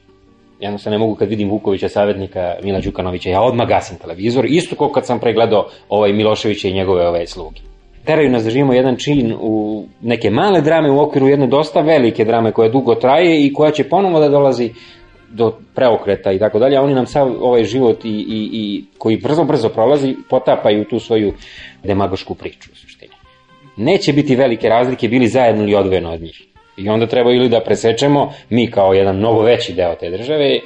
Jednostavno 0.61 0.99
ne 0.99 1.05
mogu 1.05 1.15
kad 1.15 1.29
vidim 1.29 1.51
Vukovića, 1.51 1.89
savjetnika 1.89 2.55
Mila 2.63 2.81
Đukanovića, 2.81 3.31
ja 3.31 3.43
odmah 3.43 3.69
gasim 3.69 3.99
televizor, 3.99 4.47
isto 4.47 4.77
kao 4.77 4.89
kad 4.89 5.07
sam 5.07 5.21
pregledao 5.21 5.69
ovaj 5.89 6.13
Miloševića 6.13 6.69
i 6.69 6.73
njegove 6.73 7.09
ove 7.09 7.27
sluge. 7.27 7.61
Teraju 8.05 8.31
nas 8.31 8.45
da 8.45 8.51
živimo 8.51 8.73
jedan 8.73 8.97
čin 8.97 9.35
u 9.41 9.85
neke 10.03 10.31
male 10.31 10.61
drame 10.61 10.91
u 10.91 11.01
okviru 11.01 11.29
jedne 11.29 11.47
dosta 11.47 11.81
velike 11.81 12.25
drame 12.25 12.53
koja 12.53 12.69
dugo 12.69 12.95
traje 12.95 13.47
i 13.47 13.53
koja 13.53 13.71
će 13.71 13.89
ponovo 13.89 14.21
da 14.21 14.29
dolazi 14.29 14.71
do 15.31 15.59
preokreta 15.75 16.33
i 16.33 16.39
tako 16.39 16.59
dalje, 16.59 16.81
oni 16.81 16.95
nam 16.95 17.07
sav 17.07 17.33
ovaj 17.41 17.65
život 17.65 18.05
i, 18.05 18.09
i, 18.09 18.51
i 18.53 18.85
koji 18.99 19.17
brzo, 19.17 19.45
brzo 19.45 19.69
prolazi, 19.69 20.15
potapaju 20.31 20.85
tu 20.85 20.99
svoju 20.99 21.33
demagošku 21.85 22.35
priču 22.35 22.71
u 22.73 22.77
suštini. 22.77 23.13
Neće 23.77 24.13
biti 24.13 24.37
velike 24.37 24.69
razlike, 24.69 25.09
bili 25.09 25.29
zajedno 25.29 25.63
ili 25.63 25.75
odvojeno 25.75 26.13
od 26.13 26.21
njih. 26.21 26.43
I 26.77 26.89
onda 26.89 27.07
treba 27.07 27.33
ili 27.33 27.49
da 27.49 27.61
presečemo, 27.61 28.33
mi 28.51 28.71
kao 28.71 28.95
jedan 28.95 29.17
mnogo 29.17 29.43
veći 29.43 29.73
deo 29.73 29.95
te 29.95 30.11
države, 30.11 30.59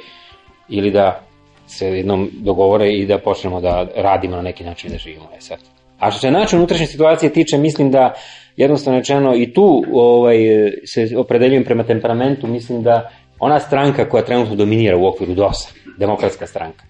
ili 0.69 0.91
da 0.91 1.21
se 1.67 1.87
jednom 1.87 2.29
dogovore 2.33 2.89
i 2.89 3.05
da 3.05 3.17
počnemo 3.17 3.61
da 3.61 3.87
radimo 3.95 4.35
na 4.35 4.41
neki 4.41 4.63
način 4.63 4.91
da 4.91 4.97
živimo. 4.97 5.29
E 5.37 5.41
sad. 5.41 5.59
A 5.99 6.11
što 6.11 6.19
se 6.19 6.31
način 6.31 6.59
unutrašnje 6.59 6.87
situacije 6.87 7.33
tiče, 7.33 7.57
mislim 7.57 7.91
da 7.91 8.13
jednostavno 8.57 8.99
rečeno 8.99 9.35
i 9.35 9.53
tu 9.53 9.83
ovaj, 9.93 10.37
se 10.85 11.17
opredeljujem 11.17 11.63
prema 11.63 11.83
temperamentu, 11.83 12.47
mislim 12.47 12.83
da 12.83 13.11
ona 13.41 13.59
stranka 13.59 14.09
koja 14.09 14.25
trenutno 14.25 14.55
dominira 14.55 14.97
u 14.97 15.07
okviru 15.07 15.33
DOS-a, 15.33 15.69
demokratska 15.97 16.47
stranka, 16.47 16.85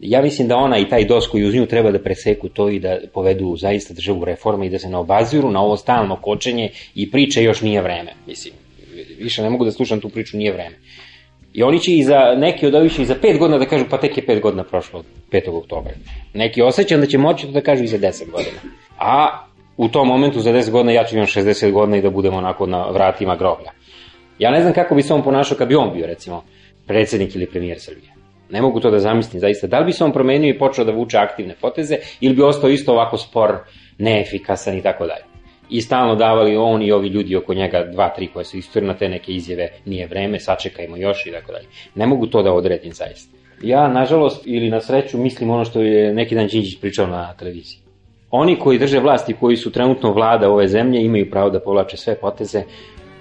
ja 0.00 0.22
mislim 0.22 0.48
da 0.48 0.56
ona 0.56 0.78
i 0.78 0.88
taj 0.88 1.04
DOS 1.04 1.26
koji 1.26 1.44
uz 1.44 1.54
nju 1.54 1.66
treba 1.66 1.90
da 1.90 2.02
preseku 2.02 2.48
to 2.48 2.68
i 2.68 2.78
da 2.78 2.98
povedu 3.12 3.56
zaista 3.56 3.94
državu 3.94 4.24
reforme 4.24 4.66
i 4.66 4.70
da 4.70 4.78
se 4.78 4.88
ne 4.88 4.96
obaziru 4.96 5.50
na 5.50 5.60
ovo 5.60 5.76
stalno 5.76 6.16
kočenje 6.16 6.70
i 6.94 7.10
priče 7.10 7.42
još 7.42 7.60
nije 7.60 7.82
vreme. 7.82 8.12
Mislim, 8.26 8.54
više 9.18 9.42
ne 9.42 9.50
mogu 9.50 9.64
da 9.64 9.70
slušam 9.70 10.00
tu 10.00 10.08
priču, 10.08 10.36
nije 10.36 10.52
vreme. 10.52 10.76
I 11.52 11.62
oni 11.62 11.80
će 11.80 11.96
i 11.96 12.02
za, 12.02 12.34
neki 12.36 12.66
od 12.66 12.74
ovih 12.74 13.00
i 13.00 13.04
za 13.04 13.14
pet 13.14 13.38
godina 13.38 13.58
da 13.58 13.66
kažu, 13.66 13.84
pa 13.90 13.98
tek 13.98 14.16
je 14.16 14.26
pet 14.26 14.42
godina 14.42 14.64
prošlo 14.64 14.98
od 14.98 15.04
5. 15.32 15.50
oktobra. 15.50 15.92
Neki 16.34 16.62
osjećam 16.62 17.00
da 17.00 17.06
će 17.06 17.18
moći 17.18 17.46
da 17.46 17.60
kažu 17.60 17.84
i 17.84 17.86
za 17.86 17.98
10 17.98 18.30
godina. 18.30 18.58
A 18.98 19.44
u 19.76 19.88
tom 19.88 20.08
momentu 20.08 20.40
za 20.40 20.52
10 20.52 20.70
godina 20.70 20.92
ja 20.92 21.04
ću 21.04 21.16
imam 21.16 21.26
60 21.26 21.72
godina 21.72 21.96
i 21.96 22.02
da 22.02 22.10
budemo 22.10 22.36
onako 22.36 22.66
na 22.66 22.90
vratima 22.90 23.36
groblja. 23.36 23.70
Ja 24.38 24.50
ne 24.50 24.60
znam 24.60 24.72
kako 24.72 24.94
bi 24.94 25.02
se 25.02 25.14
on 25.14 25.22
ponašao 25.22 25.58
kad 25.58 25.68
bi 25.68 25.74
on 25.74 25.92
bio, 25.94 26.06
recimo, 26.06 26.44
predsednik 26.86 27.34
ili 27.34 27.46
premijer 27.46 27.80
Srbije. 27.80 28.14
Ne 28.50 28.62
mogu 28.62 28.80
to 28.80 28.90
da 28.90 28.98
zamislim 28.98 29.40
zaista. 29.40 29.66
Da 29.66 29.78
li 29.78 29.84
bi 29.84 29.92
se 29.92 30.04
on 30.04 30.12
promenio 30.12 30.50
i 30.50 30.58
počeo 30.58 30.84
da 30.84 30.92
vuče 30.92 31.18
aktivne 31.18 31.54
poteze 31.60 31.96
ili 32.20 32.34
bi 32.34 32.42
ostao 32.42 32.70
isto 32.70 32.92
ovako 32.92 33.16
spor, 33.16 33.56
neefikasan 33.98 34.78
i 34.78 34.82
tako 34.82 35.06
dalje. 35.06 35.24
I 35.70 35.80
stalno 35.80 36.14
davali 36.14 36.56
on 36.56 36.82
i 36.82 36.92
ovi 36.92 37.08
ljudi 37.08 37.36
oko 37.36 37.54
njega, 37.54 37.84
dva, 37.92 38.08
tri 38.08 38.26
koje 38.26 38.44
su 38.44 38.56
istorili 38.56 38.92
na 38.92 38.98
te 38.98 39.08
neke 39.08 39.32
izjave, 39.32 39.68
nije 39.84 40.06
vreme, 40.06 40.40
sačekajmo 40.40 40.96
još 40.96 41.26
i 41.26 41.32
tako 41.32 41.52
dalje. 41.52 41.66
Ne 41.94 42.06
mogu 42.06 42.26
to 42.26 42.42
da 42.42 42.52
odredim 42.52 42.92
zaista. 42.92 43.36
Ja, 43.62 43.88
nažalost, 43.88 44.42
ili 44.46 44.70
na 44.70 44.80
sreću, 44.80 45.18
mislim 45.18 45.50
ono 45.50 45.64
što 45.64 45.82
je 45.82 46.14
neki 46.14 46.34
dan 46.34 46.46
Đinđić 46.46 46.80
pričao 46.80 47.06
na 47.06 47.34
televiziji. 47.38 47.78
Oni 48.30 48.58
koji 48.58 48.78
drže 48.78 49.00
vlast 49.00 49.28
i 49.28 49.32
koji 49.32 49.56
su 49.56 49.72
trenutno 49.72 50.12
vlada 50.12 50.50
ove 50.50 50.68
zemlje 50.68 51.02
imaju 51.02 51.30
pravo 51.30 51.50
da 51.50 51.60
povlače 51.60 51.96
sve 51.96 52.14
poteze 52.20 52.62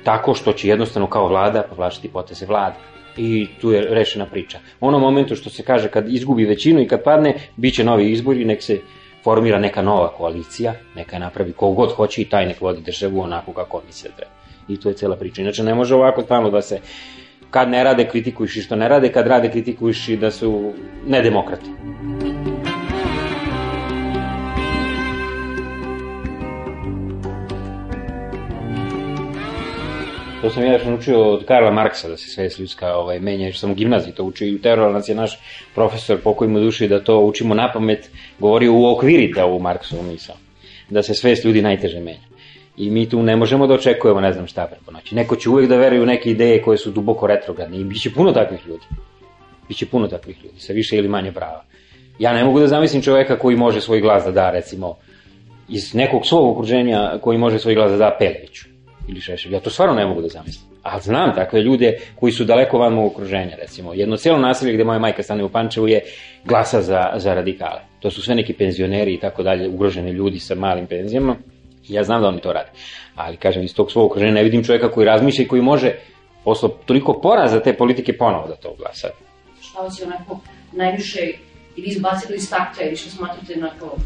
tako 0.03 0.33
što 0.33 0.53
će 0.53 0.67
jednostavno 0.67 1.07
kao 1.07 1.27
vlada 1.27 1.63
povlačiti 1.69 2.09
poteze 2.09 2.45
vlade 2.45 2.75
i 3.17 3.47
tu 3.61 3.71
je 3.71 3.81
rešena 3.89 4.25
priča. 4.25 4.59
U 4.79 4.87
onom 4.87 5.01
momentu 5.01 5.35
što 5.35 5.49
se 5.49 5.63
kaže 5.63 5.87
kad 5.87 6.13
izgubi 6.13 6.45
većinu 6.45 6.81
i 6.81 6.87
kad 6.87 7.03
padne, 7.03 7.33
bit 7.55 7.75
će 7.75 7.83
novi 7.83 8.11
izbori, 8.11 8.45
nek 8.45 8.63
se 8.63 8.79
formira 9.23 9.59
neka 9.59 9.81
nova 9.81 10.07
koalicija, 10.07 10.73
neka 10.95 11.19
napravi 11.19 11.53
kogod 11.53 11.91
hoće 11.91 12.21
i 12.21 12.25
taj 12.25 12.45
nek 12.45 12.61
vodi 12.61 12.81
državu 12.81 13.21
onako 13.21 13.53
kako 13.53 13.77
on 13.77 13.83
da 13.87 14.15
treba. 14.15 14.31
I 14.67 14.79
to 14.79 14.89
je 14.89 14.95
cela 14.95 15.15
priča. 15.15 15.41
Inače, 15.41 15.63
ne 15.63 15.75
može 15.75 15.95
ovako 15.95 16.21
stalno 16.21 16.49
da 16.49 16.61
se 16.61 16.79
kad 17.49 17.69
ne 17.69 17.83
rade 17.83 18.07
kritikujuši 18.09 18.61
što 18.61 18.75
ne 18.75 18.87
rade, 18.89 19.11
kad 19.11 19.27
rade 19.27 19.51
kritikujuši 19.51 20.17
da 20.17 20.31
su 20.31 20.73
nedemokrati. 21.07 21.69
To 30.43 30.49
sam 30.49 30.63
ja 30.63 30.73
još 30.73 30.85
naučio 30.85 31.33
od 31.33 31.45
Karla 31.45 31.71
Marksa 31.71 32.09
da 32.09 32.17
se 32.17 32.29
svest 32.29 32.59
ljudska 32.59 32.95
ovaj, 32.95 33.19
menja, 33.19 33.51
što 33.51 33.59
sam 33.59 33.71
u 33.71 33.75
gimnaziji 33.75 34.13
to 34.13 34.23
učio 34.23 34.47
i 34.47 34.55
u 34.55 34.61
teroru, 34.61 34.93
nas 34.93 35.09
je 35.09 35.15
naš 35.15 35.39
profesor, 35.75 36.17
pokoj 36.23 36.47
mu 36.47 36.59
duši, 36.59 36.87
da 36.87 37.03
to 37.03 37.19
učimo 37.19 37.55
na 37.55 37.71
pamet, 37.73 38.09
govorio 38.39 38.73
u 38.73 38.91
okviri 38.91 39.33
da 39.33 39.45
u 39.45 39.59
Marksovu 39.59 40.03
misao, 40.03 40.35
da 40.89 41.03
se 41.03 41.13
svest 41.13 41.45
ljudi 41.45 41.61
najteže 41.61 41.99
menja. 41.99 42.27
I 42.77 42.89
mi 42.89 43.09
tu 43.09 43.23
ne 43.23 43.35
možemo 43.35 43.67
da 43.67 43.73
očekujemo 43.73 44.21
ne 44.21 44.33
znam 44.33 44.47
šta 44.47 44.65
preko 44.67 44.91
noći. 44.91 45.15
Neko 45.15 45.35
će 45.35 45.49
uvek 45.49 45.69
da 45.69 45.77
veruje 45.77 46.01
u 46.01 46.05
neke 46.05 46.29
ideje 46.29 46.61
koje 46.61 46.77
su 46.77 46.91
duboko 46.91 47.27
retrogradne 47.27 47.79
i 47.79 47.83
bit 47.83 48.01
će 48.01 48.13
puno 48.13 48.31
takvih 48.31 48.67
ljudi. 48.67 48.85
Biće 49.67 49.85
puno 49.85 50.07
takvih 50.07 50.43
ljudi, 50.43 50.59
sa 50.59 50.73
više 50.73 50.97
ili 50.97 51.07
manje 51.07 51.31
prava. 51.31 51.63
Ja 52.19 52.33
ne 52.33 52.43
mogu 52.43 52.59
da 52.59 52.67
zamislim 52.67 53.01
čoveka 53.01 53.39
koji 53.39 53.55
može 53.55 53.81
svoj 53.81 54.01
glas 54.01 54.25
da 54.25 54.31
da, 54.31 54.51
recimo, 54.51 54.97
iz 55.69 55.93
nekog 55.93 56.25
svog 56.25 56.51
okruženja 56.51 57.17
koji 57.21 57.37
može 57.37 57.59
svoj 57.59 57.75
glas 57.75 57.91
da 57.91 57.97
da 57.97 58.15
Peleviću 58.19 58.72
ili 59.07 59.21
Šešelju. 59.21 59.53
Ja 59.53 59.59
to 59.59 59.69
stvarno 59.69 59.95
ne 59.95 60.05
mogu 60.05 60.21
da 60.21 60.27
zamislim. 60.27 60.65
A 60.83 60.99
znam 60.99 61.35
takve 61.35 61.61
ljude 61.61 61.99
koji 62.15 62.31
su 62.31 62.43
daleko 62.43 62.77
van 62.77 62.93
mog 62.93 63.11
okruženja, 63.11 63.55
recimo. 63.55 63.93
Jedno 63.93 64.17
cijelo 64.17 64.39
naselje 64.39 64.73
gde 64.73 64.83
moja 64.83 64.99
majka 64.99 65.23
stane 65.23 65.43
u 65.43 65.49
Pančevu 65.49 65.87
je 65.87 66.01
glasa 66.45 66.81
za, 66.81 67.11
za 67.15 67.33
radikale. 67.33 67.81
To 67.99 68.11
su 68.11 68.21
sve 68.21 68.35
neki 68.35 68.53
penzioneri 68.53 69.13
i 69.13 69.19
tako 69.19 69.43
dalje, 69.43 69.69
ugroženi 69.69 70.11
ljudi 70.11 70.39
sa 70.39 70.55
malim 70.55 70.87
penzijama. 70.87 71.35
Ja 71.87 72.03
znam 72.03 72.21
da 72.21 72.27
oni 72.27 72.41
to 72.41 72.53
rade. 72.53 72.69
Ali, 73.15 73.37
kažem, 73.37 73.63
iz 73.63 73.75
tog 73.75 73.91
svog 73.91 74.05
okruženja 74.05 74.31
ne 74.31 74.43
vidim 74.43 74.63
čoveka 74.63 74.91
koji 74.91 75.05
razmišlja 75.05 75.45
i 75.45 75.47
koji 75.47 75.61
može 75.61 75.95
posle 76.43 76.69
toliko 76.85 77.19
poraza 77.21 77.59
te 77.59 77.73
politike 77.73 78.17
ponovo 78.17 78.47
da 78.47 78.55
to 78.55 78.75
glasa. 78.77 79.07
Šta 79.61 79.79
vas 79.79 79.99
je 79.99 80.05
onako 80.05 80.39
najviše 80.71 81.19
ili 81.75 81.87
izbacili 81.87 82.37
iz 82.37 82.49
takta 82.49 82.83
ili 82.83 82.95
što 82.95 83.09
smatrate 83.09 83.53
onako 83.57 83.97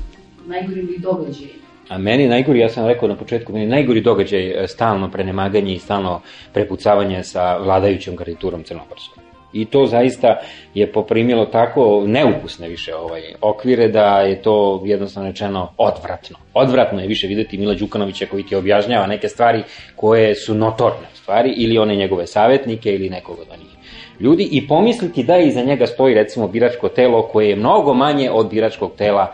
najgori 0.46 0.98
događaj 0.98 1.67
A 1.90 1.98
meni 1.98 2.28
najgori, 2.28 2.60
ja 2.60 2.70
sam 2.70 2.88
rekao 2.88 3.08
na 3.08 3.16
početku, 3.16 3.54
meni 3.54 3.66
najgori 3.66 4.02
događaj 4.02 4.42
je 4.42 4.68
stalno 4.68 5.12
prenemaganje 5.12 5.74
i 5.74 5.80
stalno 5.80 6.22
prepucavanje 6.54 7.24
sa 7.24 7.58
vladajućom 7.58 8.16
garniturom 8.16 8.64
crnogorskom. 8.64 9.24
I 9.54 9.66
to 9.66 9.86
zaista 9.86 10.40
je 10.74 10.92
poprimilo 10.92 11.46
tako 11.46 12.04
neukusne 12.06 12.68
više 12.68 12.96
ovaj 12.96 13.22
okvire 13.42 13.88
da 13.88 14.20
je 14.20 14.42
to 14.42 14.84
jednostavno 14.86 15.30
rečeno 15.30 15.74
odvratno. 15.78 16.38
Odvratno 16.54 17.02
je 17.02 17.08
više 17.08 17.28
videti 17.28 17.58
Mila 17.58 17.74
Đukanovića 17.74 18.26
koji 18.26 18.44
ti 18.44 18.56
objašnjava 18.56 19.08
neke 19.08 19.28
stvari 19.28 19.64
koje 19.96 20.36
su 20.36 20.56
notorne 20.56 21.08
stvari 21.14 21.54
ili 21.58 21.78
one 21.78 21.96
njegove 21.96 22.28
savetnike 22.28 22.92
ili 22.96 23.10
nekog 23.10 23.40
od 23.40 23.48
onih 23.54 23.78
ljudi 24.20 24.50
i 24.52 24.68
pomisliti 24.68 25.24
da 25.24 25.38
iza 25.38 25.64
njega 25.64 25.88
stoji 25.88 26.14
recimo 26.14 26.48
biračko 26.48 26.90
telo 26.90 27.28
koje 27.28 27.50
je 27.50 27.56
mnogo 27.56 27.94
manje 27.94 28.32
od 28.32 28.50
biračkog 28.50 28.92
tela 28.98 29.34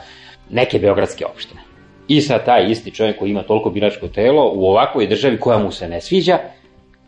neke 0.49 0.79
beogradske 0.79 1.25
opštine. 1.25 1.61
I 2.07 2.21
sad 2.21 2.45
taj 2.45 2.71
isti 2.71 2.91
čovjek 2.91 3.19
koji 3.19 3.29
ima 3.29 3.43
toliko 3.43 3.69
biračko 3.69 4.07
telo 4.07 4.51
u 4.55 4.65
ovakvoj 4.65 5.07
državi 5.07 5.39
koja 5.39 5.59
mu 5.59 5.71
se 5.71 5.87
ne 5.87 6.01
sviđa, 6.01 6.39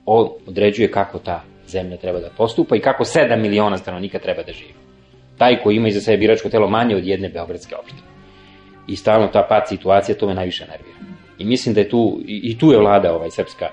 on 0.05 0.29
određuje 0.47 0.91
kako 0.91 1.19
ta 1.19 1.43
zemlja 1.67 1.97
treba 1.97 2.19
da 2.19 2.29
postupa 2.37 2.75
i 2.75 2.79
kako 2.79 3.03
7 3.03 3.41
miliona 3.41 3.77
stanovnika 3.77 4.19
treba 4.19 4.43
da 4.43 4.51
živi. 4.51 4.73
Taj 5.37 5.61
koji 5.63 5.75
ima 5.75 5.87
iza 5.87 6.01
sebe 6.01 6.17
biračko 6.17 6.49
telo 6.49 6.69
manje 6.69 6.95
od 6.95 7.05
jedne 7.05 7.29
beogradske 7.29 7.75
opštine. 7.75 8.07
I 8.87 8.95
stalno 8.95 9.27
ta 9.27 9.45
pad 9.49 9.67
situacija, 9.67 10.17
to 10.17 10.27
me 10.27 10.33
najviše 10.33 10.65
nervira. 10.65 10.97
I 11.37 11.45
mislim 11.45 11.75
da 11.75 11.81
je 11.81 11.89
tu, 11.89 12.21
i 12.25 12.57
tu 12.57 12.71
je 12.71 12.77
vlada 12.77 13.15
ovaj, 13.15 13.31
srpska 13.31 13.65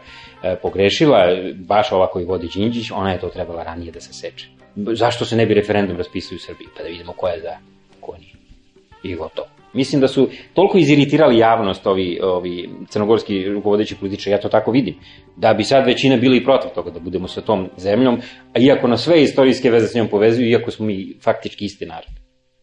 e, 0.42 0.56
pogrešila, 0.62 1.18
baš 1.54 1.92
ova 1.92 2.10
koji 2.10 2.24
vodi 2.24 2.48
Đinđić, 2.54 2.90
ona 2.90 3.12
je 3.12 3.20
to 3.20 3.28
trebala 3.28 3.62
ranije 3.62 3.92
da 3.92 4.00
se 4.00 4.12
seče. 4.12 4.46
Zašto 4.76 5.24
se 5.24 5.36
ne 5.36 5.46
bi 5.46 5.54
referendum 5.54 5.96
raspisao 5.96 6.36
u 6.36 6.38
Srbiji, 6.38 6.68
pa 6.76 6.82
da 6.82 6.88
vidimo 6.88 7.12
ko 7.12 7.28
je 7.28 7.40
za, 7.40 7.56
ko 8.00 8.16
nije. 8.18 8.32
I 9.02 9.14
gotovo. 9.14 9.61
Mislim 9.74 10.00
da 10.00 10.08
su 10.08 10.28
toliko 10.54 10.78
iziritirali 10.78 11.38
javnost 11.38 11.86
ovi, 11.86 12.20
ovi 12.22 12.70
crnogorski 12.88 13.44
rukovodeći 13.44 13.96
političari, 13.96 14.34
ja 14.34 14.40
to 14.40 14.48
tako 14.48 14.70
vidim, 14.70 14.94
da 15.36 15.54
bi 15.54 15.64
sad 15.64 15.86
većina 15.86 16.16
bili 16.16 16.36
i 16.36 16.44
protiv 16.44 16.70
toga 16.74 16.90
da 16.90 17.00
budemo 17.00 17.28
sa 17.28 17.40
tom 17.40 17.68
zemljom, 17.76 18.18
a 18.54 18.58
iako 18.58 18.88
na 18.88 18.96
sve 18.96 19.22
istorijske 19.22 19.70
veze 19.70 19.86
s 19.86 19.94
njom 19.94 20.08
povezuju, 20.08 20.48
iako 20.48 20.70
smo 20.70 20.86
mi 20.86 21.14
faktički 21.24 21.64
isti 21.64 21.86
narod. 21.86 22.10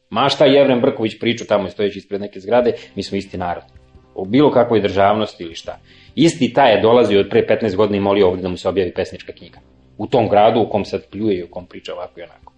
Ma 0.10 0.30
šta 0.30 0.46
Jevren 0.46 0.82
Brković 0.82 1.20
priču 1.20 1.46
tamo 1.48 1.70
stojeći 1.70 1.98
ispred 1.98 2.22
neke 2.22 2.40
zgrade, 2.40 2.74
mi 2.96 3.04
smo 3.04 3.18
isti 3.18 3.38
narod. 3.38 3.64
O 4.16 4.26
bilo 4.26 4.52
kakvoj 4.52 4.82
državnosti 4.82 5.44
ili 5.44 5.56
šta. 5.56 5.80
Isti 6.16 6.54
taj 6.54 6.76
je 6.76 6.82
dolazio 6.82 7.20
od 7.20 7.30
pre 7.30 7.46
15 7.62 7.76
godina 7.76 7.98
i 7.98 8.02
molio 8.02 8.28
ovde 8.28 8.42
da 8.42 8.50
mu 8.50 8.58
se 8.58 8.70
objavi 8.70 8.94
pesnička 8.94 9.34
knjiga. 9.34 9.60
U 9.98 10.08
tom 10.08 10.30
gradu 10.30 10.60
u 10.60 10.70
kom 10.70 10.86
sad 10.86 11.10
pljuje 11.12 11.40
i 11.40 11.44
u 11.44 11.48
kom 11.48 11.66
priča 11.66 11.94
ovako 11.94 12.20
i 12.20 12.24
onako 12.24 12.49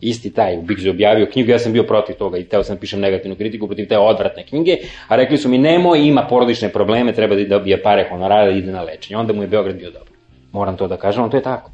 isti 0.00 0.30
taj 0.30 0.58
u 0.58 0.62
Bigzu 0.62 0.90
objavio 0.90 1.26
knjigu, 1.32 1.50
ja 1.50 1.58
sam 1.58 1.72
bio 1.72 1.82
protiv 1.82 2.16
toga 2.16 2.38
i 2.38 2.44
teo 2.44 2.62
sam 2.62 2.76
da 2.76 2.80
pišem 2.80 3.00
negativnu 3.00 3.36
kritiku 3.36 3.66
protiv 3.66 3.88
te 3.88 3.98
odvratne 3.98 4.46
knjige, 4.46 4.76
a 5.08 5.16
rekli 5.16 5.38
su 5.38 5.48
mi 5.48 5.58
nemoj, 5.58 6.06
ima 6.06 6.26
porodične 6.30 6.68
probleme, 6.68 7.12
treba 7.12 7.34
da 7.34 7.44
dobije 7.44 7.82
pare 7.82 8.06
honorara 8.08 8.44
da 8.44 8.50
ide 8.50 8.72
na 8.72 8.82
lečenje. 8.82 9.16
Onda 9.16 9.32
mu 9.32 9.42
je 9.42 9.48
Beograd 9.48 9.76
bio 9.76 9.90
dobro. 9.90 10.12
Moram 10.52 10.76
to 10.76 10.88
da 10.88 10.96
kažem, 10.96 11.22
ali 11.22 11.30
to 11.30 11.36
je 11.36 11.42
tako. 11.42 11.70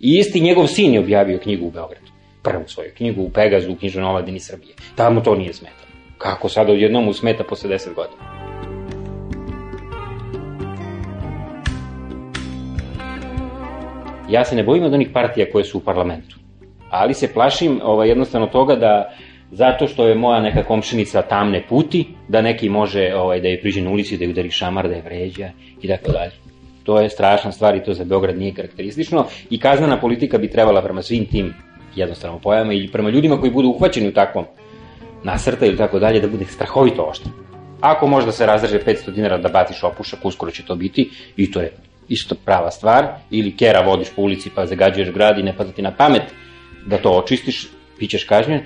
I 0.00 0.18
isti 0.18 0.40
njegov 0.40 0.66
sin 0.66 0.94
je 0.94 1.00
objavio 1.00 1.38
knjigu 1.38 1.66
u 1.66 1.70
Beogradu. 1.70 2.06
Prvu 2.42 2.64
svoju 2.66 2.90
knjigu 2.96 3.22
u 3.22 3.30
Pegazu, 3.30 3.72
u 3.72 3.76
knjižnoj 3.76 4.04
omladini 4.04 4.40
Srbije. 4.40 4.74
Tamo 4.94 5.20
to 5.20 5.34
nije 5.34 5.52
smetalo. 5.52 5.88
Kako 6.18 6.48
sada 6.48 6.72
odjednom 6.72 7.04
mu 7.04 7.12
smeta 7.12 7.44
posle 7.44 7.70
10 7.70 7.94
godina? 7.94 8.38
Ja 14.30 14.44
se 14.44 14.56
ne 14.56 14.62
bojim 14.62 14.84
od 14.84 14.94
onih 14.94 15.08
partija 15.12 15.46
koje 15.52 15.64
su 15.64 15.78
u 15.78 15.80
parlamentu 15.80 16.47
ali 16.90 17.14
se 17.14 17.32
plašim 17.32 17.80
ovaj, 17.82 18.08
jednostavno 18.08 18.46
toga 18.46 18.76
da 18.76 19.10
zato 19.52 19.86
što 19.88 20.06
je 20.06 20.14
moja 20.14 20.40
neka 20.40 20.62
komšinica 20.64 21.22
tamne 21.22 21.62
puti, 21.68 22.06
da 22.28 22.42
neki 22.42 22.68
može 22.68 23.14
ovaj, 23.14 23.40
da 23.40 23.48
je 23.48 23.60
priđe 23.60 23.82
na 23.82 23.90
ulici, 23.90 24.16
da 24.16 24.24
je 24.24 24.30
udari 24.30 24.50
šamar, 24.50 24.88
da 24.88 24.94
je 24.94 25.02
vređa 25.02 25.50
i 25.82 25.88
tako 25.88 26.12
dalje. 26.12 26.32
To 26.84 27.00
je 27.00 27.08
strašna 27.08 27.52
stvar 27.52 27.76
i 27.76 27.82
to 27.82 27.94
za 27.94 28.04
Beograd 28.04 28.38
nije 28.38 28.54
karakteristično 28.54 29.26
i 29.50 29.60
kaznana 29.60 30.00
politika 30.00 30.38
bi 30.38 30.50
trebala 30.50 30.82
prema 30.82 31.02
svim 31.02 31.26
tim 31.26 31.54
jednostavno 31.96 32.38
pojavama 32.38 32.72
i 32.72 32.88
prema 32.92 33.10
ljudima 33.10 33.40
koji 33.40 33.52
budu 33.52 33.68
uhvaćeni 33.68 34.08
u 34.08 34.14
takvom 34.14 34.44
nasrta 35.24 35.66
ili 35.66 35.76
tako 35.76 35.98
dalje, 35.98 36.20
da 36.20 36.28
bude 36.28 36.44
strahovito 36.44 37.02
oštra. 37.02 37.32
Ako 37.80 38.06
možda 38.06 38.32
se 38.32 38.46
razdrže 38.46 38.78
500 38.86 39.10
dinara 39.10 39.38
da 39.38 39.48
baciš 39.48 39.82
opušak, 39.84 40.24
uskoro 40.24 40.52
će 40.52 40.62
to 40.62 40.74
biti 40.74 41.10
i 41.36 41.50
to 41.50 41.60
je 41.60 41.72
isto 42.08 42.34
prava 42.44 42.70
stvar, 42.70 43.06
ili 43.30 43.56
kera 43.56 43.80
vodiš 43.80 44.08
po 44.16 44.22
ulici 44.22 44.50
pa 44.54 44.66
zagađuješ 44.66 45.10
grad 45.10 45.38
i 45.38 45.42
ne 45.42 45.56
pada 45.56 45.72
ti 45.72 45.82
na 45.82 45.92
pamet 45.94 46.22
da 46.88 46.98
to 46.98 47.10
očistiš, 47.10 47.68
bit 47.98 48.10
ćeš 48.10 48.24
kažnjen, 48.24 48.60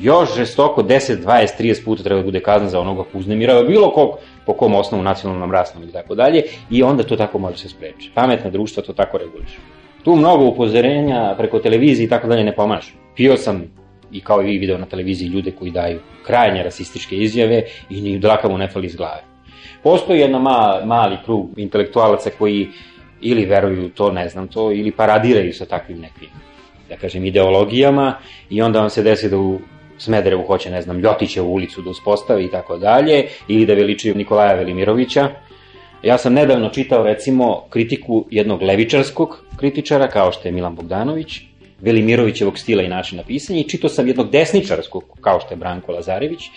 još 0.00 0.36
žestoko 0.36 0.82
10, 0.82 1.24
20, 1.24 1.62
30 1.62 1.84
puta 1.84 2.02
treba 2.02 2.20
da 2.20 2.24
bude 2.24 2.40
kazna 2.40 2.68
za 2.68 2.80
onoga 2.80 3.02
ko 3.02 3.18
uznemirava 3.18 3.62
bilo 3.62 3.90
kog 3.90 4.18
po 4.46 4.52
kom 4.52 4.74
osnovu 4.74 5.04
nacionalnom 5.04 5.52
rasnom 5.52 5.88
i 5.88 5.92
tako 5.92 6.14
dalje 6.14 6.42
i 6.70 6.82
onda 6.82 7.02
to 7.02 7.16
tako 7.16 7.38
može 7.38 7.58
se 7.58 7.68
spreči. 7.68 8.10
Pametna 8.14 8.50
društva 8.50 8.82
to 8.82 8.92
tako 8.92 9.18
regulišu. 9.18 9.60
Tu 10.04 10.16
mnogo 10.16 10.44
upozorenja 10.44 11.34
preko 11.38 11.58
televizije 11.58 12.06
i 12.06 12.08
tako 12.08 12.28
dalje 12.28 12.44
ne 12.44 12.54
pomažu. 12.54 12.92
Pio 13.14 13.36
sam 13.36 13.62
i 14.12 14.20
kao 14.20 14.42
i 14.42 14.46
vi 14.46 14.58
video 14.58 14.78
na 14.78 14.86
televiziji 14.86 15.28
ljude 15.28 15.50
koji 15.50 15.70
daju 15.70 16.00
krajnje 16.26 16.62
rasističke 16.62 17.16
izjave 17.16 17.62
i 17.90 18.00
ni 18.00 18.18
draka 18.18 18.48
mu 18.48 18.58
ne 18.58 18.68
fali 18.68 18.86
iz 18.86 18.96
glave. 18.96 19.22
Postoji 19.82 20.20
jedna 20.20 20.38
ma, 20.38 20.80
mali 20.84 21.16
krug 21.24 21.50
intelektualaca 21.56 22.30
koji 22.38 22.68
ili 23.20 23.44
veruju 23.44 23.88
to, 23.88 24.12
ne 24.12 24.28
znam 24.28 24.48
to, 24.48 24.72
ili 24.72 24.90
paradiraju 24.90 25.52
sa 25.52 25.64
takvim 25.64 26.00
nekim 26.00 26.45
da 26.88 26.96
kažem, 26.96 27.24
ideologijama 27.24 28.18
i 28.50 28.62
onda 28.62 28.80
vam 28.80 28.90
se 28.90 29.02
desi 29.02 29.30
da 29.30 29.38
u 29.38 29.58
Smederevu 29.98 30.42
hoće, 30.46 30.70
ne 30.70 30.82
znam, 30.82 30.98
Ljotićevu 30.98 31.52
ulicu 31.52 31.82
da 31.82 31.90
uspostavi 31.90 32.44
i 32.44 32.50
tako 32.50 32.76
dalje, 32.76 33.24
ili 33.48 33.66
da 33.66 33.74
veličaju 33.74 34.14
Nikolaja 34.14 34.54
Velimirovića. 34.54 35.28
Ja 36.02 36.18
sam 36.18 36.32
nedavno 36.32 36.68
čitao, 36.68 37.04
recimo, 37.04 37.64
kritiku 37.70 38.24
jednog 38.30 38.62
levičarskog 38.62 39.44
kritičara, 39.56 40.08
kao 40.08 40.32
što 40.32 40.48
je 40.48 40.52
Milan 40.52 40.74
Bogdanović, 40.74 41.40
Velimirovićevog 41.80 42.58
stila 42.58 42.82
i 42.82 42.88
načina 42.88 43.22
pisanja, 43.22 43.60
i 43.60 43.68
čitao 43.68 43.90
sam 43.90 44.06
jednog 44.06 44.30
desničarskog, 44.30 45.04
kao 45.20 45.40
što 45.40 45.54
je 45.54 45.56
Branko 45.56 45.92
Lazarević. 45.92 46.50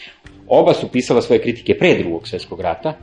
Oba 0.47 0.73
su 0.73 0.87
pisala 0.87 1.21
svoje 1.21 1.41
kritike 1.41 1.77
pre 1.77 1.97
drugog 1.97 2.27
svetskog 2.27 2.61
rata, 2.61 2.93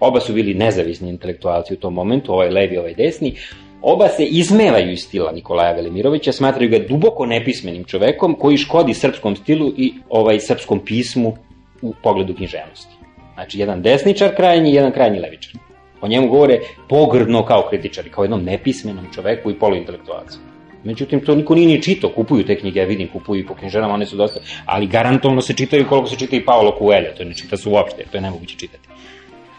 oba 0.00 0.20
su 0.20 0.32
bili 0.32 0.54
nezavisni 0.54 1.08
intelektualci 1.08 1.74
u 1.74 1.76
tom 1.76 1.94
momentu, 1.94 2.32
ovaj 2.32 2.50
levi, 2.50 2.78
ovaj 2.78 2.94
desni, 2.94 3.34
Oba 3.82 4.08
se 4.08 4.24
izmevaju 4.24 4.92
iz 4.92 5.00
stila 5.00 5.32
Nikolaja 5.32 5.72
Velimirovića, 5.72 6.32
smatraju 6.32 6.70
ga 6.70 6.78
duboko 6.78 7.26
nepismenim 7.26 7.84
čovekom 7.84 8.34
koji 8.34 8.56
škodi 8.56 8.94
srpskom 8.94 9.36
stilu 9.36 9.72
i 9.76 9.92
ovaj 10.08 10.40
srpskom 10.40 10.80
pismu 10.84 11.36
u 11.82 11.94
pogledu 12.02 12.34
književnosti. 12.34 12.94
Znači, 13.34 13.58
jedan 13.58 13.82
desničar 13.82 14.36
krajnji 14.36 14.74
jedan 14.74 14.92
krajnji 14.92 15.18
levičar. 15.18 15.52
O 16.00 16.08
njemu 16.08 16.28
govore 16.28 16.58
pogrdno 16.88 17.44
kao 17.44 17.66
kritičari, 17.70 18.10
kao 18.10 18.24
jednom 18.24 18.44
nepismenom 18.44 19.04
čoveku 19.14 19.50
i 19.50 19.58
poluintelektualcu. 19.58 20.38
Međutim, 20.84 21.20
to 21.20 21.34
niko 21.34 21.54
nije 21.54 21.66
ni 21.66 21.82
čito, 21.82 22.12
kupuju 22.14 22.46
te 22.46 22.58
knjige, 22.58 22.80
ja 22.80 22.86
vidim, 22.86 23.08
kupuju 23.08 23.40
i 23.40 23.46
po 23.46 23.54
knjižarama, 23.54 23.94
one 23.94 24.06
su 24.06 24.16
dosta, 24.16 24.40
ali 24.66 24.86
garantovno 24.86 25.40
se 25.40 25.54
čitaju 25.54 25.86
koliko 25.88 26.08
se 26.08 26.16
čita 26.16 26.36
i 26.36 26.44
Paolo 26.44 26.76
Coelho, 26.78 27.16
to 27.16 27.24
ne 27.24 27.34
čita 27.34 27.56
se 27.56 27.68
uopšte, 27.68 28.04
to 28.10 28.16
je 28.16 28.20
nemoguće 28.20 28.56
čitati 28.56 28.91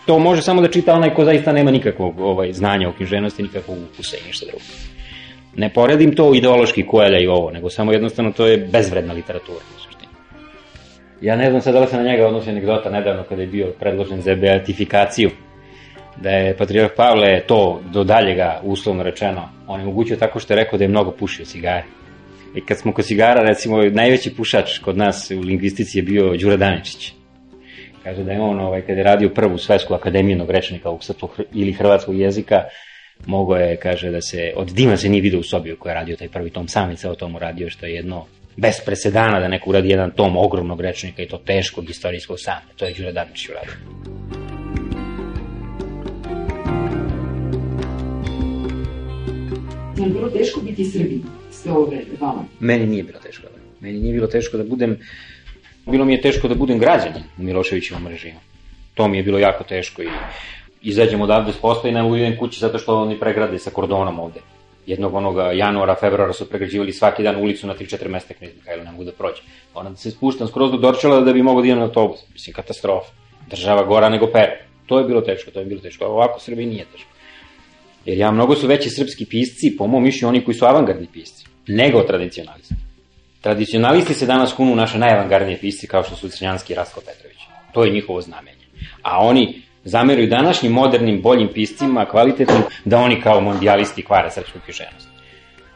to 0.06 0.20
može 0.20 0.42
samo 0.42 0.62
da 0.62 0.68
čita 0.68 0.94
onaj 0.94 1.14
ko 1.14 1.26
zaista 1.26 1.52
nema 1.52 1.72
nikakvog 1.72 2.20
ovaj, 2.20 2.54
znanja 2.54 2.90
o 2.90 2.94
književnosti, 2.94 3.44
nikakvog 3.44 3.78
ukusa 3.94 4.18
i 4.18 4.28
ništa 4.28 4.46
drugo. 4.46 4.64
Ne 5.56 5.74
poredim 5.74 6.16
to 6.16 6.34
ideološki 6.36 6.86
Koelja 6.88 7.20
i 7.20 7.28
ovo, 7.28 7.52
nego 7.52 7.70
samo 7.70 7.92
jednostavno 7.92 8.32
to 8.32 8.48
je 8.48 8.58
bezvredna 8.58 9.14
literatura. 9.14 9.60
Ja 11.22 11.36
ne 11.36 11.50
znam 11.50 11.62
sad 11.62 11.74
da 11.74 11.80
li 11.80 11.88
se 11.88 11.98
na 11.98 12.04
njega 12.04 12.28
odnosi 12.28 12.50
anegdota 12.50 12.90
nedavno 12.90 13.24
kada 13.24 13.42
je 13.42 13.48
bio 13.48 13.74
predložen 13.80 14.22
za 14.22 14.36
beatifikaciju, 14.36 15.30
da 16.22 16.30
je 16.30 16.58
Patriarh 16.58 16.94
Pavle 16.98 17.42
to 17.48 17.82
do 17.94 18.04
daljega 18.04 18.62
uslovno 18.64 19.04
rečeno 19.04 19.50
on 19.68 19.80
je 19.80 19.86
mogućio 19.86 20.16
tako 20.16 20.40
što 20.40 20.54
je 20.54 20.58
rekao 20.58 20.78
da 20.78 20.84
je 20.84 20.90
mnogo 20.90 21.12
pušio 21.12 21.46
cigare. 21.46 21.84
I 22.56 22.62
kad 22.62 22.78
smo 22.78 22.94
kod 22.94 23.06
cigara, 23.06 23.42
recimo, 23.42 23.82
najveći 23.84 24.36
pušač 24.36 24.80
kod 24.80 24.98
nas 24.98 25.32
u 25.32 25.40
lingvistici 25.40 25.98
je 25.98 26.04
bio 26.04 26.38
Đura 26.38 26.58
Daničić 26.58 27.14
Kaže 28.04 28.24
da 28.24 28.32
je 28.32 28.42
on, 28.42 28.60
ovaj, 28.60 28.82
kada 28.82 28.94
je 28.94 29.04
radio 29.04 29.30
prvu 29.30 29.58
svetsku 29.58 29.94
akademijenog 29.94 30.50
rečnika 30.50 30.90
u 30.90 31.02
srpskog 31.02 31.30
hr- 31.38 31.44
ili 31.54 31.72
hrvatskog 31.72 32.20
jezika, 32.20 32.64
mogo 33.26 33.56
je, 33.56 33.78
kaže, 33.78 34.12
da 34.12 34.22
se, 34.22 34.54
od 34.56 34.68
Dima 34.68 34.98
se 34.98 35.10
nije 35.10 35.22
vidio 35.22 35.40
u 35.40 35.44
sobi 35.44 35.72
u 35.72 35.78
kojoj 35.78 35.92
je 35.92 35.96
radio 35.96 36.16
taj 36.16 36.30
prvi 36.30 36.50
tom, 36.50 36.68
sam 36.68 36.90
je 36.90 36.96
ceo 36.96 37.16
tom 37.16 37.36
uradio, 37.36 37.70
što 37.70 37.86
je 37.86 37.94
jedno 37.94 38.26
bez 38.58 38.76
presedana 38.86 39.40
da 39.40 39.48
neko 39.48 39.70
uradi 39.70 39.90
jedan 39.90 40.12
tom 40.12 40.38
ogromnog 40.38 40.82
rečnika 40.82 41.24
i 41.24 41.28
to 41.28 41.38
teškog 41.38 41.90
istorijskog 41.90 42.40
sam. 42.40 42.60
To 42.76 42.86
je 42.86 42.94
Đure 42.94 43.12
Dabić 43.12 43.50
uradio. 43.50 43.74
Je 49.98 50.10
bilo 50.10 50.30
teško 50.30 50.62
biti 50.62 50.86
Srbin 50.86 51.24
sve 51.52 51.72
ovo 51.72 51.86
vreme 51.86 52.04
vama? 52.20 52.46
Meni 52.60 52.86
nije 52.86 53.04
bilo 53.04 53.20
teško. 53.20 53.44
da. 53.44 53.64
Meni 53.80 54.00
nije 54.00 54.14
bilo 54.14 54.28
teško 54.28 54.58
da 54.58 54.64
budem, 54.64 54.98
bilo 55.86 56.06
mi 56.06 56.14
je 56.14 56.22
teško 56.22 56.48
da 56.48 56.56
budem 56.56 56.80
građanin 56.80 57.24
u 57.38 57.44
Miloševićevom 57.44 58.08
režimu. 58.08 58.40
To 58.94 59.08
mi 59.08 59.18
je 59.18 59.24
bilo 59.24 59.40
jako 59.40 59.64
teško 59.64 60.02
i 60.04 60.08
izađem 60.82 61.22
odavde 61.22 61.52
s 61.54 61.58
posla 61.58 61.90
i 61.90 61.94
ne 61.94 62.18
idem 62.18 62.38
kući 62.38 62.60
zato 62.60 62.80
što 62.80 63.02
oni 63.02 63.20
pregrade 63.20 63.60
sa 63.60 63.70
kordonom 63.70 64.20
ovde. 64.20 64.40
Jednog 64.86 65.14
onoga 65.16 65.52
januara, 65.52 65.96
februara 65.96 66.34
su 66.34 66.50
pregrađivali 66.50 66.94
svaki 66.94 67.24
dan 67.24 67.36
ulicu 67.36 67.68
na 67.68 67.74
3-4 67.74 68.08
mesta 68.08 68.34
Knez 68.34 68.52
Mihajlo, 68.56 68.84
ne 68.84 68.92
mogu 68.92 69.04
da 69.04 69.12
prođem. 69.12 69.46
Moram 69.76 69.94
da 69.94 69.98
se 69.98 70.12
spuštam 70.12 70.48
skroz 70.48 70.72
do 70.72 70.78
Dorčela 70.78 71.22
da 71.22 71.34
bi 71.34 71.44
mogao 71.44 71.62
da 71.62 71.68
idem 71.68 71.80
na 71.80 71.86
autobus. 71.86 72.20
Mislim, 72.34 72.54
katastrofa. 72.54 73.12
Država 73.50 73.84
gora 73.84 74.10
nego 74.10 74.28
pere. 74.28 74.66
To 74.86 75.00
je 75.00 75.06
bilo 75.06 75.22
teško, 75.22 75.52
to 75.52 75.60
je 75.60 75.66
bilo 75.66 75.82
teško. 75.82 76.06
Ovako 76.06 76.40
Srbiji 76.40 76.66
nije 76.66 76.86
teško. 76.92 77.10
Jer 78.06 78.18
ja, 78.18 78.32
mnogo 78.32 78.56
su 78.56 78.68
veći 78.68 78.90
srpski 78.90 79.26
pisci, 79.26 79.76
po 79.78 79.88
mom 79.88 80.04
mišljenju, 80.04 80.30
oni 80.30 80.44
koji 80.44 80.56
su 80.56 80.66
avangardni 80.66 81.08
pisci, 81.14 81.46
nego 81.68 82.02
tradicionalisti. 82.02 82.76
Tradicionalisti 83.44 84.14
se 84.14 84.26
danas 84.26 84.54
kunu 84.54 84.74
u 84.74 84.76
naše 84.76 84.98
najavangardnije 84.98 85.60
pisci 85.60 85.88
kao 85.88 86.04
što 86.04 86.16
su 86.16 86.30
Crnjanski 86.30 86.74
i 86.74 86.76
Rastko 86.76 87.02
Petrović. 87.02 87.38
To 87.72 87.84
je 87.84 87.92
njihovo 87.92 88.22
znamenje. 88.22 88.66
A 89.02 89.20
oni 89.20 89.62
zameruju 89.84 90.28
današnjim 90.28 90.72
modernim, 90.72 91.22
boljim 91.22 91.50
piscima, 91.54 92.06
kvalitetnim, 92.06 92.62
da 92.86 92.98
oni 92.98 93.22
kao 93.22 93.42
mondijalisti 93.42 94.06
kvare 94.06 94.32
srpsku 94.32 94.60
književnost. 94.64 95.08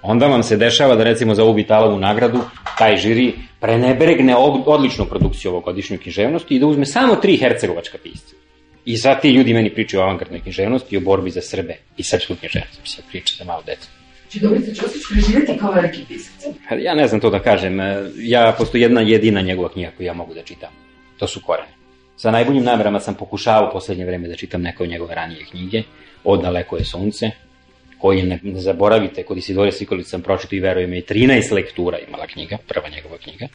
Onda 0.01 0.27
vam 0.27 0.43
se 0.43 0.57
dešava 0.57 0.95
da 0.95 1.03
recimo 1.03 1.35
za 1.35 1.43
ovu 1.43 1.53
Vitalovu 1.53 1.99
nagradu 1.99 2.39
taj 2.77 2.97
žiri 2.97 3.33
prenebregne 3.59 4.35
od- 4.35 4.63
odličnu 4.65 5.05
produkciju 5.05 5.51
ovogodišnju 5.51 5.97
književnosti 5.97 6.55
i 6.55 6.59
da 6.59 6.65
uzme 6.65 6.85
samo 6.85 7.15
tri 7.15 7.37
hercegovačka 7.37 7.97
pisca. 8.03 8.35
I 8.85 8.97
sad 8.97 9.21
ti 9.21 9.29
ljudi 9.29 9.53
meni 9.53 9.73
pričaju 9.73 10.01
o 10.01 10.03
avangardnoj 10.03 10.39
književnosti 10.41 10.95
i 10.95 10.97
o 10.97 11.01
borbi 11.01 11.29
za 11.29 11.41
Srbe 11.41 11.77
i 11.97 12.03
srpsku 12.03 12.35
književnost. 12.35 12.81
Mislim, 12.81 13.05
pričate 13.09 13.43
malo 13.43 13.61
decu. 13.65 13.96
Či 14.29 14.39
Dobrica 14.39 14.73
Ćosić 14.73 15.01
preživjeti 15.11 15.57
kao 15.59 15.71
veliki 15.71 16.05
pisac? 16.07 16.45
Ali 16.69 16.83
Ja 16.83 16.95
ne 16.95 17.07
znam 17.07 17.21
to 17.21 17.29
da 17.29 17.39
kažem. 17.39 17.79
e, 17.79 18.03
Ja, 18.17 18.55
postoji 18.57 18.81
jedna 18.81 19.01
jedina 19.01 19.41
njegova 19.41 19.69
knjiga 19.69 19.91
koju 19.97 20.07
ja 20.07 20.13
mogu 20.13 20.33
da 20.33 20.43
čitam. 20.43 20.69
To 21.17 21.27
su 21.27 21.41
Korene. 21.45 21.77
Sa 22.17 22.31
najboljim 22.31 22.63
namerama 22.63 22.99
sam 22.99 23.15
pokušavao 23.15 23.71
poslednje 23.71 24.05
vreme 24.05 24.27
da 24.27 24.35
čitam 24.35 24.61
neke 24.61 24.83
od 24.83 24.89
njegove 24.89 25.15
ranije 25.15 25.45
knjige. 25.51 25.83
Od 26.23 26.41
Daleko 26.41 26.77
je 26.77 26.85
sunce, 26.85 27.31
koji 27.97 28.23
ne, 28.23 28.39
ne 28.43 28.59
zaboravite, 28.59 29.23
kod 29.23 29.37
Isidore 29.37 29.71
Sikolić 29.71 30.07
sam 30.07 30.21
pročito 30.21 30.55
i 30.55 30.59
verujem 30.59 30.93
i 30.93 31.01
13 31.01 31.51
lektura 31.53 31.97
imala 32.07 32.27
knjiga, 32.27 32.57
prva 32.67 32.89
njegova 32.89 33.17
knjiga. 33.17 33.47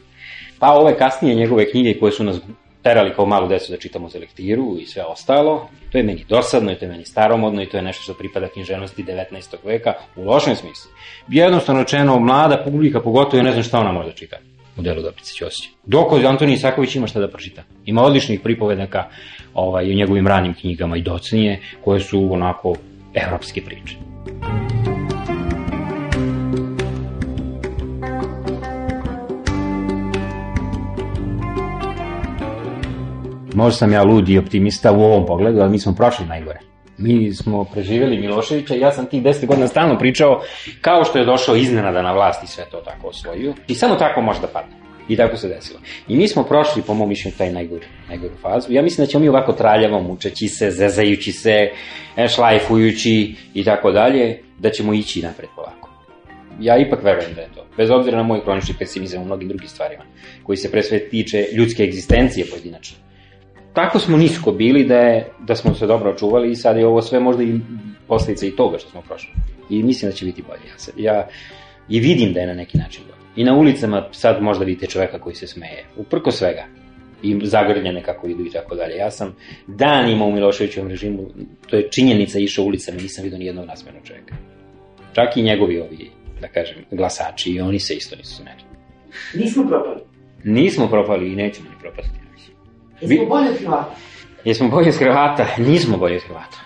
Pa 0.58 0.70
ove 0.72 0.98
kasnije 0.98 1.35
njegove 1.35 1.70
knjige 1.70 1.98
koje 1.98 2.12
su 2.12 2.24
nas 2.24 2.37
terali 2.83 3.14
kao 3.14 3.27
malu 3.27 3.49
decu 3.49 3.73
da 3.73 3.79
čitamo 3.79 4.09
za 4.09 4.18
lektiru 4.18 4.77
i 4.81 4.87
sve 4.87 5.05
ostalo, 5.05 5.68
to 5.92 5.99
je 5.99 6.05
meni 6.05 6.25
dosadno 6.29 6.73
i 6.73 6.75
to 6.75 6.85
je 6.85 6.90
meni 6.90 7.05
staromodno 7.05 7.62
i 7.62 7.66
to 7.66 7.77
je 7.77 7.83
nešto 7.83 8.03
što 8.03 8.14
pripada 8.14 8.49
književnosti 8.49 9.05
19. 9.05 9.57
veka 9.64 9.92
u 10.16 10.25
lošem 10.25 10.57
smislu. 10.57 10.90
Jednostavno 11.29 11.83
rečeno, 11.83 12.18
mlada 12.18 12.62
publika 12.64 13.01
pogotovo 13.01 13.37
ja 13.37 13.42
ne 13.42 13.53
znam 13.53 13.62
šta 13.62 13.79
ona 13.79 13.92
može 13.92 14.09
da 14.09 14.14
čita 14.14 14.37
u 14.77 14.83
delu 14.83 15.03
Dobrice 15.03 15.35
Ćosića. 15.35 15.68
Dok 15.87 16.12
od 16.12 16.25
Antonija 16.25 16.55
Isaković 16.55 16.97
ima 16.97 17.07
šta 17.07 17.21
da 17.21 17.29
pročita. 17.29 17.62
Ima 17.87 18.03
odličnih 18.03 18.40
pripovedaka 18.40 19.05
ovaj, 19.55 19.90
u 19.90 19.95
njegovim 19.95 20.27
ranim 20.27 20.55
knjigama 20.55 20.97
i 20.97 21.03
docnije, 21.03 21.61
koje 21.85 22.01
su 22.01 22.33
onako 22.33 22.75
evropske 23.14 23.61
priče. 23.64 23.97
Možda 33.62 33.79
sam 33.79 33.92
ja 33.92 34.03
lud 34.03 34.29
i 34.29 34.38
optimista 34.38 34.92
u 34.92 35.03
ovom 35.03 35.27
pogledu, 35.27 35.61
ali 35.61 35.70
mi 35.70 35.79
smo 35.79 35.94
prošli 35.94 36.27
najgore. 36.27 36.59
Mi 36.98 37.35
smo 37.35 37.64
preživjeli 37.64 38.20
Miloševića 38.20 38.75
i 38.75 38.81
ja 38.81 38.92
sam 38.92 39.07
tih 39.07 39.22
10 39.22 39.46
godina 39.46 39.68
stalno 39.68 39.98
pričao 39.98 40.42
kao 40.81 41.05
što 41.05 41.18
je 41.18 41.25
došao 41.25 41.57
iznenada 41.57 42.03
na 42.03 42.12
vlast 42.12 42.44
i 42.44 42.46
sve 42.46 42.64
to 42.70 42.77
tako 42.77 43.09
osvojio. 43.09 43.55
I 43.68 43.75
samo 43.75 43.94
tako 43.94 44.22
može 44.22 44.40
da 44.40 44.46
padne. 44.46 44.75
I 45.09 45.16
tako 45.16 45.37
se 45.37 45.48
desilo. 45.48 45.81
I 46.09 46.16
mi 46.16 46.29
smo 46.29 46.42
prošli, 46.42 46.83
po 46.83 46.94
mom 46.94 47.09
mišljenju, 47.09 47.37
taj 47.38 47.53
najgoru, 47.53 47.85
najgoru 48.09 48.35
fazu. 48.42 48.72
Ja 48.72 48.83
mislim 48.83 49.07
da 49.07 49.11
ćemo 49.11 49.22
mi 49.22 49.29
ovako 49.29 49.53
traljavo, 49.53 50.01
mučeći 50.01 50.48
se, 50.48 50.70
zezajući 50.70 51.33
se, 51.33 51.70
e, 52.16 52.29
šlajfujući 52.29 53.35
i 53.55 53.64
tako 53.64 53.92
dalje, 53.92 54.38
da 54.59 54.70
ćemo 54.70 54.94
ići 54.94 55.22
napred 55.22 55.48
polako. 55.57 55.90
Ja 56.61 56.79
ipak 56.79 57.03
verujem 57.05 57.35
da 57.35 57.40
je 57.40 57.48
to. 57.55 57.66
Bez 57.77 57.90
obzira 57.90 58.16
na 58.16 58.22
moj 58.22 58.42
kronični 58.42 58.75
pesimizam 58.79 59.22
u 59.22 59.25
mnogim 59.25 59.48
drugim 59.48 59.68
stvarima, 59.68 60.03
koji 60.42 60.57
se 60.57 60.70
pre 60.70 60.83
sve 60.83 61.09
tiče 61.09 61.46
ljudske 61.53 61.83
egzistencije 61.83 62.46
pojedinačno 62.51 63.12
tako 63.72 63.98
smo 63.98 64.16
nisko 64.16 64.52
bili 64.52 64.85
da, 64.85 64.96
je, 64.96 65.28
da 65.40 65.56
smo 65.56 65.74
se 65.74 65.87
dobro 65.87 66.11
očuvali 66.11 66.50
i 66.50 66.56
sad 66.56 66.76
je 66.76 66.87
ovo 66.87 67.02
sve 67.02 67.20
možda 67.20 67.42
i 67.42 67.61
posljedica 68.08 68.46
i 68.46 68.56
toga 68.56 68.78
što 68.78 68.90
smo 68.90 69.02
prošli. 69.02 69.30
I 69.70 69.82
mislim 69.82 70.11
da 70.11 70.16
će 70.16 70.24
biti 70.24 70.42
bolje. 70.42 70.70
Ja, 70.70 70.78
se, 70.78 70.92
ja 70.96 71.28
i 71.88 72.00
vidim 72.00 72.32
da 72.32 72.40
je 72.40 72.46
na 72.46 72.54
neki 72.54 72.78
način 72.78 73.02
bolje. 73.04 73.22
I 73.37 73.44
na 73.44 73.56
ulicama 73.56 74.08
sad 74.12 74.42
možda 74.42 74.64
vidite 74.64 74.87
čoveka 74.87 75.18
koji 75.18 75.35
se 75.35 75.46
smeje. 75.46 75.85
Uprko 75.96 76.30
svega. 76.30 76.64
I 77.22 77.40
zagrljene 77.44 78.02
kako 78.02 78.28
idu 78.28 78.46
i 78.46 78.50
tako 78.50 78.74
dalje. 78.74 78.96
Ja 78.96 79.11
sam 79.11 79.37
danima 79.66 80.24
u 80.24 80.32
Miloševićevom 80.32 80.90
režimu, 80.90 81.26
to 81.66 81.76
je 81.76 81.88
činjenica, 81.90 82.38
išao 82.38 82.64
ulicama 82.64 82.98
i 82.98 83.02
nisam 83.02 83.24
vidio 83.24 83.38
ni 83.38 83.46
jednog 83.46 83.66
nasmenog 83.66 84.02
čoveka. 84.04 84.35
Čak 85.12 85.37
i 85.37 85.42
njegovi 85.42 85.80
ovi, 85.80 86.11
da 86.40 86.48
kažem, 86.48 86.76
glasači 86.90 87.50
i 87.50 87.61
oni 87.61 87.78
se 87.78 87.94
isto 87.94 88.16
nisu 88.16 88.37
smeli. 88.37 88.62
Nismo 89.35 89.68
propali. 89.68 90.00
Nismo 90.44 90.88
propali 90.88 91.32
i 91.32 91.37
nećemo 91.37 91.68
ni 91.70 91.76
propasti. 91.80 92.21
Jesmo 93.03 93.27
bolje 93.27 93.51
od 93.51 93.59
Hrvata? 93.59 93.95
Jesmo 94.45 94.69
bolje 94.69 94.88
od 94.88 94.97
Hrvata? 94.97 95.47
Nismo 95.59 95.97
bolje 95.97 96.17
od 96.17 96.23
Hrvata. 96.23 96.59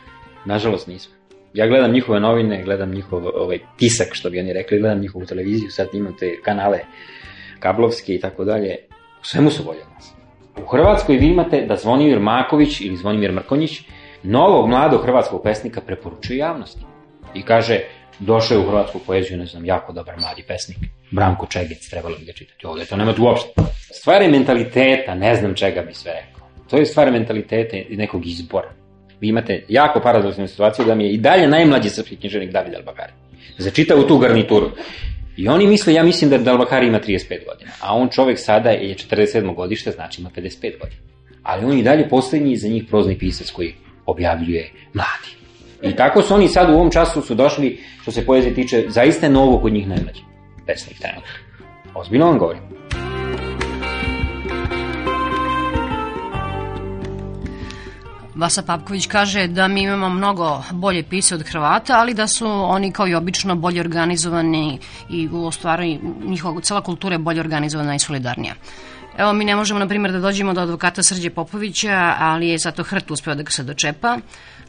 Nažalost 0.45 0.87
nismo. 0.87 1.15
Ja 1.55 1.67
gledam 1.67 1.93
njihove 1.93 2.21
novine, 2.21 2.63
gledam 2.65 2.91
njihov 2.91 3.27
ovaj, 3.27 3.59
tisak, 3.77 4.09
što 4.13 4.31
bi 4.31 4.41
oni 4.41 4.53
rekli, 4.53 4.79
gledam 4.79 5.01
njihovu 5.01 5.27
televiziju, 5.27 5.71
sad 5.71 5.89
imam 5.93 6.17
te 6.19 6.41
kanale 6.43 6.79
kablovske 7.59 8.15
i 8.15 8.21
tako 8.21 8.45
dalje. 8.45 8.77
U 9.21 9.25
svemu 9.25 9.51
su 9.51 9.65
bolje 9.65 9.81
od 9.81 9.93
nas. 9.95 10.13
U 10.65 10.67
Hrvatskoj 10.67 11.17
vi 11.17 11.27
imate 11.27 11.67
da 11.67 11.77
Zvonimir 11.77 12.21
Maković 12.21 12.81
ili 12.81 12.97
Zvonimir 12.97 13.33
Mrkonjić 13.33 13.83
novog 14.23 14.69
mladog 14.69 15.03
hrvatskog 15.03 15.43
pesnika 15.43 15.81
preporučuje 15.81 16.37
javnosti. 16.37 16.81
I 17.35 17.43
kaže, 17.43 17.81
došao 18.19 18.55
je 18.55 18.67
u 18.67 18.69
hrvatsku 18.69 18.99
poeziju, 19.07 19.39
ne 19.39 19.47
znam, 19.47 19.65
jako 19.65 19.93
dobar 19.93 20.15
mladi 20.21 20.43
pesnik. 20.49 20.79
Branko 21.11 21.47
Čegec, 21.47 21.89
trebalo 21.91 22.17
bi 22.19 22.25
ga 22.25 22.33
čitati 22.33 22.67
ovde, 22.67 22.85
to 22.85 22.97
nema 22.97 23.15
tu 23.15 23.23
uopšte. 23.23 23.49
Stvar 24.01 24.23
je 24.23 24.29
mentaliteta, 24.29 25.15
ne 25.15 25.35
znam 25.35 25.55
čega 25.55 25.83
bi 25.83 25.95
sve 25.95 26.13
rekao. 26.13 26.49
To 26.71 26.77
je 26.77 26.87
stvar 26.87 27.13
mentaliteta 27.13 27.77
i 27.77 27.97
nekog 27.97 28.27
izbora. 28.27 28.73
Vi 29.21 29.29
imate 29.29 29.65
jako 29.69 30.01
paradoksalnu 30.01 30.49
situaciju 30.49 30.85
da 30.85 30.95
mi 30.95 31.05
je 31.05 31.13
i 31.13 31.19
dalje 31.19 31.49
najmlađi 31.49 31.91
srpski 31.91 32.17
književnik 32.17 32.51
David 32.51 32.75
Albakari. 32.75 33.13
Za 33.59 33.71
čitavu 33.71 34.03
tu 34.03 34.19
garnituru. 34.19 34.71
I 35.37 35.49
oni 35.49 35.67
misle, 35.67 35.95
ja 35.95 36.03
mislim 36.03 36.31
da 36.31 36.51
Albakari 36.51 36.87
ima 36.87 37.01
35 37.01 37.47
godina, 37.47 37.71
a 37.81 37.95
on 37.97 38.09
čovek 38.09 38.39
sada 38.39 38.71
je 38.71 38.95
47. 38.95 39.55
godište, 39.55 39.91
znači 39.91 40.21
ima 40.21 40.31
55 40.37 40.79
godina. 40.81 41.01
Ali 41.43 41.65
on 41.65 41.79
i 41.79 41.83
dalje 41.83 42.09
poslednji 42.09 42.57
za 42.57 42.69
njih 42.69 42.85
prozni 42.89 43.19
pisac 43.19 43.51
koji 43.51 43.75
objavljuje 44.07 44.71
mladi. 44.95 45.37
I 45.83 45.97
tako 45.97 46.23
su 46.23 46.35
oni 46.35 46.49
sad 46.49 46.71
u 46.71 46.73
ovom 46.73 46.91
času 46.91 47.23
su 47.23 47.35
došli, 47.35 47.79
što 48.03 48.11
se 48.11 48.27
poezije 48.27 48.55
tiče, 48.55 48.85
zaista 48.89 49.27
je 49.27 49.33
novo 49.33 49.61
kod 49.61 49.73
njih 49.73 49.89
najmlađi 49.89 50.21
pesnik 50.67 50.99
trenutno. 50.99 51.31
Ozbiljno 51.95 52.27
vam 52.27 52.39
govorim. 52.39 52.76
Vasa 58.37 58.63
Papković 58.63 59.07
kaže 59.07 59.47
da 59.47 59.69
mi 59.69 59.83
imamo 59.83 60.09
mnogo 60.09 60.63
bolje 60.73 61.03
pise 61.03 61.35
od 61.35 61.43
Hrvata, 61.43 61.99
ali 61.99 62.15
da 62.15 62.27
su 62.27 62.47
oni 62.49 62.93
kao 62.93 63.09
i 63.09 63.15
obično 63.15 63.57
bolje 63.57 63.81
organizovani 63.81 64.79
i 65.11 65.29
u 65.29 65.51
stvari 65.51 66.01
njihova 66.25 66.61
cela 66.61 66.81
kultura 66.81 67.15
je 67.15 67.19
bolje 67.19 67.41
organizovana 67.41 67.95
i 67.95 67.99
solidarnija. 67.99 68.55
Evo, 69.19 69.33
mi 69.33 69.45
ne 69.45 69.57
možemo, 69.57 69.81
na 69.81 69.89
primjer, 69.89 70.13
da 70.13 70.19
dođemo 70.19 70.53
do 70.53 70.61
advokata 70.61 71.03
Srđe 71.03 71.31
Popovića, 71.31 72.15
ali 72.19 72.49
je 72.49 72.59
zato 72.59 72.83
Hrt 72.83 73.11
uspeo 73.11 73.35
da 73.35 73.43
ga 73.43 73.51
se 73.51 73.63
dočepa. 73.63 74.19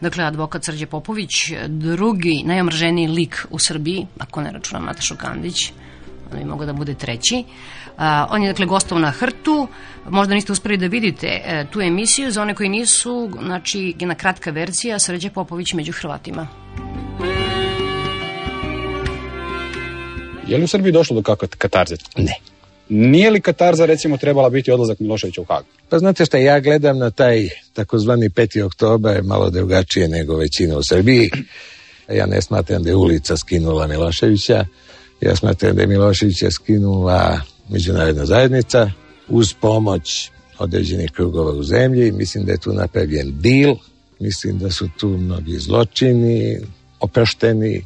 Dakle, 0.02 0.24
advokat 0.24 0.64
Srđe 0.64 0.86
Popović, 0.86 1.52
drugi 1.68 2.44
najomrženiji 2.46 3.08
lik 3.08 3.46
u 3.50 3.60
Srbiji, 3.60 4.08
ako 4.20 4.42
ne 4.42 4.52
računam 4.52 4.86
Natašu 4.86 5.16
Kandić, 5.16 5.72
on 6.32 6.40
bi 6.40 6.46
mogao 6.46 6.66
da 6.66 6.74
bude 6.74 6.94
treći. 6.94 7.44
Uh, 7.48 7.87
on 8.30 8.44
je 8.44 8.48
dakle 8.48 8.66
gostov 8.66 9.00
na 9.00 9.12
Hrtu, 9.12 9.68
možda 10.10 10.34
niste 10.34 10.52
uspeli 10.52 10.78
da 10.78 10.88
vidite 10.88 11.42
uh, 11.46 11.70
tu 11.72 11.82
emisiju, 11.82 12.32
za 12.32 12.42
one 12.42 12.56
koji 12.56 12.70
nisu, 12.70 13.32
znači 13.44 13.94
jedna 14.00 14.16
kratka 14.16 14.52
verzija 14.52 15.00
Srđe 15.00 15.30
Popović 15.30 15.74
među 15.74 15.92
Hrvatima. 15.92 16.48
Je 20.48 20.58
li 20.58 20.64
u 20.64 20.68
Srbiji 20.68 20.92
došlo 20.92 21.16
do 21.16 21.22
kakve 21.22 21.48
katarze? 21.48 21.96
Ne. 22.18 22.34
Nije 22.90 23.32
li 23.32 23.42
Katarza 23.42 23.86
recimo 23.86 24.18
trebala 24.18 24.50
biti 24.50 24.72
odlazak 24.72 25.00
Miloševića 25.00 25.42
u 25.42 25.44
Hag? 25.44 25.64
Pa 25.90 26.00
znate 26.00 26.26
šta, 26.26 26.38
ja 26.38 26.60
gledam 26.60 26.98
na 26.98 27.12
taj 27.12 27.50
takozvani 27.74 28.30
5. 28.30 28.64
oktober 28.64 29.24
malo 29.24 29.50
drugačije 29.50 30.08
nego 30.08 30.36
većina 30.36 30.78
u 30.78 30.84
Srbiji. 30.84 31.30
Ja 32.14 32.26
ne 32.26 32.42
smatram 32.42 32.84
da 32.84 32.90
je 32.90 32.96
ulica 32.96 33.38
skinula 33.38 33.88
Miloševića, 33.88 34.66
ja 35.22 35.36
smatram 35.36 35.76
da 35.76 35.82
je 35.82 35.88
Miloševića 35.88 36.52
skinula 36.52 37.40
međunarodna 37.70 38.26
zajednica 38.26 38.92
uz 39.28 39.54
pomoć 39.54 40.32
određenih 40.60 41.12
krugova 41.12 41.52
u 41.52 41.64
zemlji. 41.64 42.12
Mislim 42.12 42.46
da 42.46 42.52
je 42.52 42.58
tu 42.58 42.74
napravljen 42.74 43.42
dil, 43.42 43.76
mislim 44.20 44.60
da 44.60 44.72
su 44.72 44.90
tu 45.00 45.08
mnogi 45.08 45.60
zločini 45.60 46.60
oprošteni. 47.00 47.86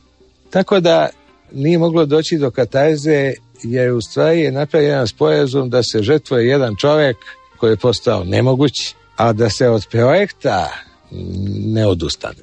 Tako 0.50 0.80
da 0.80 1.10
nije 1.52 1.78
moglo 1.78 2.06
doći 2.06 2.38
do 2.38 2.52
katarze 2.52 3.34
jer 3.64 3.92
u 3.92 4.02
stvari 4.02 4.40
je 4.40 4.52
napravljen 4.52 4.92
jedan 4.92 5.08
sporazum 5.08 5.70
da 5.70 5.84
se 5.84 6.04
žrtvuje 6.04 6.48
jedan 6.48 6.76
čovjek 6.76 7.18
koji 7.58 7.72
je 7.72 7.78
postao 7.78 8.24
nemoguć, 8.24 8.96
a 9.16 9.34
da 9.34 9.50
se 9.50 9.70
od 9.70 9.86
projekta 9.92 10.70
ne 11.66 11.88
odustane. 11.88 12.40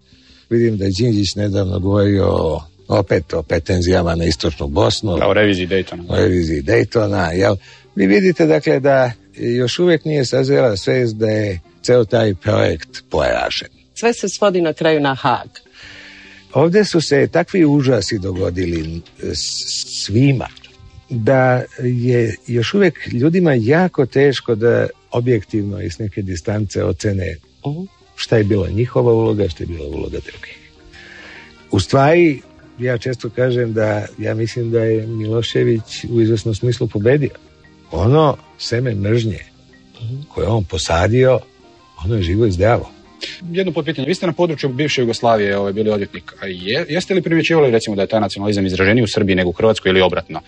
Vidim 0.51 0.77
da 0.77 0.85
je 0.85 0.91
Đinđić 0.91 1.35
nedavno 1.35 1.79
govorio 1.79 2.61
opet 2.89 3.35
o 3.35 3.43
pretenzijama 3.43 4.15
na 4.15 4.25
istočnu 4.25 4.67
Bosnu. 4.67 5.17
Da, 5.17 5.29
o 5.29 5.35
reviziji 5.35 5.67
Daytona. 5.67 6.05
O 6.09 6.17
reviziji 6.17 6.63
Daytona. 6.63 7.31
Jel? 7.33 7.57
Vi 7.95 8.07
vidite 8.07 8.47
dakle 8.47 8.81
da 8.81 9.13
još 9.35 9.79
uvijek 9.79 10.05
nije 10.05 10.25
sazrela 10.25 10.77
svest 10.77 11.17
da 11.17 11.29
je 11.29 11.61
ceo 11.83 12.05
taj 12.05 12.35
projekt 12.35 13.03
poražen. 13.11 13.69
Sve 13.95 14.13
se 14.13 14.29
svodi 14.29 14.61
na 14.61 14.73
kraju 14.73 15.01
na 15.01 15.15
Hag. 15.15 15.49
Ovdje 16.53 16.85
su 16.85 17.01
se 17.01 17.29
takvi 17.33 17.65
užasi 17.65 18.19
dogodili 18.19 19.01
svima 20.05 20.49
da 21.11 21.65
je 21.83 22.35
još 22.47 22.75
uvijek 22.75 23.13
ljudima 23.13 23.55
jako 23.55 24.07
teško 24.07 24.55
da 24.55 24.87
objektivno 25.11 25.81
iz 25.81 25.99
neke 25.99 26.23
distance 26.23 26.85
ocene 26.85 27.37
šta 28.17 28.37
je 28.37 28.45
bila 28.45 28.69
njihova 28.69 29.13
uloga, 29.13 29.49
šta 29.49 29.65
je 29.65 29.67
bila 29.67 29.87
uloga 29.87 30.19
drugih. 30.19 30.59
U 31.71 31.81
stvari, 31.81 32.43
ja 32.79 32.99
često 32.99 33.31
kažem 33.31 33.73
da 33.73 34.07
ja 34.19 34.35
mislim 34.35 34.71
da 34.71 34.83
je 34.85 35.07
Milošević 35.07 36.05
u 36.11 36.21
izvesnom 36.21 36.55
smislu 36.55 36.87
pobedio. 36.87 37.31
Ono 37.91 38.37
seme 38.59 38.95
mržnje 38.95 39.39
koje 40.29 40.47
on 40.47 40.65
posadio, 40.65 41.41
ono 42.05 42.15
je 42.15 42.23
živo 42.23 42.47
i 42.47 42.51
zdravo. 42.51 42.91
Jedno 43.51 43.73
potpitanje, 43.73 44.07
vi 44.07 44.15
ste 44.15 44.27
na 44.27 44.33
području 44.33 44.69
bivše 44.69 45.01
Jugoslavije 45.01 45.59
ovaj, 45.59 45.73
bili 45.73 45.91
odvjetnik, 45.91 46.33
a 46.41 46.47
je, 46.47 46.87
jeste 46.89 47.15
li 47.15 47.23
primjećivali 47.23 47.71
recimo 47.71 47.97
da 47.97 48.03
je 48.03 48.09
taj 48.09 48.21
nacionalizam 48.21 48.67
izraženiji 48.67 49.05
u 49.05 49.09
Srbiji 49.09 49.37
nego 49.37 49.51
u 49.51 49.53
Hrvatskoj 49.53 49.91
ili 49.91 50.01
obratno? 50.01 50.41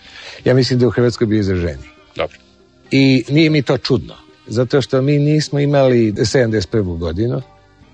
Ja 0.45 0.53
mislim 0.53 0.79
da 0.79 0.83
je 0.83 0.87
u 0.87 0.91
Hrvatskoj 0.91 1.27
bio 1.27 1.39
izraženiji. 1.39 1.89
Dobro. 2.15 2.37
I 2.91 3.23
nije 3.29 3.49
mi 3.49 3.61
to 3.61 3.77
čudno, 3.77 4.15
zato 4.47 4.81
što 4.81 5.01
mi 5.01 5.19
nismo 5.19 5.59
imali 5.59 6.11
71. 6.11 6.97
godinu 6.97 7.41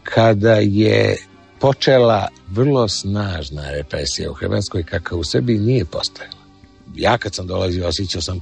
kada 0.03 0.53
je 0.53 1.17
počela 1.59 2.27
vrlo 2.47 2.87
snažna 2.87 3.71
represija 3.71 4.31
u 4.31 4.33
Hrvatskoj 4.33 4.83
kakva 4.83 5.17
u 5.17 5.23
Srbiji 5.23 5.59
nije 5.59 5.85
postojala. 5.85 6.37
Ja 6.95 7.17
kad 7.17 7.35
sam 7.35 7.47
dolazio 7.47 7.87
osjećao 7.87 8.21
sam 8.21 8.41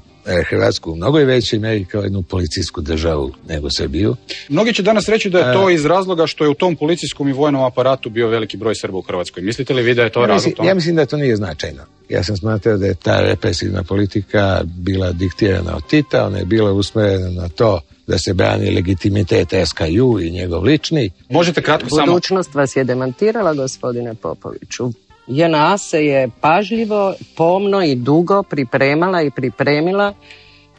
Hrvatsku 0.50 0.92
u 0.92 0.96
mnogo 0.96 1.18
većoj 1.18 1.60
meri 1.60 1.86
kao 1.86 2.02
jednu 2.02 2.22
policijsku 2.22 2.82
državu 2.82 3.32
nego 3.48 3.70
Srbiju. 3.72 4.16
Mnogi 4.50 4.74
će 4.74 4.84
danas 4.84 5.10
reći 5.10 5.30
da 5.30 5.40
je 5.40 5.54
to 5.54 5.70
iz 5.70 5.86
razloga 5.86 6.28
što 6.28 6.44
je 6.44 6.50
u 6.50 6.54
tom 6.54 6.76
policijskom 6.76 7.30
i 7.30 7.34
vojnom 7.34 7.64
aparatu 7.64 8.10
bio 8.10 8.28
veliki 8.28 8.58
broj 8.58 8.76
Srba 8.76 8.98
u 8.98 9.02
Hrvatskoj. 9.02 9.44
Mislite 9.44 9.74
li 9.74 9.84
vi 9.84 9.94
da 9.94 10.04
je 10.04 10.10
to 10.10 10.22
ja 10.22 10.28
razlog 10.28 10.52
mislim, 10.52 10.68
ja 10.68 10.74
mislim 10.74 10.96
da 10.96 11.06
to 11.06 11.18
nije 11.18 11.36
značajno. 11.36 11.82
Ja 12.10 12.24
sam 12.24 12.38
smatrao 12.38 12.78
da 12.78 12.86
je 12.86 12.96
ta 12.96 13.22
represivna 13.22 13.84
politika 13.84 14.62
bila 14.66 15.12
diktirana 15.12 15.76
od 15.76 15.88
Tita, 15.88 16.26
ona 16.26 16.38
je 16.38 16.46
bila 16.46 16.74
usmjerena 16.74 17.30
na 17.30 17.50
to 17.50 17.82
da 18.08 18.18
se 18.18 18.34
brani 18.34 18.76
legitimitet 18.76 19.54
SKU 19.66 20.20
i 20.20 20.32
njegov 20.32 20.64
lični. 20.64 21.12
Možete 21.30 21.62
kratko 21.62 21.90
samo... 21.90 22.06
Budućnost 22.06 22.56
vas 22.56 22.76
je 22.76 22.84
demantirala, 22.84 23.54
gospodine 23.54 24.16
Popoviću. 24.16 24.92
JNA 25.28 25.78
se 25.78 26.06
je 26.06 26.30
pažljivo, 26.42 27.16
pomno 27.38 27.84
i 27.84 27.96
dugo 27.96 28.44
pripremala 28.44 29.22
i 29.22 29.32
pripremila 29.32 30.14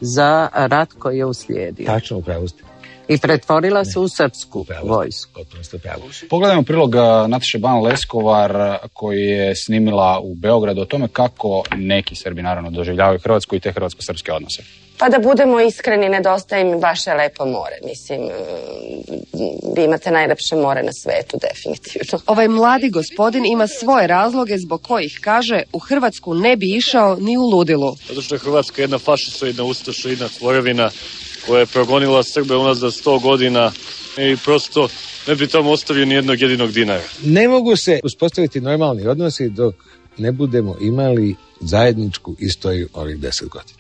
za 0.01 0.49
rat 0.55 0.93
koji 0.93 1.19
je 1.19 1.25
uslijedio. 1.25 1.87
Tačno, 1.87 2.17
upravo 2.19 2.49
ste. 2.49 2.63
I 3.09 3.19
pretvorila 3.19 3.85
se 3.85 3.99
u 3.99 4.09
srpsku 4.09 4.67
vojsku. 4.83 5.41
Pogledajmo 6.31 6.63
prilog 6.63 6.95
Nataše 7.29 7.59
Ban 7.59 7.83
Leskovar 7.83 8.79
koji 8.93 9.23
je 9.23 9.57
snimila 9.57 10.21
u 10.23 10.35
Beogradu 10.35 10.81
o 10.81 10.85
tome 10.85 11.09
kako 11.09 11.63
neki 11.77 12.17
Srbi 12.17 12.43
naravno 12.43 12.71
doživljavaju 12.71 13.19
Hrvatsku 13.19 13.57
i 13.57 13.61
te 13.61 13.73
hrvatsko-srpske 13.73 14.33
odnose. 14.33 14.63
Pa 14.99 15.09
da 15.09 15.19
budemo 15.19 15.61
iskreni, 15.61 16.09
nedostaje 16.09 16.65
mi 16.65 16.81
vaše 16.81 17.15
lepo 17.15 17.45
more. 17.45 17.77
Mislim, 17.85 18.21
vi 19.77 19.85
imate 19.85 20.11
najlepše 20.11 20.57
more 20.57 20.83
na 20.83 20.93
svetu, 20.93 21.39
definitivno. 21.49 22.21
Ovaj 22.27 22.49
mladi 22.49 22.91
gospodin 22.91 23.47
ima 23.47 23.67
svoje 23.67 24.07
razloge 24.07 24.59
zbog 24.59 24.83
kojih 24.83 25.19
kaže 25.21 25.63
u 25.73 25.79
Hrvatsku 25.79 26.35
ne 26.35 26.57
bi 26.57 26.77
išao 26.77 27.17
ni 27.17 27.37
u 27.37 27.43
ludilu. 27.43 27.97
Zato 28.09 28.23
što 28.23 28.35
je 28.35 28.39
Hrvatska 28.39 28.83
jedna 28.83 28.99
fašisoidna, 28.99 29.65
ustašoidna 29.65 30.29
tvorevina 30.29 30.91
koja 31.47 31.61
je 31.61 31.67
progonila 31.67 32.23
Srbe 32.23 32.57
unazad 32.57 32.95
sto 32.95 33.19
godina 33.19 33.73
i 34.19 34.37
prosto 34.45 34.89
ne 35.27 35.35
bi 35.35 35.47
tamo 35.47 35.71
ostavio 35.71 36.05
ni 36.05 36.15
jednog 36.15 36.41
jedinog 36.41 36.73
dinara. 36.73 37.03
Ne 37.25 37.49
mogu 37.49 37.77
se 37.77 38.01
uspostaviti 38.05 38.61
normalni 38.61 39.07
odnosi 39.07 39.49
dok 39.49 39.75
ne 40.19 40.33
budemo 40.33 40.77
imali 40.81 41.35
zajedničku 41.61 42.37
istoriju 42.39 42.89
ovih 42.93 43.19
deset 43.19 43.49
godina. 43.49 43.79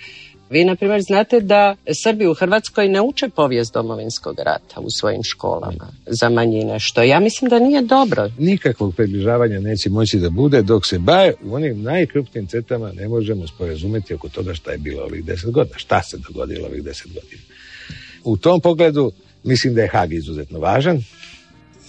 Vi, 0.50 0.64
na 0.64 0.76
primjer, 0.76 1.02
znate 1.02 1.40
da 1.40 1.76
Srbi 2.02 2.26
u 2.26 2.34
Hrvatskoj 2.34 2.88
ne 2.88 3.00
uče 3.00 3.28
povijest 3.28 3.74
domovinskog 3.74 4.38
rata 4.38 4.80
u 4.80 4.90
svojim 4.90 5.22
školama 5.22 5.88
za 6.06 6.28
manjine, 6.28 6.78
što 6.78 7.02
ja 7.02 7.20
mislim 7.20 7.48
da 7.48 7.58
nije 7.58 7.82
dobro. 7.82 8.30
Nikakvog 8.38 8.94
približavanja 8.94 9.60
neće 9.60 9.90
moći 9.90 10.18
da 10.18 10.30
bude 10.30 10.62
dok 10.62 10.86
se 10.86 10.98
bar 10.98 11.32
u 11.44 11.54
onim 11.54 11.82
najkrupnim 11.82 12.46
cetama 12.46 12.92
ne 12.92 13.08
možemo 13.08 13.46
sporazumeti 13.46 14.14
oko 14.14 14.28
toga 14.28 14.54
šta 14.54 14.72
je 14.72 14.78
bilo 14.78 15.02
ovih 15.02 15.24
deset 15.24 15.50
godina, 15.50 15.78
šta 15.78 16.02
se 16.02 16.18
dogodilo 16.28 16.66
ovih 16.66 16.82
deset 16.84 17.06
godina. 17.06 17.42
U 18.24 18.36
tom 18.36 18.60
pogledu 18.60 19.12
mislim 19.44 19.74
da 19.74 19.82
je 19.82 19.88
Hag 19.88 20.12
izuzetno 20.12 20.58
važan, 20.58 21.02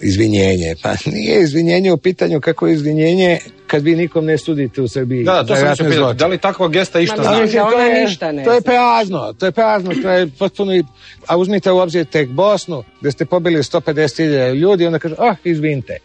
izvinjenje. 0.02 0.76
Pa 0.82 0.94
nije 1.06 1.42
izvinjenje 1.42 1.92
u 1.92 1.98
pitanju 1.98 2.42
kako 2.42 2.68
je 2.68 2.74
izvinjenje 2.74 3.40
kad 3.68 3.84
vi 3.84 3.96
nikom 3.96 4.26
ne 4.26 4.38
sudite 4.38 4.82
u 4.82 4.88
Srbiji. 4.88 5.24
Da, 5.24 5.44
to 5.44 5.56
sam 5.56 5.76
pitati. 5.78 6.18
Da 6.18 6.28
li 6.28 6.38
takva 6.38 6.68
gesta 6.68 7.00
išta 7.00 7.22
znači? 7.22 7.42
mislim, 7.42 7.62
to, 7.62 7.76
ona 7.76 7.84
je, 7.84 8.06
ništa 8.06 8.32
ne 8.32 8.44
to 8.44 8.54
je 8.54 8.62
prazno, 8.62 9.34
to 9.34 9.46
je 9.46 9.52
prazno, 9.52 9.94
to 10.02 10.10
je 10.10 10.28
potpuno... 10.40 10.84
A 11.28 11.38
uzmite 11.38 11.72
u 11.72 11.78
obzir 11.78 12.06
tek 12.06 12.30
Bosnu, 12.30 12.84
gde 13.02 13.12
ste 13.12 13.26
pobili 13.26 13.58
150.000 13.58 14.54
ljudi, 14.54 14.86
onda 14.86 15.00
kaže, 15.00 15.16
ah, 15.18 15.36
izvinite, 15.44 15.98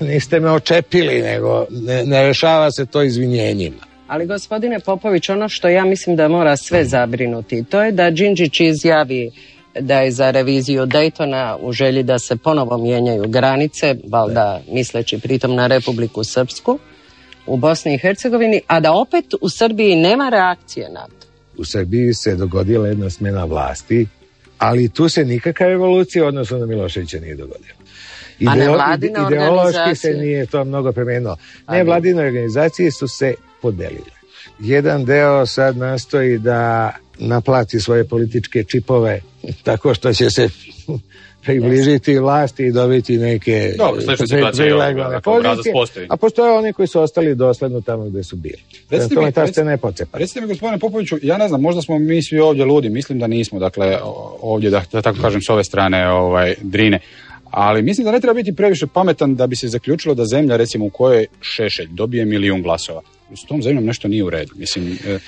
niste 0.00 0.40
me 0.40 0.50
očepili, 0.50 1.22
nego 1.22 1.66
ne, 1.70 2.04
ne 2.04 2.22
rešava 2.22 2.70
se 2.70 2.86
to 2.86 3.02
izvinjenjima. 3.02 3.88
Ali 4.06 4.26
gospodine 4.26 4.80
Popović, 4.80 5.28
ono 5.28 5.48
što 5.48 5.68
ja 5.68 5.84
mislim 5.84 6.16
da 6.16 6.28
mora 6.28 6.56
sve 6.56 6.84
zabrinuti, 6.84 7.64
to 7.64 7.82
je 7.82 7.92
da 7.92 8.10
Đinđić 8.10 8.60
izjavi 8.60 9.30
da 9.74 10.00
je 10.00 10.10
za 10.10 10.30
reviziju 10.30 10.82
Daytona 10.82 11.56
u 11.60 11.72
želji 11.72 12.02
da 12.02 12.18
se 12.18 12.36
ponovo 12.36 12.78
mijenjaju 12.78 13.28
granice, 13.28 13.94
valjda 14.08 14.60
misleći 14.72 15.18
pritom 15.18 15.54
na 15.54 15.66
Republiku 15.66 16.24
Srpsku 16.24 16.78
u 17.46 17.56
Bosni 17.56 17.94
i 17.94 17.98
Hercegovini, 17.98 18.60
a 18.66 18.80
da 18.80 18.92
opet 18.92 19.24
u 19.40 19.48
Srbiji 19.48 19.96
nema 19.96 20.28
reakcije 20.28 20.88
na 20.90 21.00
to. 21.00 21.26
U 21.58 21.64
Srbiji 21.64 22.14
se 22.14 22.36
dogodila 22.36 22.88
jedna 22.88 23.10
smena 23.10 23.44
vlasti, 23.44 24.06
ali 24.58 24.88
tu 24.88 25.08
se 25.08 25.24
nikakva 25.24 25.66
revolucija 25.66 26.24
u 26.24 26.28
odnosu 26.28 26.58
na 26.58 26.66
Miloševića 26.66 27.20
nije 27.20 27.34
dogodila. 27.36 27.78
A 28.40 28.44
Ideo- 28.44 28.54
nevladine 28.56 29.20
ide- 29.20 29.26
ideološki 29.26 29.94
se 29.96 30.12
nije 30.14 30.46
to 30.46 30.64
mnogo 30.64 30.92
promenilo. 30.92 31.36
A 31.66 31.74
Ne, 31.74 31.84
vladine 31.84 32.22
organizacije 32.22 32.90
su 32.90 33.08
se 33.08 33.34
podelile. 33.62 34.10
Jedan 34.58 35.04
deo 35.04 35.46
sad 35.46 35.76
nastoji 35.76 36.38
da 36.38 36.92
naplati 37.18 37.80
svoje 37.80 38.04
političke 38.04 38.64
čipove 38.64 39.20
tako 39.62 39.94
što 39.94 40.12
će 40.12 40.30
se 40.30 40.48
približiti 41.44 42.18
vlasti 42.18 42.64
i 42.64 42.72
dobiti 42.72 43.18
neke 43.18 43.72
Dobro, 43.78 44.00
pozicije. 45.24 45.72
postoji. 45.72 46.06
A 46.10 46.16
postoje 46.16 46.52
oni 46.52 46.72
koji 46.72 46.88
su 46.88 47.00
ostali 47.00 47.34
dosledno 47.34 47.80
tamo 47.80 48.04
gde 48.04 48.24
su 48.24 48.36
bili. 48.36 48.56
Recite 48.90 49.08
Prema 49.08 49.08
mi- 49.08 49.14
tome 49.14 49.32
ta 49.32 49.42
rec- 49.42 49.50
scena 49.52 49.70
je 49.70 49.76
pocepa. 49.76 50.18
Recite 50.18 50.40
mi, 50.40 50.46
gospodine 50.46 50.78
Popoviću, 50.78 51.16
ja 51.22 51.36
ne 51.36 51.48
znam, 51.48 51.60
možda 51.60 51.82
smo 51.82 51.98
mi 51.98 52.22
svi 52.22 52.38
ovdje 52.38 52.64
ludi, 52.64 52.88
mislim 52.88 53.18
da 53.18 53.26
nismo, 53.26 53.58
dakle, 53.58 53.98
ovdje, 54.40 54.70
da, 54.70 54.82
da 54.92 55.02
tako 55.02 55.18
kažem, 55.20 55.42
s 55.42 55.50
ove 55.50 55.64
strane 55.64 56.08
ovaj, 56.10 56.54
drine. 56.62 57.00
Ali 57.44 57.82
mislim 57.82 58.04
da 58.04 58.12
ne 58.12 58.20
treba 58.20 58.34
biti 58.34 58.54
previše 58.54 58.86
pametan 58.86 59.34
da 59.34 59.46
bi 59.46 59.56
se 59.56 59.68
zaključilo 59.68 60.14
da 60.14 60.24
zemlja, 60.26 60.56
recimo, 60.56 60.84
u 60.84 60.90
kojoj 60.90 61.26
Šešelj 61.40 61.88
dobije 61.90 62.24
milijun 62.24 62.62
glasova. 62.62 63.00
S 63.36 63.44
tom 63.44 63.62
zemljom 63.62 63.84
nešto 63.84 64.08
nije 64.08 64.24
u 64.24 64.30
redu. 64.30 64.52
Mislim, 64.56 64.98
e, 65.06 65.10
e, 65.10 65.18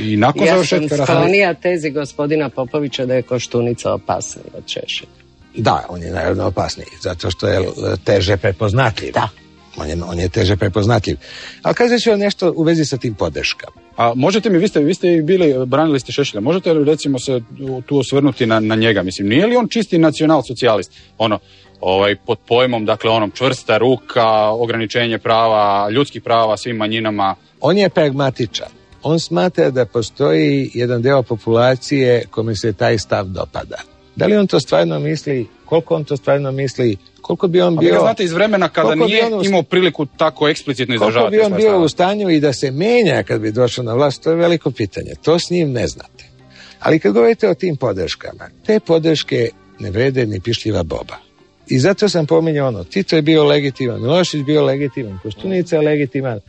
i 0.00 0.16
nakon 0.16 0.42
Ja 0.42 0.46
sam 0.46 0.54
završetka 0.54 0.96
rata... 0.96 1.12
sklonija 1.12 1.54
tezi 1.54 1.90
gospodina 1.90 2.48
Popovića 2.48 3.06
da 3.06 3.14
je 3.14 3.22
koštunica 3.22 3.92
opasnija 3.92 4.46
od 4.54 4.64
Šešelja. 4.66 5.10
Da, 5.56 5.86
on 5.88 6.02
je 6.02 6.10
naravno 6.10 6.46
opasniji, 6.46 6.86
zato 7.02 7.30
što 7.30 7.48
je 7.48 7.58
e, 7.60 7.66
teže 8.04 8.36
prepoznatljiv. 8.36 9.12
Da. 9.12 9.28
On 9.76 9.88
je, 9.88 9.96
on 10.04 10.18
je 10.18 10.28
teže 10.28 10.56
prepoznatljiv. 10.56 11.16
Ali 11.62 11.74
kazat 11.74 12.00
ću 12.00 12.10
vam 12.10 12.18
nešto 12.18 12.52
u 12.56 12.62
vezi 12.62 12.84
sa 12.84 12.96
tim 12.96 13.14
podrškama. 13.14 13.76
A 13.96 14.12
možete 14.16 14.50
mi, 14.50 14.58
vi 14.58 14.68
ste, 14.68 14.80
vi 14.80 14.94
ste 14.94 15.22
bili, 15.22 15.66
branili 15.66 16.00
ste 16.00 16.12
Šešelja, 16.12 16.40
možete 16.40 16.72
li 16.72 16.84
recimo 16.84 17.18
se 17.18 17.40
tu 17.86 17.98
osvrnuti 17.98 18.46
na, 18.46 18.60
na 18.60 18.74
njega? 18.74 19.02
Mislim, 19.02 19.28
nije 19.28 19.46
li 19.46 19.56
on 19.56 19.68
čisti 19.68 19.98
nacional 19.98 20.42
socijalist? 20.42 20.92
Ono, 21.18 21.38
ovaj, 21.80 22.16
pod 22.16 22.38
pojmom, 22.48 22.84
dakle, 22.84 23.10
onom 23.10 23.30
čvrsta 23.30 23.78
ruka, 23.78 24.48
ograničenje 24.48 25.18
prava, 25.18 25.90
ljudskih 25.90 26.22
prava 26.22 26.56
svim 26.56 26.76
manjinama. 26.76 27.34
On 27.60 27.78
je 27.78 27.88
pragmatičan. 27.88 28.68
On 29.02 29.20
smatra 29.20 29.70
da 29.70 29.86
postoji 29.86 30.70
jedan 30.74 31.02
deo 31.02 31.22
populacije 31.22 32.24
kome 32.30 32.56
se 32.56 32.72
taj 32.72 32.98
stav 32.98 33.24
dopada. 33.24 33.76
Da 34.16 34.26
li 34.26 34.36
on 34.36 34.46
to 34.46 34.60
stvarno 34.60 34.98
misli, 34.98 35.48
koliko 35.64 35.94
on 35.94 36.04
to 36.04 36.16
stvarno 36.16 36.52
misli, 36.52 36.96
koliko 37.20 37.48
bi 37.48 37.60
on 37.60 37.78
A 37.78 37.80
bio... 37.80 37.92
ga 37.92 38.00
znate 38.00 38.24
iz 38.24 38.32
vremena 38.32 38.68
kada 38.68 38.88
koliko 38.88 39.06
nije 39.06 39.34
on 39.34 39.44
imao 39.44 39.62
priliku 39.62 40.06
tako 40.06 40.48
eksplicitno 40.48 40.98
Koliko 40.98 41.10
izražavati 41.10 41.36
bi 41.36 41.42
on 41.42 41.52
bio 41.52 41.80
u 41.80 41.88
stanju 41.88 42.30
i 42.30 42.40
da 42.40 42.52
se 42.52 42.70
menja 42.70 43.22
kad 43.22 43.40
bi 43.40 43.52
došao 43.52 43.84
na 43.84 43.94
vlast, 43.94 44.22
to 44.22 44.30
je 44.30 44.36
veliko 44.36 44.70
pitanje. 44.70 45.12
To 45.22 45.38
s 45.38 45.50
njim 45.50 45.72
ne 45.72 45.86
znate. 45.86 46.24
Ali 46.80 46.98
kad 46.98 47.12
govorite 47.12 47.48
o 47.48 47.54
tim 47.54 47.76
podrškama, 47.76 48.48
te 48.66 48.80
podrške 48.80 49.48
ne 49.78 49.90
vrede 49.90 50.26
ni 50.26 50.40
pišljiva 50.40 50.82
boba. 50.82 51.29
I 51.70 51.78
zato 51.78 52.08
sam 52.08 52.26
pominjao 52.26 52.68
ono, 52.68 52.84
Tito 52.84 53.16
je 53.16 53.22
bio 53.22 53.44
legitiman, 53.44 54.00
Milošić 54.00 54.42
bio 54.42 54.64
legitiman, 54.64 55.18
Koštunica 55.22 55.76
je 55.76 55.82
legitiman. 55.82 56.40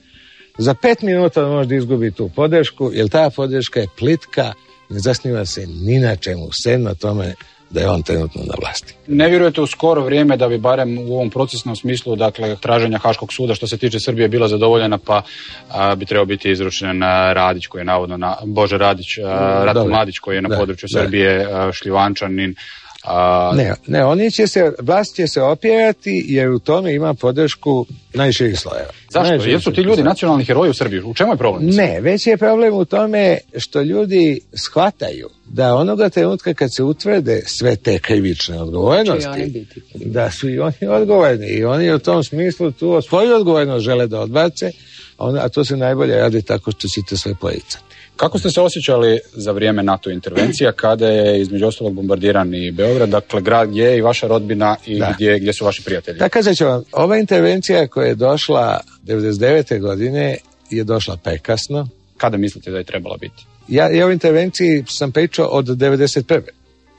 Za 0.57 0.73
pet 0.73 1.01
minuta 1.01 1.47
može 1.47 1.69
da 1.69 1.75
izgubi 1.75 2.11
tu 2.11 2.29
podršku, 2.35 2.91
jer 2.93 3.09
ta 3.09 3.29
podrška 3.35 3.79
je 3.79 3.87
plitka, 3.99 4.53
ne 4.89 4.99
zasniva 4.99 5.45
se 5.45 5.67
ni 5.67 5.99
na 5.99 6.15
čemu, 6.15 6.49
sem 6.63 6.83
na 6.83 6.93
tome 6.95 7.33
da 7.69 7.81
je 7.81 7.89
on 7.89 8.03
trenutno 8.03 8.41
na 8.41 8.53
vlasti. 8.61 8.95
Ne 9.07 9.29
vjerujete 9.29 9.61
u 9.61 9.67
skoro 9.67 10.03
vrijeme 10.03 10.37
da 10.37 10.47
bi 10.49 10.57
barem 10.57 10.97
u 10.97 11.13
ovom 11.13 11.29
procesnom 11.29 11.75
smislu, 11.75 12.15
dakle, 12.15 12.55
traženja 12.55 12.97
Haškog 12.97 13.33
suda 13.33 13.55
što 13.55 13.67
se 13.67 13.77
tiče 13.77 13.99
Srbije 13.99 14.27
bila 14.27 14.47
zadovoljena, 14.47 14.97
pa 14.97 15.21
a, 15.69 15.95
bi 15.95 16.05
trebao 16.05 16.25
biti 16.25 16.51
izručen 16.51 17.01
Radić 17.33 17.67
koji 17.67 17.81
je 17.81 17.85
navodno 17.85 18.17
na, 18.17 18.37
Bože 18.45 18.77
Radić, 18.77 19.17
a, 19.25 19.73
dobro. 19.73 19.93
Mladić 19.93 20.19
koji 20.19 20.35
je 20.35 20.41
na 20.41 20.49
Da, 20.49 20.57
području 20.57 20.87
da. 20.93 21.01
Srbije, 21.01 21.47
a, 21.51 21.71
Šljivančanin. 21.71 22.55
A, 23.03 23.51
Ne, 23.55 23.73
ne, 23.87 24.05
oni 24.05 24.31
će 24.31 24.47
se, 24.47 24.71
vlast 24.79 25.15
će 25.15 25.27
se 25.27 25.41
opjerati 25.41 26.25
jer 26.27 26.49
u 26.49 26.59
tome 26.59 26.93
ima 26.93 27.13
podršku 27.13 27.85
najširih 28.13 28.59
slojeva. 28.59 28.89
Zašto? 29.09 29.29
Najširih 29.29 29.53
Jesu 29.53 29.69
ti 29.69 29.75
slojeva. 29.75 29.89
ljudi 29.89 30.03
nacionalni 30.03 30.45
heroji 30.45 30.69
u 30.69 30.73
Srbiji? 30.73 31.01
U 31.01 31.13
čemu 31.13 31.33
je 31.33 31.37
problem? 31.37 31.69
Ne, 31.69 32.01
već 32.01 32.27
je 32.27 32.37
problem 32.37 32.73
u 32.73 32.85
tome 32.85 33.37
što 33.57 33.81
ljudi 33.81 34.39
shvataju 34.53 35.29
da 35.45 35.75
onoga 35.75 36.09
trenutka 36.09 36.53
kad 36.53 36.75
se 36.75 36.83
utvrde 36.83 37.41
sve 37.45 37.75
te 37.75 37.99
krivične 37.99 38.61
odgovornosti, 38.61 39.45
biti. 39.45 39.81
da 39.93 40.31
su 40.31 40.49
i 40.49 40.59
oni 40.59 40.87
odgovorni 40.89 41.47
i 41.47 41.63
oni 41.63 41.93
u 41.93 41.99
tom 41.99 42.23
smislu 42.23 42.71
tu 42.71 43.01
svoju 43.01 43.35
odgovornost 43.35 43.85
žele 43.85 44.07
da 44.07 44.19
odbace, 44.19 44.71
a 45.17 45.49
to 45.49 45.65
se 45.65 45.77
najbolje 45.77 46.15
radi 46.15 46.41
tako 46.41 46.71
što 46.71 46.87
ćete 46.87 47.17
sve 47.17 47.35
poricati. 47.41 47.90
Kako 48.21 48.39
ste 48.39 48.49
se 48.49 48.61
osjećali 48.61 49.19
za 49.33 49.51
vrijeme 49.51 49.83
NATO 49.83 50.09
intervencija 50.09 50.71
kada 50.71 51.07
je 51.07 51.41
između 51.41 51.67
ostalog 51.67 51.93
bombardiran 51.93 52.55
i 52.55 52.71
Beograd, 52.71 53.09
dakle 53.09 53.41
grad 53.41 53.69
gdje 53.69 53.83
je 53.83 53.97
i 53.97 54.01
vaša 54.01 54.27
rodbina 54.27 54.75
i 54.85 54.99
Da. 54.99 55.13
gdje, 55.15 55.39
gdje 55.39 55.53
su 55.53 55.65
vaši 55.65 55.83
prijatelji? 55.83 56.19
Da 56.19 56.29
kažem 56.29 56.55
ću 56.55 56.65
vam, 56.65 56.83
ova 56.91 57.17
intervencija 57.17 57.87
koja 57.87 58.07
je 58.07 58.15
došla 58.15 58.79
99. 59.03 59.79
godine 59.79 60.37
je 60.69 60.83
došla 60.83 61.17
prekasno. 61.17 61.87
Kada 62.17 62.37
mislite 62.37 62.71
da 62.71 62.77
je 62.77 62.83
trebala 62.83 63.17
biti? 63.17 63.45
Ja, 63.67 63.89
ja 63.89 64.07
o 64.07 64.11
intervenciji 64.11 64.83
sam 64.87 65.11
pričao 65.11 65.47
od 65.47 65.65
91. 65.65 66.41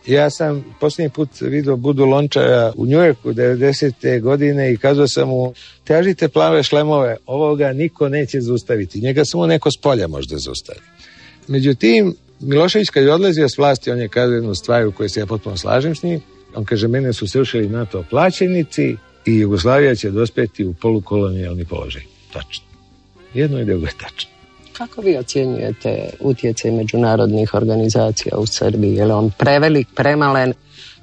Ja 0.06 0.30
sam 0.30 0.64
posljednji 0.80 1.10
put 1.10 1.28
vidio 1.40 1.76
Budu 1.76 2.04
Lončara 2.04 2.72
u 2.76 2.86
Njujorku 2.86 3.32
90. 3.32 4.20
godine 4.20 4.72
i 4.72 4.76
kazao 4.76 5.08
sam 5.08 5.28
mu 5.28 5.54
tražite 5.84 6.28
plave 6.28 6.62
šlemove, 6.62 7.16
ovoga 7.26 7.72
niko 7.72 8.08
neće 8.08 8.40
zaustaviti. 8.40 9.00
Njega 9.00 9.24
samo 9.24 9.46
neko 9.46 9.70
s 9.70 9.76
polja 9.82 10.08
može 10.08 10.28
zaustaviti. 10.28 10.91
Međutim, 11.48 12.14
Milošević 12.40 12.90
kad 12.90 13.02
je 13.04 13.12
odlazio 13.12 13.48
s 13.48 13.58
vlasti, 13.58 13.90
on 13.90 13.98
je 13.98 14.08
kazao 14.08 14.34
jednu 14.34 14.54
stvar 14.54 14.86
u 14.86 14.92
kojoj 14.92 15.08
se 15.08 15.20
ja 15.20 15.26
potpuno 15.26 15.56
slažem 15.56 15.94
s 15.94 16.02
njim. 16.02 16.20
On 16.54 16.64
kaže, 16.64 16.88
mene 16.88 17.12
su 17.12 17.26
srušili 17.26 17.68
NATO 17.68 18.04
plaćenici 18.10 18.96
i 19.26 19.38
Jugoslavija 19.38 19.94
će 19.94 20.10
dospeti 20.10 20.64
u 20.64 20.74
polukolonijalni 20.74 21.64
položaj. 21.64 22.02
Tačno. 22.32 22.64
Jedno 23.34 23.60
i 23.60 23.64
drugo 23.64 23.86
je 23.86 23.92
tačno. 24.00 24.30
Kako 24.72 25.00
vi 25.00 25.16
ocjenjujete 25.16 26.10
utjecaj 26.20 26.70
međunarodnih 26.70 27.54
organizacija 27.54 28.36
u 28.36 28.46
Srbiji? 28.46 28.94
Je 28.94 29.04
li 29.04 29.12
on 29.12 29.30
prevelik, 29.38 29.88
premalen? 29.94 30.52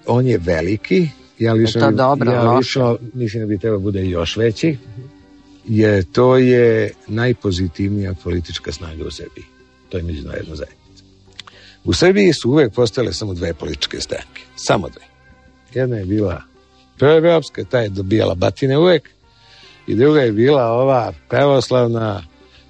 On 0.05 0.27
je 0.27 0.37
veliki, 0.37 1.07
ja 1.39 1.53
lično, 1.53 1.81
to 1.81 1.91
dobro, 1.91 2.31
ja 2.31 2.51
lično 2.51 2.97
mislim 3.13 3.43
da 3.43 3.47
bi 3.47 3.57
trebao 3.57 3.79
bude 3.79 4.05
još 4.05 4.37
veći, 4.37 4.77
jer 5.67 6.03
to 6.11 6.37
je 6.37 6.91
najpozitivnija 7.07 8.13
politička 8.23 8.71
snaga 8.71 9.05
u 9.07 9.11
Srbiji. 9.11 9.58
To 9.89 9.97
je 9.97 10.03
međunarodna 10.03 10.55
zajednica. 10.55 11.03
U 11.83 11.93
Srbiji 11.93 12.33
su 12.33 12.49
uvek 12.49 12.73
postale 12.73 13.13
samo 13.13 13.33
dve 13.33 13.53
političke 13.53 14.01
stranke. 14.01 14.41
Samo 14.55 14.89
dve. 14.89 15.01
Jedna 15.73 15.97
je 15.97 16.05
bila 16.05 16.41
proevropska, 16.97 17.63
ta 17.63 17.79
je 17.79 17.89
dobijala 17.89 18.35
batine 18.35 18.77
uvek, 18.77 19.09
i 19.87 19.95
druga 19.95 20.21
je 20.21 20.31
bila 20.31 20.65
ova 20.65 21.13
pravoslavna, 21.29 22.23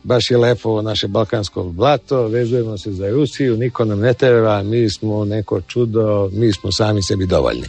baš 0.04 0.32
je 0.32 0.38
lepo 0.38 0.82
naše 0.82 1.08
balkansko 1.08 1.64
blato, 1.64 2.28
vezujemo 2.28 2.78
se 2.78 2.92
za 2.92 3.10
Rusiju, 3.10 3.58
niko 3.58 3.86
nam 3.86 4.00
ne 4.00 4.14
treba, 4.14 4.64
mi 4.64 4.90
smo 4.90 5.26
neko 5.26 5.62
čudo, 5.62 6.30
mi 6.34 6.54
smo 6.54 6.72
sami 6.72 7.04
sebi 7.04 7.26
dovoljni. 7.26 7.68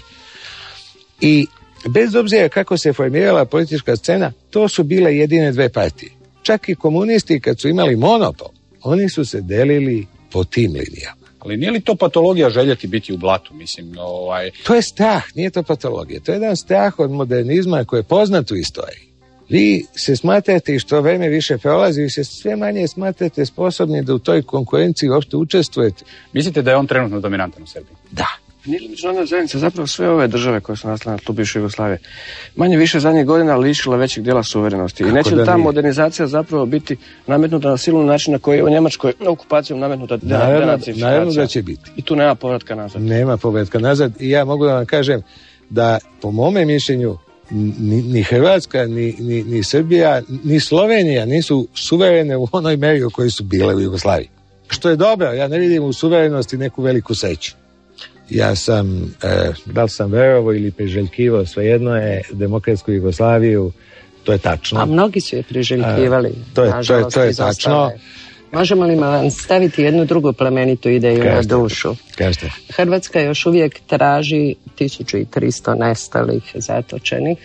I 1.20 1.46
bez 1.88 2.14
obzira 2.14 2.48
kako 2.48 2.76
se 2.76 2.92
formirala 2.92 3.44
politička 3.44 3.96
scena, 3.96 4.32
to 4.50 4.68
su 4.68 4.82
bile 4.82 5.16
jedine 5.16 5.52
dve 5.52 5.68
partije. 5.68 6.12
Čak 6.42 6.68
i 6.68 6.74
komunisti 6.74 7.40
kad 7.40 7.60
su 7.60 7.68
imali 7.68 7.96
monopol, 7.96 8.48
oni 8.82 9.08
su 9.08 9.24
se 9.24 9.40
delili 9.40 10.06
po 10.32 10.44
tim 10.44 10.72
linijama. 10.72 11.20
Ali 11.38 11.56
nije 11.56 11.70
li 11.70 11.80
to 11.80 11.94
patologija 11.94 12.50
željeti 12.50 12.86
biti 12.86 13.12
u 13.12 13.16
blatu? 13.16 13.54
Mislim, 13.54 13.94
ovaj, 13.98 14.50
To 14.66 14.74
je 14.74 14.82
strah, 14.82 15.22
nije 15.34 15.50
to 15.50 15.62
patologija. 15.62 16.20
To 16.20 16.32
je 16.32 16.36
jedan 16.36 16.56
strah 16.56 16.98
od 16.98 17.10
modernizma 17.10 17.84
koji 17.84 18.00
je 18.00 18.04
poznat 18.04 18.50
u 18.50 18.56
istoriji. 18.56 19.10
Vi 19.48 19.86
se 19.96 20.16
smatrate 20.16 20.74
i 20.74 20.78
što 20.78 21.00
vreme 21.00 21.28
više 21.28 21.58
prolazi, 21.58 22.02
vi 22.02 22.10
se 22.10 22.24
sve 22.24 22.56
manje 22.56 22.88
smatrate 22.88 23.46
sposobni 23.46 24.02
da 24.02 24.14
u 24.14 24.18
toj 24.18 24.42
konkurenciji 24.42 25.08
uopšte 25.08 25.36
učestvujete. 25.36 26.04
mislite 26.32 26.62
da 26.62 26.70
je 26.70 26.76
on 26.76 26.86
trenutno 26.86 27.20
dominantan 27.20 27.62
u 27.62 27.66
Srbiji? 27.66 27.96
Da. 28.10 28.28
Nije 28.64 28.80
li 28.80 28.88
međunarodna 28.88 29.26
zajednica 29.26 29.58
zapravo 29.58 29.86
sve 29.86 30.10
ove 30.10 30.28
države 30.28 30.60
koje 30.60 30.76
su 30.76 30.88
nastale 30.88 31.16
na 31.16 31.18
tlu 31.18 31.34
bivše 31.34 31.58
Jugoslavije 31.58 31.98
manje 32.56 32.76
više 32.76 33.00
zadnjih 33.00 33.26
godina 33.26 33.56
lišila 33.56 33.96
većeg 33.96 34.24
dijela 34.24 34.42
suverenosti? 34.42 35.02
I 35.02 35.06
Kako 35.06 35.16
neće 35.16 35.30
da 35.30 35.40
li 35.40 35.46
ta 35.46 35.54
nije? 35.54 35.64
modernizacija 35.64 36.26
zapravo 36.26 36.66
biti 36.66 36.96
nametnuta 37.26 37.70
na 37.70 37.76
silu 37.76 38.04
način 38.04 38.32
na 38.32 38.38
koji 38.38 38.56
je 38.56 38.64
u 38.64 38.68
Njemačkoj 38.70 39.12
okupacijom 39.26 39.78
nametnuta 39.80 40.16
denacifikacija? 40.16 41.06
naravno 41.10 41.32
da 41.32 41.46
će 41.46 41.62
biti. 41.62 41.90
I 41.96 42.02
tu 42.02 42.16
nema 42.16 42.34
povratka 42.34 42.74
nazad. 42.74 43.02
Nema 43.02 43.36
povratka 43.36 43.78
nazad 43.78 44.12
i 44.20 44.30
ja 44.30 44.44
mogu 44.44 44.66
da 44.66 44.74
vam 44.74 44.86
kažem 44.86 45.22
da 45.70 45.98
po 46.20 46.30
mome 46.30 46.64
mišljenju 46.64 47.18
ni, 47.50 48.02
ni 48.02 48.22
Hrvatska, 48.22 48.86
ni, 48.86 49.16
ni, 49.18 49.42
ni 49.44 49.64
Srbija, 49.64 50.22
ni 50.44 50.60
Slovenija 50.60 51.26
nisu 51.26 51.68
suverene 51.74 52.36
u 52.36 52.48
onoj 52.52 52.76
meri 52.76 53.04
u 53.04 53.10
kojoj 53.10 53.30
su 53.30 53.44
bile 53.44 53.74
u 53.74 53.80
Jugoslaviji. 53.80 54.28
Što 54.68 54.90
je 54.90 54.96
dobro, 54.96 55.32
ja 55.32 55.48
ne 55.48 55.58
vidim 55.58 55.82
u 55.84 55.92
suverenosti 55.92 56.56
neku 56.56 56.82
veliku 56.82 57.14
sreću. 57.14 57.52
Ja 58.30 58.54
sam, 58.56 59.02
e, 59.22 59.52
da 59.66 59.82
li 59.82 59.88
sam 59.88 60.10
verovo 60.10 60.52
ili 60.52 60.70
priželjkivo, 60.70 61.46
svejedno 61.46 61.96
je 61.96 62.22
demokratsku 62.32 62.92
Jugoslaviju, 62.92 63.72
to 64.24 64.32
je 64.32 64.38
tačno. 64.38 64.80
A 64.80 64.84
mnogi 64.86 65.20
su 65.20 65.36
je 65.36 65.42
priželjkivali. 65.42 66.28
A, 66.28 66.54
to 66.54 66.64
je- 66.64 66.72
to 66.86 66.94
je- 66.94 67.08
to 67.10 67.22
je 67.22 67.34
tačno. 67.34 67.90
Možemo 68.52 68.84
li 68.84 68.96
vam 68.96 69.30
staviti 69.30 69.82
jednu 69.82 70.04
drugu 70.04 70.32
plemenitu 70.32 70.88
ideju 70.88 71.22
Kažete. 71.22 71.36
na 71.36 71.42
dušu? 71.42 71.94
Kažete. 72.16 72.50
Hrvatska 72.68 73.20
još 73.20 73.46
uvijek 73.46 73.80
traži 73.86 74.54
1300 74.74 75.74
nestalih 75.74 76.42
zatočenih 76.54 77.38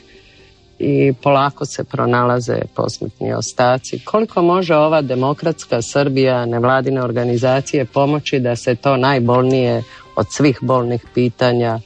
i 0.80 1.14
polako 1.14 1.66
se 1.66 1.84
pronalaze 1.84 2.58
posmrtni 2.76 3.34
ostaci. 3.34 4.00
Koliko 4.00 4.42
može 4.42 4.76
ova 4.76 5.02
demokratska 5.02 5.82
Srbija, 5.82 6.46
nevladine 6.46 7.04
organizacije 7.04 7.86
pomoći 7.86 8.40
da 8.40 8.56
se 8.56 8.76
to 8.76 8.98
najbolnije 8.98 9.84
od 10.16 10.26
svih 10.32 10.58
bolnih 10.62 11.06
pitanja 11.14 11.80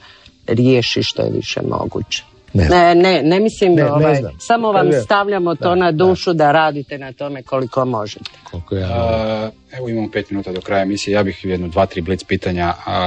riješi 0.46 1.02
što 1.02 1.22
je 1.22 1.30
više 1.30 1.60
moguće? 1.62 2.22
Ne 2.54 2.68
Ne, 2.68 2.94
ne, 2.94 3.22
ne 3.22 3.40
mislim 3.40 3.74
Ne, 3.74 3.82
ne 3.82 3.90
ovaj, 3.90 4.14
znam. 4.14 4.32
samo 4.38 4.72
vam 4.72 4.92
stavljamo 5.04 5.54
to 5.54 5.68
Da, 5.68 5.74
na 5.74 5.92
dušu 5.92 6.32
da. 6.32 6.52
radite 6.52 6.98
na 6.98 7.12
tome 7.12 7.42
koliko 7.42 7.84
možete. 7.84 8.30
Koliko 8.50 8.76
ja... 8.76 8.88
A, 8.90 9.50
evo 9.78 9.88
imamo 9.88 10.10
pet 10.10 10.30
minuta 10.30 10.52
do 10.52 10.60
kraja 10.60 10.82
emisije, 10.82 11.14
ja 11.14 11.22
bih 11.22 11.44
jedno, 11.44 11.68
dva, 11.68 11.86
tri 11.86 12.00
blic 12.00 12.24
pitanja. 12.24 12.74
A, 12.86 12.98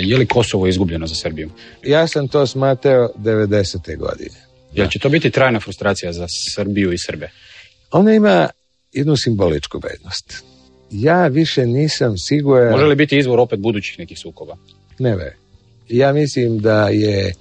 je 0.00 0.16
li 0.18 0.26
Kosovo 0.26 0.66
izgubljeno 0.66 1.06
za 1.06 1.14
Srbiju? 1.14 1.50
Ja 1.82 2.06
sam 2.06 2.28
to 2.28 2.46
smatrao 2.46 3.08
90. 3.18 3.96
godine. 3.98 4.36
Jel 4.72 4.88
će 4.88 4.98
to 4.98 5.08
biti 5.08 5.30
trajna 5.30 5.60
frustracija 5.60 6.12
za 6.12 6.26
Srbiju 6.54 6.92
i 6.92 6.98
Srbe? 6.98 7.30
Ona 7.90 8.12
ima 8.14 8.48
jednu 8.92 9.16
simboličku 9.16 9.78
vrednost. 9.78 10.44
Ja 10.90 11.26
više 11.26 11.66
nisam 11.66 12.18
siguran... 12.18 12.72
Može 12.72 12.84
li 12.84 12.94
biti 12.94 13.18
izvor 13.18 13.40
opet 13.40 13.60
budućih 13.60 13.98
nekih 13.98 14.18
sukoba? 14.18 14.56
Ne 14.98 15.16
ve. 15.16 15.36
Ja 15.88 16.12
mislim 16.12 16.58
da 16.58 16.88
je 16.88 17.32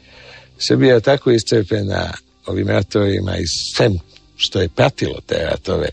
Srbija 0.57 0.99
tako 0.99 1.31
iscrpena 1.31 2.13
ovim 2.45 2.67
ratovima 2.67 3.37
i 3.37 3.47
svem 3.75 3.99
što 4.37 4.61
je 4.61 4.69
pratilo 4.69 5.19
te 5.25 5.35
ratove, 5.51 5.89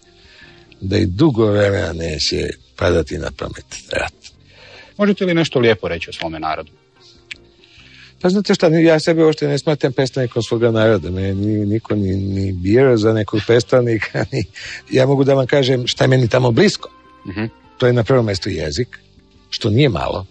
da 0.81 0.99
i 0.99 1.07
dugo 1.07 1.47
vremena 1.47 1.93
neće 1.93 2.49
padati 2.77 3.19
na 3.19 3.31
pamet 3.39 3.67
rat. 3.93 4.13
Možete 4.97 5.25
li 5.25 5.35
nešto 5.35 5.59
lijepo 5.59 5.89
reći 5.89 6.11
o 6.11 6.13
svome 6.13 6.41
narodu? 6.41 6.71
Pa 8.21 8.29
znate 8.29 8.55
šta, 8.55 8.67
ja 8.67 9.01
sebe 9.01 9.25
uopšte 9.25 9.49
ne 9.49 9.59
smatram 9.59 9.93
predstavnikom 9.93 10.43
svoga 10.43 10.71
naroda. 10.71 11.11
Me 11.11 11.35
ni, 11.35 11.67
niko 11.67 11.95
ni, 11.95 12.17
ni 12.17 12.53
birao 12.53 12.97
za 12.97 13.13
nekog 13.13 13.41
predstavnika. 13.47 14.25
Ni, 14.33 14.45
ja 14.91 15.07
mogu 15.07 15.25
da 15.25 15.35
vam 15.35 15.47
kažem 15.47 15.87
šta 15.87 16.05
je 16.05 16.09
meni 16.09 16.29
tamo 16.29 16.51
blisko. 16.51 16.91
Mhm. 17.27 17.45
To 17.79 17.87
je 17.87 17.93
na 17.93 18.05
prvom 18.05 18.27
mestu 18.27 18.49
jezik, 18.49 18.99
što 19.51 19.71
nije 19.71 19.89
malo. 19.89 20.27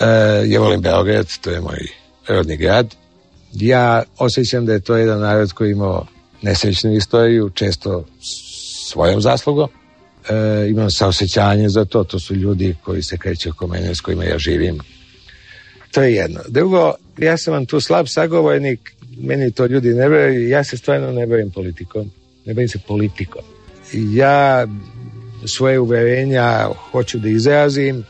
E, 0.00 0.44
ja 0.46 0.60
volim 0.60 0.80
Beograd, 0.80 1.26
to 1.40 1.50
je 1.50 1.60
moj 1.60 1.78
rodni 2.28 2.56
grad. 2.56 2.94
Ja 3.52 4.02
osjećam 4.18 4.66
da 4.66 4.72
je 4.72 4.80
to 4.80 4.96
jedan 4.96 5.20
narod 5.20 5.52
koji 5.52 5.72
imao 5.72 6.06
nesrećnu 6.42 6.92
istoriju, 6.92 7.50
često 7.50 8.04
svojom 8.88 9.20
zaslugom. 9.20 9.68
E, 10.28 10.68
imam 10.68 10.90
saosećanje 10.90 11.68
za 11.68 11.84
to, 11.84 12.04
to 12.04 12.18
su 12.18 12.34
ljudi 12.34 12.76
koji 12.84 13.02
se 13.02 13.18
kreću 13.18 13.50
oko 13.50 13.66
mene, 13.66 13.94
s 13.94 14.00
kojima 14.00 14.24
ja 14.24 14.38
živim. 14.38 14.78
To 15.92 16.02
je 16.02 16.14
jedno. 16.14 16.40
Drugo, 16.48 16.94
ja 17.18 17.36
sam 17.36 17.54
vam 17.54 17.66
tu 17.66 17.80
slab 17.80 18.06
sagovornik, 18.08 18.92
meni 19.18 19.52
to 19.52 19.66
ljudi 19.66 19.94
ne 19.94 20.08
veruju, 20.08 20.48
ja 20.48 20.64
se 20.64 20.76
stvarno 20.76 21.12
ne 21.12 21.26
bavim 21.26 21.50
politikom, 21.50 22.10
ne 22.44 22.54
bavim 22.54 22.68
se 22.68 22.78
politikom. 22.88 23.42
Ja 23.92 24.66
svoje 25.46 25.78
uverenja 25.78 26.68
hoću 26.90 27.18
da 27.18 27.28
izrazim, 27.28 28.04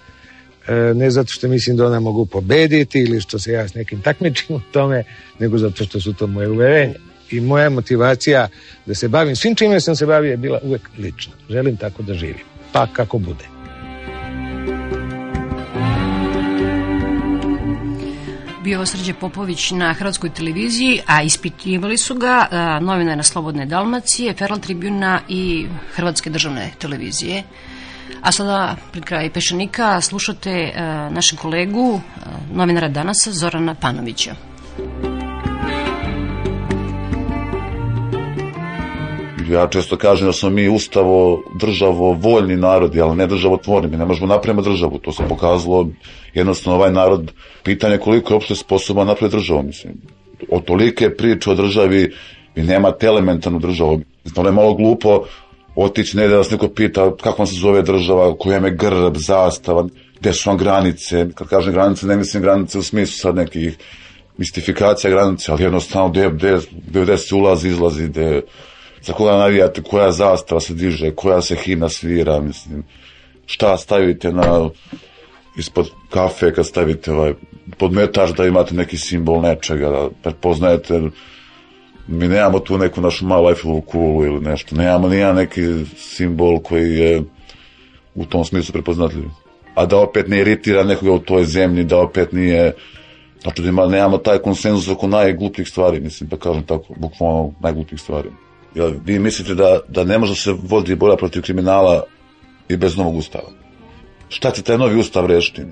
ne 0.95 1.11
zato 1.11 1.33
što 1.33 1.49
mislim 1.49 1.77
da 1.77 1.87
ona 1.87 2.01
mogu 2.01 2.27
pobediti 2.27 3.01
ili 3.01 3.21
što 3.21 3.39
se 3.39 3.53
ja 3.53 3.69
s 3.69 3.75
nekim 3.75 4.03
takmičim 4.03 4.57
u 4.57 4.61
tome, 4.73 5.05
nego 5.39 5.59
zato 5.59 5.85
što 5.85 6.01
su 6.01 6.13
to 6.13 6.27
moje 6.27 6.49
uverenja. 6.49 6.95
I 7.31 7.41
moja 7.41 7.71
motivacija 7.71 8.49
da 8.87 8.95
se 8.95 9.09
bavim 9.09 9.37
svim 9.37 9.55
čime 9.55 9.81
sam 9.81 9.97
se 9.97 10.07
bavio 10.07 10.31
je 10.31 10.37
bila 10.37 10.61
uvek 10.63 10.83
lična. 10.99 11.33
Želim 11.51 11.77
tako 11.77 12.03
da 12.03 12.15
živim. 12.15 12.45
Pa 12.73 12.87
kako 12.87 13.19
bude. 13.19 13.59
bio 18.69 18.87
Srđe 18.87 19.15
Popović 19.15 19.71
na 19.71 19.93
Hrvatskoj 19.93 20.31
televiziji, 20.31 21.01
a 21.07 21.23
ispitivali 21.23 21.99
su 21.99 22.15
ga 22.15 22.47
a, 22.51 22.81
novinara 22.81 23.23
Slobodne 23.23 23.67
Dalmacije, 23.67 24.35
Feral 24.35 24.59
Tribuna 24.59 25.21
i 25.29 25.67
Hrvatske 25.95 26.31
državne 26.31 26.71
televizije. 26.79 27.43
A 28.21 28.33
sada, 28.33 28.77
pred 28.93 29.05
kraj 29.05 29.31
Pešanika, 29.31 30.01
slušate 30.01 30.73
a, 30.77 31.09
našeg 31.11 31.39
kolegu, 31.39 32.01
a, 32.01 32.31
novinara 32.55 32.89
Danasa, 32.89 33.33
Zorana 33.33 33.75
Panovića. 33.75 34.35
Ja 39.51 39.67
često 39.69 39.97
kažem 39.97 40.27
da 40.27 40.33
smo 40.33 40.51
mi 40.51 40.69
ustavo, 40.69 41.43
državo, 41.61 42.13
voljni 42.13 42.57
narodi, 42.57 43.01
ali 43.01 43.17
ne 43.17 43.27
državotvorni. 43.27 43.89
Mi 43.89 43.97
ne 43.97 44.05
možemo 44.05 44.27
napravimo 44.27 44.63
državu. 44.63 44.99
To 44.99 45.13
se 45.13 45.23
pokazalo 45.29 45.89
jednostavno 46.35 46.77
ovaj 46.77 46.93
narod. 46.93 47.33
Pitanje 47.63 47.95
je 47.95 48.01
koliko 48.01 48.33
je 48.33 48.35
uopšte 48.35 48.55
sposoban 48.55 49.07
napraviti 49.07 49.37
državu. 49.37 49.63
Mislim, 49.63 49.95
od 50.51 50.65
tolike 50.65 51.11
priče 51.11 51.51
o 51.51 51.55
državi 51.55 52.13
vi 52.55 52.63
nemate 52.63 53.07
elementarnu 53.07 53.59
državu. 53.59 54.01
Ono 54.37 54.49
je 54.49 54.53
malo 54.53 54.75
glupo 54.75 55.25
otići 55.85 56.17
negde 56.17 56.31
da 56.31 56.39
vas 56.39 56.51
neko 56.51 56.69
pita 56.69 57.17
kako 57.17 57.39
vam 57.39 57.47
se 57.47 57.61
zove 57.61 57.83
država, 57.83 58.39
koja 58.39 58.59
je 58.59 58.71
grb, 58.71 59.17
zastava, 59.17 59.87
gde 60.21 60.33
su 60.33 60.51
vam 60.51 60.59
granice. 60.59 61.27
Kad 61.35 61.49
kažem 61.49 61.73
granice, 61.73 62.07
ne 62.07 62.17
mislim 62.17 62.43
granice 62.43 62.79
u 62.79 62.83
smislu 62.83 63.17
sad 63.19 63.37
nekih 63.37 63.77
mistifikacija 64.37 65.11
granice, 65.11 65.53
ali 65.53 65.63
jednostavno 65.63 66.09
gde, 66.09 66.31
gde, 66.31 66.59
gde 67.03 67.19
se 67.19 67.35
ulazi, 67.35 67.69
izlazi, 67.69 68.09
gde, 68.09 68.43
za 69.03 69.13
koga 69.13 69.33
navijate, 69.33 69.83
koja 69.83 70.13
zastava 70.13 70.61
se 70.61 70.75
diže, 70.75 71.11
koja 71.15 71.43
se 71.43 71.57
himna 71.57 71.89
svira, 71.89 72.41
mislim, 72.41 72.85
šta 73.47 73.77
stavite 73.77 74.33
na 74.33 74.71
ispod 75.57 75.91
kafe 76.11 76.53
kad 76.55 76.67
stavite 76.67 77.13
ovaj 77.13 77.35
podmetač 77.79 78.31
da 78.31 78.47
imate 78.47 78.75
neki 78.75 78.97
simbol 78.97 79.43
nečega, 79.43 79.91
da 79.91 80.09
prepoznajete 80.23 81.01
mi 82.09 82.29
nemamo 82.29 82.59
tu 82.59 82.79
neku 82.79 83.01
našu 83.01 83.27
malu 83.27 83.49
Eiffelovu 83.49 83.81
kulu 83.81 84.25
ili 84.25 84.41
nešto, 84.41 84.77
nemamo 84.77 85.09
nijedan 85.09 85.37
neki 85.37 85.63
simbol 85.97 86.59
koji 86.63 86.95
je 86.95 87.23
u 88.15 88.25
tom 88.25 88.45
smislu 88.45 88.73
prepoznatljiv. 88.73 89.25
A 89.75 89.87
da 89.87 89.99
opet 89.99 90.29
ne 90.29 90.41
iritira 90.41 90.85
nekoga 90.85 91.13
u 91.13 91.19
toj 91.19 91.45
zemlji, 91.45 91.85
da 91.85 91.99
opet 91.99 92.33
nije 92.33 92.73
Znači 93.43 93.63
da 93.63 93.69
ima, 93.69 93.87
nemamo 93.87 94.19
taj 94.19 94.39
konsenzus 94.39 94.89
oko 94.89 95.07
najglupljih 95.07 95.69
stvari, 95.69 96.01
mislim, 96.01 96.29
da 96.29 96.37
kažem 96.37 96.63
tako, 96.63 96.95
bukvalno 96.97 97.53
najglupljih 97.61 98.01
stvari. 98.01 98.29
Jel, 98.75 98.93
vi 99.05 99.19
mislite 99.19 99.55
da, 99.55 99.81
da 99.89 100.05
ne 100.05 100.19
može 100.19 100.35
se 100.35 100.55
voditi 100.63 100.95
borba 100.95 101.17
protiv 101.17 101.43
kriminala 101.43 102.03
i 102.69 102.77
bez 102.77 102.97
novog 102.97 103.17
ustava? 103.17 103.51
Šta 104.29 104.51
će 104.51 104.63
taj 104.63 104.79
novi 104.79 104.99
ustav 104.99 105.27
rešiti? 105.27 105.63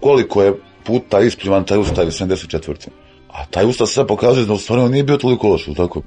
Koliko 0.00 0.42
je 0.42 0.54
puta 0.84 1.20
ispljivan 1.20 1.64
taj 1.64 1.78
ustav 1.78 2.08
iz 2.08 2.14
74. 2.14 2.88
A 3.32 3.44
taj 3.50 3.66
ustav 3.66 3.86
sve 3.86 4.06
pokazuje 4.06 4.46
da 4.46 4.52
u 4.52 4.58
stvari 4.58 4.82
on 4.82 4.90
nije 4.90 5.04
bio 5.04 5.16
toliko 5.16 5.48
loš, 5.48 5.66
tako? 5.76 6.02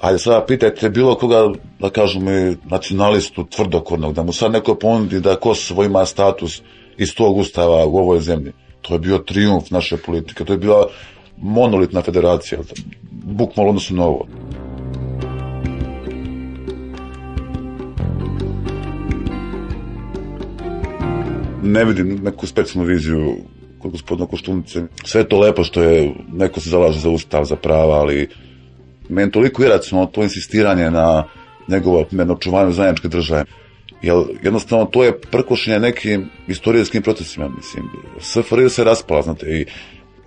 Ajde 0.00 0.18
sada 0.18 0.44
pitajte 0.46 0.90
bilo 0.90 1.14
koga, 1.14 1.52
da 1.78 1.90
kažemo, 1.90 2.30
i 2.30 2.56
nacionalistu 2.64 3.44
tvrdokornog, 3.44 4.14
da 4.14 4.22
mu 4.22 4.32
sad 4.32 4.52
neko 4.52 4.74
ponudi 4.74 5.20
da 5.20 5.36
Kosovo 5.36 5.84
ima 5.84 6.06
status 6.06 6.62
iz 6.98 7.14
tog 7.14 7.36
ustava 7.36 7.86
u 7.86 7.96
ovoj 7.96 8.20
zemlji. 8.20 8.52
To 8.82 8.94
je 8.94 8.98
bio 8.98 9.18
triumf 9.18 9.70
naše 9.70 9.96
politike, 9.96 10.44
to 10.44 10.52
je 10.52 10.58
bila 10.58 10.86
monolitna 11.36 12.02
federacija, 12.02 12.60
bukvalno 13.10 13.70
odnosno 13.70 13.96
na 13.96 14.04
ovo. 14.04 14.26
ne 21.62 21.84
vidim 21.84 22.20
neku 22.22 22.46
specijalnu 22.46 22.88
viziju 22.88 23.36
kod 23.78 23.90
gospodina 23.90 24.26
Koštunice. 24.26 24.82
Sve 25.04 25.24
to 25.28 25.38
lepo 25.38 25.64
što 25.64 25.82
je, 25.82 26.14
neko 26.32 26.60
se 26.60 26.70
zalaže 26.70 27.00
za 27.00 27.10
ustav, 27.10 27.44
za 27.44 27.56
prava, 27.56 27.94
ali 27.94 28.28
meni 29.08 29.32
toliko 29.32 29.64
iracionalno 29.64 30.10
to 30.10 30.22
insistiranje 30.22 30.90
na 30.90 31.24
njegovo 31.68 32.04
očuvanju 32.30 32.72
zajedničke 32.72 33.08
države. 33.08 33.44
Jer 34.02 34.16
jednostavno 34.42 34.84
to 34.84 35.04
je 35.04 35.20
prkošenje 35.20 35.78
nekim 35.78 36.30
istorijskim 36.48 37.02
procesima, 37.02 37.48
mislim. 37.56 37.84
SFRJ 38.20 38.68
se 38.68 38.84
raspala, 38.84 39.22
znate, 39.22 39.46
i 39.46 39.66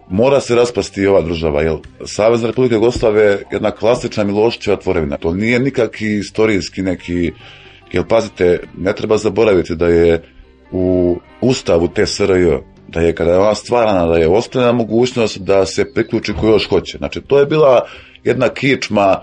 mora 0.10 0.40
se 0.40 0.56
raspasti 0.56 1.08
ova 1.08 1.22
država, 1.22 1.62
jer 1.62 1.78
Savezna 2.06 2.48
Republika 2.48 2.76
Jugoslave 2.76 3.22
je 3.22 3.44
jedna 3.52 3.72
klasična 3.72 4.24
Milošćeva 4.24 4.78
tvorevina. 4.78 5.18
To 5.18 5.34
nije 5.34 5.60
nikakvi 5.60 6.18
istorijski 6.18 6.82
neki, 6.82 7.32
jer 7.92 8.08
pazite, 8.08 8.60
ne 8.78 8.94
treba 8.94 9.18
zaboraviti 9.18 9.76
da 9.76 9.88
je 9.88 10.24
u 10.72 11.18
ustavu 11.42 11.88
te 11.88 12.06
SRJ, 12.06 12.58
da 12.92 13.02
je 13.02 13.16
kada 13.16 13.32
je 13.32 13.38
ona 13.38 13.56
stvarana, 13.56 14.06
da 14.06 14.18
je 14.18 14.28
ostavljena 14.28 14.74
mogućnost 14.74 15.38
da 15.38 15.66
se 15.66 15.94
priključi 15.94 16.34
ko 16.34 16.48
još 16.48 16.70
hoće. 16.70 16.98
Znači, 16.98 17.22
to 17.22 17.40
je 17.40 17.46
bila 17.46 17.86
jedna 18.24 18.50
kičma 18.50 19.22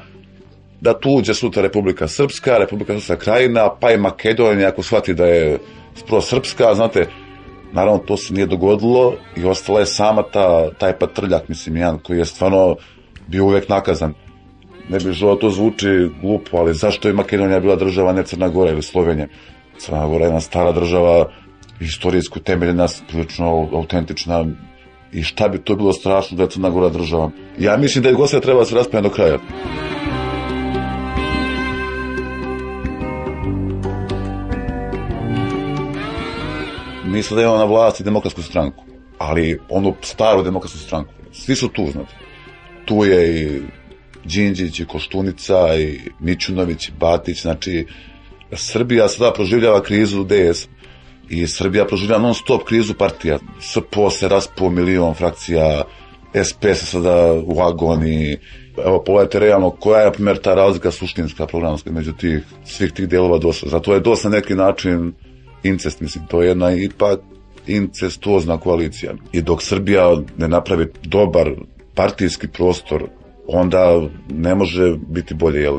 da 0.80 1.00
tu 1.00 1.10
uđe 1.10 1.34
sutra 1.34 1.62
Republika 1.62 2.08
Srpska, 2.08 2.58
Republika 2.58 2.92
Srpska 2.92 3.16
krajina, 3.16 3.70
pa 3.80 3.92
i 3.92 3.96
Makedonija, 3.96 4.68
ako 4.68 4.82
shvati 4.82 5.14
da 5.14 5.26
je 5.26 5.58
spro 5.94 6.20
srpska, 6.20 6.74
znate, 6.74 7.06
naravno 7.72 7.98
to 7.98 8.16
se 8.16 8.34
nije 8.34 8.46
dogodilo 8.46 9.14
i 9.36 9.44
ostala 9.44 9.80
je 9.80 9.86
sama 9.86 10.22
ta, 10.22 10.70
taj 10.78 10.98
patrljak, 10.98 11.48
mislim, 11.48 11.76
jedan 11.76 11.98
koji 11.98 12.18
je 12.18 12.24
stvarno 12.24 12.76
bio 13.26 13.44
uvek 13.44 13.68
nakazan. 13.68 14.14
Ne 14.88 14.98
bi 14.98 15.12
želo 15.12 15.36
to 15.36 15.50
zvuči 15.50 16.10
glupo, 16.22 16.56
ali 16.56 16.74
zašto 16.74 17.08
je 17.08 17.14
Makedonija 17.14 17.60
bila 17.60 17.76
država, 17.76 18.12
ne 18.12 18.22
Crna 18.22 18.48
Gora 18.48 18.70
ili 18.70 18.82
Slovenija? 18.82 19.26
Crna 19.78 20.06
Gora 20.06 20.24
je 20.24 20.28
jedna 20.28 20.40
stara 20.40 20.72
država, 20.72 21.30
istorijsko 21.80 22.40
temeljena, 22.40 22.86
prilično 23.08 23.68
autentična 23.72 24.46
i 25.12 25.22
šta 25.22 25.48
bi 25.48 25.58
to 25.58 25.76
bilo 25.76 25.92
strašno 25.92 26.36
da 26.36 26.42
je 26.42 26.50
Crna 26.50 26.70
Gora 26.70 26.88
država. 26.88 27.30
Ja 27.58 27.76
mislim 27.76 28.02
da 28.02 28.08
je 28.08 28.12
Jugoslavija 28.12 28.42
treba 28.42 28.60
da 28.60 28.64
se 28.64 28.74
raspaja 28.74 29.02
do 29.02 29.10
kraja. 29.10 29.38
Mi 37.04 37.22
sada 37.22 37.42
imamo 37.42 37.56
na 37.56 37.64
vlasti 37.64 38.04
demokratsku 38.04 38.42
stranku, 38.42 38.84
ali 39.18 39.60
onu 39.68 39.94
staru 40.02 40.42
demokratsku 40.42 40.78
stranku. 40.78 41.12
Svi 41.32 41.56
su 41.56 41.68
tu, 41.68 41.86
znate. 41.92 42.14
Tu 42.84 43.04
je 43.04 43.42
i 43.42 43.60
Đinđić 44.24 44.80
i 44.80 44.84
Koštunica 44.84 45.74
i 45.78 46.00
Mićunović 46.20 46.88
i 46.88 46.92
Batić, 47.00 47.42
znači 47.42 47.86
Srbija 48.52 49.08
sada 49.08 49.32
proživljava 49.32 49.82
krizu 49.82 50.24
DS 50.24 50.68
i 51.30 51.46
Srbija 51.46 51.86
proživljava 51.86 52.22
non 52.22 52.34
stop 52.34 52.64
krizu 52.64 52.94
partija. 52.94 53.38
SPO 53.60 54.10
se 54.10 54.28
raspo 54.28 54.70
milion 54.70 55.14
frakcija, 55.14 55.84
SP 56.48 56.62
se 56.74 56.86
sada 56.86 57.32
u 57.44 57.60
agoni. 57.60 58.38
Evo, 58.84 59.02
pogledajte 59.06 59.38
realno 59.38 59.70
koja 59.70 60.00
je, 60.00 60.12
primjer, 60.12 60.38
ta 60.38 60.54
razlika 60.54 60.90
suštinska 60.90 61.46
programska 61.46 61.90
među 61.92 62.12
tih, 62.12 62.44
svih 62.64 62.92
tih 62.92 63.08
delova 63.08 63.38
dosta. 63.38 63.68
Zato 63.68 63.94
je 63.94 64.00
dosta 64.00 64.28
neki 64.28 64.54
način 64.54 65.12
incest, 65.62 66.00
mislim, 66.00 66.26
to 66.26 66.42
je 66.42 66.48
jedna 66.48 66.72
ipak 66.72 67.20
incestuozna 67.66 68.58
koalicija. 68.58 69.14
I 69.32 69.42
dok 69.42 69.62
Srbija 69.62 70.16
ne 70.36 70.48
napravi 70.48 70.86
dobar 71.02 71.50
partijski 71.94 72.48
prostor, 72.48 73.04
onda 73.46 74.08
ne 74.28 74.54
može 74.54 74.96
biti 75.08 75.34
bolje, 75.34 75.62
jel? 75.62 75.78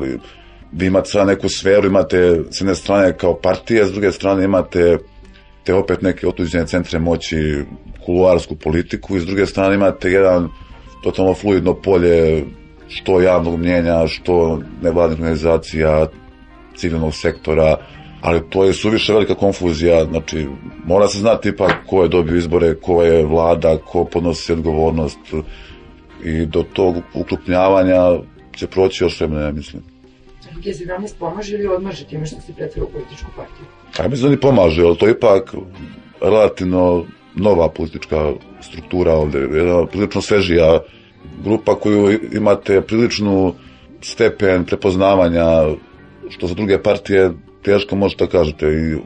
vi 0.72 0.86
imate 0.86 1.10
sada 1.10 1.24
neku 1.24 1.48
sferu, 1.48 1.86
imate 1.86 2.42
s 2.50 2.60
jedne 2.60 2.74
strane 2.74 3.16
kao 3.16 3.34
partije, 3.34 3.86
s 3.86 3.92
druge 3.92 4.12
strane 4.12 4.44
imate 4.44 4.98
te 5.64 5.74
opet 5.74 6.02
neke 6.02 6.28
otuđene 6.28 6.66
centre 6.66 6.98
moći, 6.98 7.64
kuluarsku 8.04 8.56
politiku 8.56 9.16
i 9.16 9.20
s 9.20 9.26
druge 9.26 9.46
strane 9.46 9.74
imate 9.74 10.10
jedan 10.10 10.48
totalno 11.02 11.34
fluidno 11.34 11.74
polje 11.74 12.44
što 12.88 13.20
javnog 13.20 13.58
mnjenja, 13.58 14.06
što 14.06 14.60
nevladnih 14.82 15.18
organizacija, 15.18 16.06
civilnog 16.76 17.14
sektora, 17.14 17.76
ali 18.20 18.50
to 18.50 18.64
je 18.64 18.72
suviše 18.72 19.12
velika 19.12 19.34
konfuzija, 19.34 20.04
znači 20.04 20.46
mora 20.84 21.08
se 21.08 21.18
znati 21.18 21.48
ipak 21.48 21.72
ko 21.86 22.02
je 22.02 22.08
dobio 22.08 22.36
izbore, 22.36 22.74
ko 22.74 23.02
je 23.02 23.26
vlada, 23.26 23.78
ko 23.78 24.04
podnosi 24.04 24.52
odgovornost 24.52 25.18
i 26.24 26.46
do 26.46 26.64
tog 26.72 26.96
ukrupnjavanja 27.14 28.18
će 28.56 28.66
proći 28.66 29.04
još 29.04 29.20
vremena, 29.20 29.42
ja 29.42 29.52
mislim. 29.52 29.82
G17 30.60 31.14
pomaže 31.18 31.54
ili 31.54 31.66
odmaže 31.66 32.04
time 32.04 32.26
što 32.26 32.40
se 32.40 32.52
pretvara 32.52 32.86
u 32.88 32.92
političku 32.92 33.30
partiju? 33.36 33.66
Ja 33.98 34.08
mislim 34.08 34.30
da 34.30 34.30
ni 34.30 34.40
pomaže, 34.40 34.82
ali 34.82 34.96
to 34.96 35.06
je 35.06 35.12
ipak 35.12 35.54
relativno 36.20 37.04
nova 37.34 37.68
politička 37.68 38.32
struktura 38.60 39.12
ovde, 39.12 39.38
jedna 39.38 39.86
prilično 39.86 40.20
svežija 40.22 40.80
grupa 41.44 41.74
koju 41.74 42.18
imate 42.32 42.80
priličnu 42.80 43.54
stepen 44.00 44.64
prepoznavanja 44.64 45.46
što 46.28 46.46
za 46.46 46.54
druge 46.54 46.82
partije 46.82 47.30
teško 47.62 47.96
možete 47.96 48.24
da 48.24 48.30
kažete 48.30 48.66
i 48.66 48.96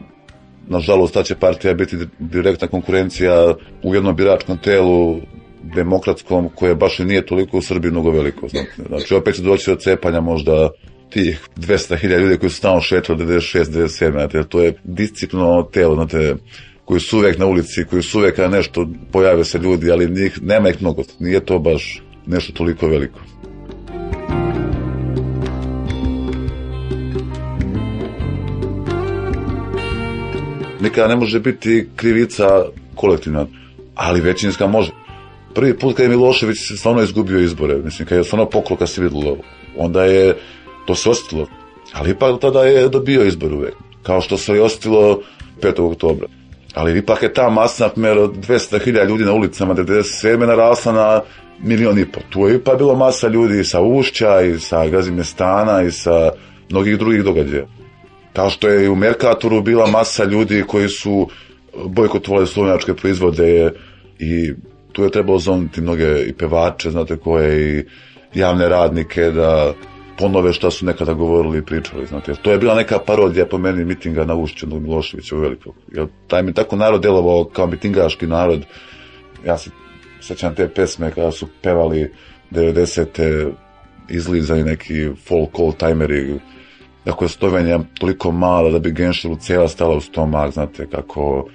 nažalost 0.68 1.14
ta 1.14 1.22
će 1.22 1.34
partija 1.34 1.74
biti 1.74 1.96
direktna 2.18 2.68
konkurencija 2.68 3.55
u 3.82 3.94
jednom 3.94 4.16
biračkom 4.16 4.59
telu 4.59 5.16
demokratskom 5.62 6.48
koje 6.55 6.74
baš 6.74 7.00
i 7.00 7.05
nije 7.05 7.26
toliko 7.26 7.59
u 7.59 7.62
Srbiji 7.62 7.90
mnogo 7.90 8.11
veliko. 8.11 8.48
Znači 8.88 9.14
opet 9.14 9.34
će 9.34 9.42
doći 9.42 9.70
od 9.70 9.82
cepanja 9.82 10.20
možda 10.20 10.70
tih 11.11 11.48
200.000 11.57 12.20
ljudi 12.20 12.38
koji 12.38 12.50
su 12.50 12.57
stalno 12.57 12.80
šetali 12.80 13.24
96, 13.24 13.64
97, 13.64 14.12
znate, 14.12 14.44
to 14.48 14.61
je 14.61 14.74
disciplino 14.84 15.68
telo, 15.72 15.94
znate, 15.94 16.36
koji 16.84 17.00
su 17.00 17.18
uvek 17.18 17.38
na 17.38 17.46
ulici, 17.46 17.84
koji 17.90 18.02
su 18.02 18.18
uvek 18.18 18.38
na 18.38 18.48
nešto 18.48 18.88
pojave 19.12 19.44
se 19.44 19.59
ljudi, 19.59 19.90
ali 19.90 20.11
njih, 20.11 20.42
nema 20.42 20.68
ih 20.68 20.82
mnogo, 20.82 21.02
nije 21.18 21.40
to 21.40 21.59
baš 21.59 22.02
nešto 22.26 22.52
toliko 22.52 22.88
veliko. 22.88 23.20
Nikada 30.80 31.09
ne 31.09 31.16
može 31.16 31.40
biti 31.40 31.88
krivica 31.96 32.64
kolektivna, 32.94 33.46
ali 33.94 34.20
većinska 34.20 34.66
može. 34.66 34.90
Prvi 35.55 35.78
put 35.78 35.96
kad 35.96 36.05
je 36.05 36.09
Milošević 36.09 36.59
stvarno 36.76 37.02
izgubio 37.02 37.40
izbore, 37.40 37.76
mislim, 37.76 38.09
kad 38.09 38.18
je 38.18 38.24
stvarno 38.24 38.50
poklo 38.50 38.76
kad 38.76 38.90
se 38.90 39.02
videlo, 39.02 39.38
onda 39.76 40.05
je 40.05 40.36
to 40.87 40.95
se 40.95 41.11
ostilo. 41.11 41.47
Ali 41.93 42.11
ipak 42.11 42.41
tada 42.41 42.64
je 42.64 42.89
dobio 42.89 43.24
izbor 43.24 43.53
uvek, 43.53 43.74
kao 44.03 44.20
što 44.20 44.37
se 44.37 44.57
i 44.57 44.61
ostilo 44.61 45.20
5. 45.61 45.93
oktobra. 45.93 46.28
Ali 46.74 46.99
ipak 46.99 47.22
je 47.22 47.32
ta 47.32 47.51
masa, 47.51 47.85
na 47.85 47.91
primjer, 47.91 48.18
od 48.18 48.35
200.000 48.49 49.09
ljudi 49.09 49.24
na 49.24 49.32
ulicama 49.32 49.74
97. 49.74 50.47
narasla 50.47 50.93
na 50.93 51.20
milion 51.62 51.99
i 51.99 52.07
po. 52.12 52.20
Tu 52.30 52.49
je 52.49 52.55
ipak 52.55 52.78
bilo 52.78 52.95
masa 52.95 53.28
ljudi 53.28 53.64
sa 53.64 53.80
Ušća 53.80 54.41
i 54.41 54.59
sa 54.59 54.87
Gazimestana 54.87 55.82
i 55.82 55.91
sa 55.91 56.30
mnogih 56.70 56.99
drugih 56.99 57.24
događaja. 57.24 57.66
Kao 58.32 58.51
što 58.51 58.68
je 58.68 58.85
i 58.85 58.89
u 58.89 58.95
Merkatoru 58.95 59.62
bila 59.62 59.87
masa 59.87 60.24
ljudi 60.24 60.64
koji 60.66 60.89
su 60.89 61.28
bojkotovali 61.87 62.47
slovenačke 62.47 62.95
proizvode 62.95 63.72
i 64.18 64.53
tu 64.93 65.05
je 65.05 65.11
trebalo 65.11 65.39
zoniti 65.39 65.80
mnoge 65.80 66.24
i 66.26 66.32
pevače, 66.32 66.91
znate 66.91 67.16
koje, 67.16 67.78
i 67.78 67.85
javne 68.35 68.68
radnike 68.68 69.30
da 69.30 69.72
ponove 70.19 70.53
šta 70.53 70.71
su 70.71 70.87
nekada 70.87 71.12
govorili 71.12 71.59
i 71.59 71.62
pričali, 71.62 72.07
znate. 72.07 72.31
Jer 72.31 72.37
to 72.37 72.51
je 72.51 72.59
bila 72.59 72.75
neka 72.75 72.99
parodija 72.99 73.47
po 73.47 73.59
meni 73.59 73.85
mitinga 73.85 74.25
na 74.25 74.35
Ušću 74.35 74.67
od 74.73 74.83
Miloševića 74.83 75.37
u 75.37 75.41
velikog. 75.41 75.75
Jer 75.93 76.07
taj 76.27 76.43
mi 76.43 76.53
tako 76.53 76.77
narod 76.77 77.03
delovao 77.03 77.45
kao 77.45 77.67
mitingaški 77.67 78.27
narod. 78.27 78.65
Ja 79.47 79.59
se 79.59 79.71
sećam 80.21 80.55
te 80.55 80.69
pesme 80.69 81.11
kada 81.11 81.31
su 81.31 81.49
pevali 81.62 82.12
90. 82.51 83.53
izlizani 84.09 84.65
neki 84.65 85.11
folk 85.29 85.59
old 85.59 85.77
timeri 85.77 86.41
kako 87.05 87.25
je 87.25 87.29
Slovenija 87.29 87.81
toliko 87.99 88.33
mala 88.33 88.71
da 88.71 88.79
bi 88.79 88.93
Genšilu 88.93 89.37
cijela 89.37 89.69
stala 89.69 89.97
u 89.97 90.01
stomak, 90.01 90.53
znate, 90.53 90.87
kako 90.91 91.49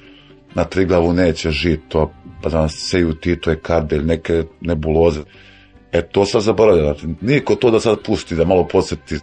na 0.56 0.64
Triglavu 0.64 1.14
neće 1.14 1.52
žito, 1.52 2.12
pa 2.44 2.50
da 2.50 2.62
nas 2.62 2.76
seju 2.90 3.14
Tito 3.14 3.50
je 3.50 3.60
kardelj, 3.60 4.04
neke 4.04 4.44
nebuloze. 4.62 5.20
E, 5.92 6.02
to 6.02 6.26
sad 6.26 6.42
zaboravlja, 6.42 6.84
znate, 6.84 7.08
niko 7.22 7.56
to 7.56 7.72
da 7.72 7.80
sad 7.80 7.98
pusti, 8.06 8.36
da 8.36 8.46
malo 8.46 8.68
podsjeti. 8.68 9.20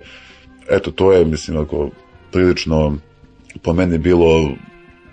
Eto, 0.70 0.90
to 0.90 1.12
je, 1.12 1.24
mislim, 1.24 1.58
ako 1.58 1.90
prilično 2.32 2.96
po 3.62 3.72
meni 3.72 3.98
bilo 3.98 4.50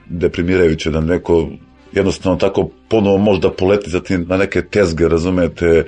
deprimirajuće 0.10 0.92
da 0.92 1.02
neko 1.02 1.48
jednostavno 1.92 2.38
tako 2.38 2.70
ponovo 2.90 3.18
možda 3.18 3.52
poleti 3.52 3.90
za 3.90 4.00
tim 4.00 4.26
na 4.30 4.38
neke 4.38 4.62
tezge, 4.62 5.08
razumete, 5.08 5.86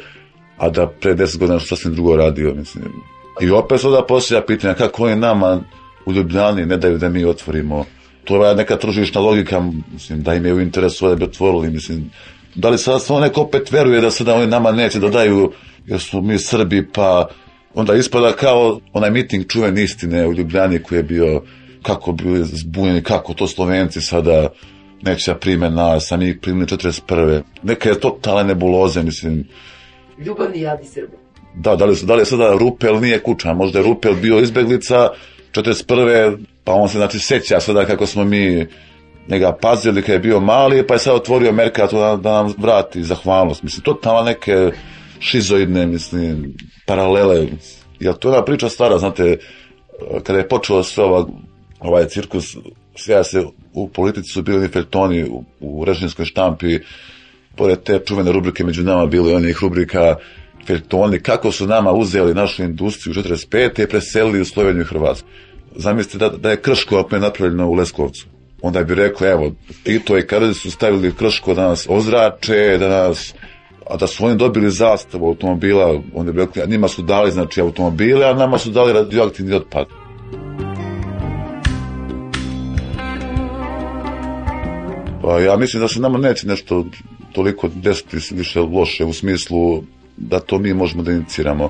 a 0.58 0.70
da 0.70 0.88
pre 0.88 1.14
deset 1.14 1.40
godina 1.40 1.60
što 1.60 1.76
sasvim 1.76 1.94
drugo 1.94 2.16
radio, 2.16 2.54
mislim. 2.54 2.86
I 3.42 3.50
opet 3.50 3.82
se 3.82 3.90
da 3.90 4.06
poslija 4.08 4.46
pitanja 4.46 4.74
kako 4.74 5.04
oni 5.04 5.16
nama 5.16 5.62
u 6.06 6.14
Ljubljani 6.14 6.66
ne 6.66 6.78
daju 6.78 6.98
da 6.98 7.10
mi 7.10 7.26
otvorimo. 7.26 7.86
To 8.24 8.46
je 8.46 8.56
neka 8.56 8.78
tržišna 8.78 9.22
logika, 9.22 9.72
mislim, 9.94 10.24
da 10.24 10.34
im 10.34 10.46
je 10.46 10.54
u 10.54 10.62
interesu 10.62 11.10
da 11.10 11.16
bi 11.16 11.24
otvorili, 11.24 11.70
mislim, 11.70 12.12
da 12.56 12.70
li 12.70 12.78
sad 12.78 13.04
samo 13.04 13.20
neko 13.20 13.42
opet 13.42 13.72
veruje 13.72 14.02
da 14.02 14.12
sada 14.12 14.36
oni 14.36 14.48
nama 14.48 14.72
neće 14.72 15.00
da 15.00 15.10
daju, 15.10 15.52
jer 15.86 16.00
su 16.00 16.22
mi 16.22 16.40
Srbi, 16.40 16.88
pa 16.94 17.28
onda 17.74 17.94
ispada 17.94 18.32
kao 18.32 18.80
onaj 18.94 19.12
miting 19.12 19.48
čuven 19.48 19.78
istine 19.78 20.28
u 20.28 20.34
Ljubljani 20.34 20.80
koji 20.80 21.00
je 21.00 21.04
bio, 21.04 21.42
kako 21.82 22.12
bi 22.12 22.44
zbunjeni, 22.44 23.04
kako 23.04 23.34
to 23.34 23.48
Slovenci 23.48 24.02
sada 24.02 24.50
neće 25.02 25.32
da 25.32 25.40
prime 25.40 25.70
nas, 25.70 26.12
a 26.12 26.18
mi 26.18 26.40
primili 26.40 26.66
41. 26.66 27.42
Neka 27.64 27.90
je 27.90 28.00
totalne 28.00 28.44
nebuloze, 28.44 29.04
mislim. 29.04 29.48
Ljubavni 30.26 30.60
jadi 30.60 30.86
Srbi. 30.86 31.18
Da, 31.56 31.76
da 31.76 31.86
li, 31.86 31.96
da 32.04 32.16
li 32.16 32.22
je 32.22 32.26
sada 32.26 32.58
Rupel 32.60 33.00
nije 33.02 33.20
kuća, 33.20 33.54
možda 33.54 33.80
je 33.80 33.86
Rupel 33.86 34.14
bio 34.14 34.40
izbeglica 34.40 35.10
41. 35.52 36.38
pa 36.64 36.74
on 36.74 36.90
se 36.90 36.98
znači 36.98 37.20
seća 37.20 37.60
sada 37.60 37.86
kako 37.86 38.06
smo 38.06 38.24
mi 38.24 38.68
njega 39.28 39.58
pazili 39.62 40.02
kad 40.02 40.14
je 40.14 40.20
bio 40.20 40.40
mali, 40.40 40.88
pa 40.88 40.94
je 40.94 41.00
sad 41.00 41.16
otvorio 41.16 41.52
Merkato 41.52 42.00
da, 42.00 42.16
da 42.16 42.32
nam 42.32 42.54
vrati 42.58 43.04
zahvalnost. 43.04 43.64
Mislim, 43.64 43.84
totalno 43.84 44.22
neke 44.22 44.72
šizoidne, 45.20 45.86
mislim, 45.86 46.54
paralele. 46.86 47.48
Ja 48.00 48.14
to 48.14 48.30
je 48.30 48.34
ona 48.34 48.46
priča 48.46 48.70
stara, 48.70 48.98
znate, 48.98 49.38
kada 50.24 50.40
je 50.40 50.48
počelo 50.48 50.84
sve 50.84 51.04
ova, 51.04 51.28
ovaj 51.80 52.06
cirkus, 52.08 52.58
sve 52.96 53.24
se 53.24 53.44
u 53.74 53.88
politici 53.90 54.32
su 54.32 54.42
bili 54.42 54.68
feljtoni 54.68 55.24
u, 55.24 55.44
u 55.60 55.86
režimskoj 55.86 56.26
štampi, 56.26 56.80
pored 57.56 57.84
te 57.84 58.00
čuvene 58.06 58.32
rubrike 58.32 58.64
među 58.64 58.84
nama 58.84 59.06
bilo 59.06 59.30
i 59.30 59.34
onih 59.34 59.58
rubrika 59.62 60.16
feljtoni, 60.68 61.20
kako 61.20 61.52
su 61.52 61.68
nama 61.68 61.92
uzeli 61.92 62.34
našu 62.34 62.64
industriju 62.64 63.14
45. 63.14 63.84
i 63.84 63.90
preselili 63.90 64.42
u 64.42 64.46
Sloveniju 64.46 64.82
i 64.82 64.86
Hrvatsku. 64.86 65.28
Zamislite 65.76 66.18
da, 66.18 66.38
da 66.38 66.52
je 66.52 66.62
Krško 66.62 67.00
opet 67.00 67.22
napravljeno 67.22 67.68
u 67.68 67.74
Leskovcu. 67.74 68.26
Onda 68.66 68.84
bi 68.84 68.96
rekao, 68.96 69.28
evo, 69.28 69.52
Tito 69.84 70.18
i 70.18 70.28
Karadžić 70.28 70.58
su 70.58 70.72
stavili 70.72 71.16
Krško 71.16 71.54
da 71.54 71.68
nas 71.68 71.86
ozrače, 71.90 72.78
da 72.80 72.90
nas 72.90 73.34
a 73.90 73.98
da 73.98 74.08
su 74.08 74.26
oni 74.26 74.38
dobili 74.38 74.72
zastavu 74.72 75.28
automobila, 75.28 76.02
onda 76.14 76.32
bi 76.32 76.40
rekli, 76.40 76.64
njima 76.68 76.88
su 76.88 77.02
dali 77.02 77.32
znači 77.32 77.62
automobile, 77.62 78.26
a 78.26 78.34
nama 78.34 78.58
su 78.58 78.72
dali 78.72 78.94
radioaktivni 78.94 79.54
otpad. 79.54 79.86
Pa 85.22 85.40
ja 85.40 85.58
mislim 85.58 85.82
da 85.82 85.88
se 85.88 86.00
nama 86.00 86.18
neće 86.18 86.48
nešto 86.48 86.86
toliko 87.32 87.68
desiti 87.68 88.18
više 88.32 88.60
loše 88.60 89.06
u 89.06 89.14
smislu 89.14 89.84
da 90.18 90.40
to 90.40 90.60
mi 90.60 90.74
možemo 90.74 91.04
da 91.04 91.12
iniciramo. 91.12 91.70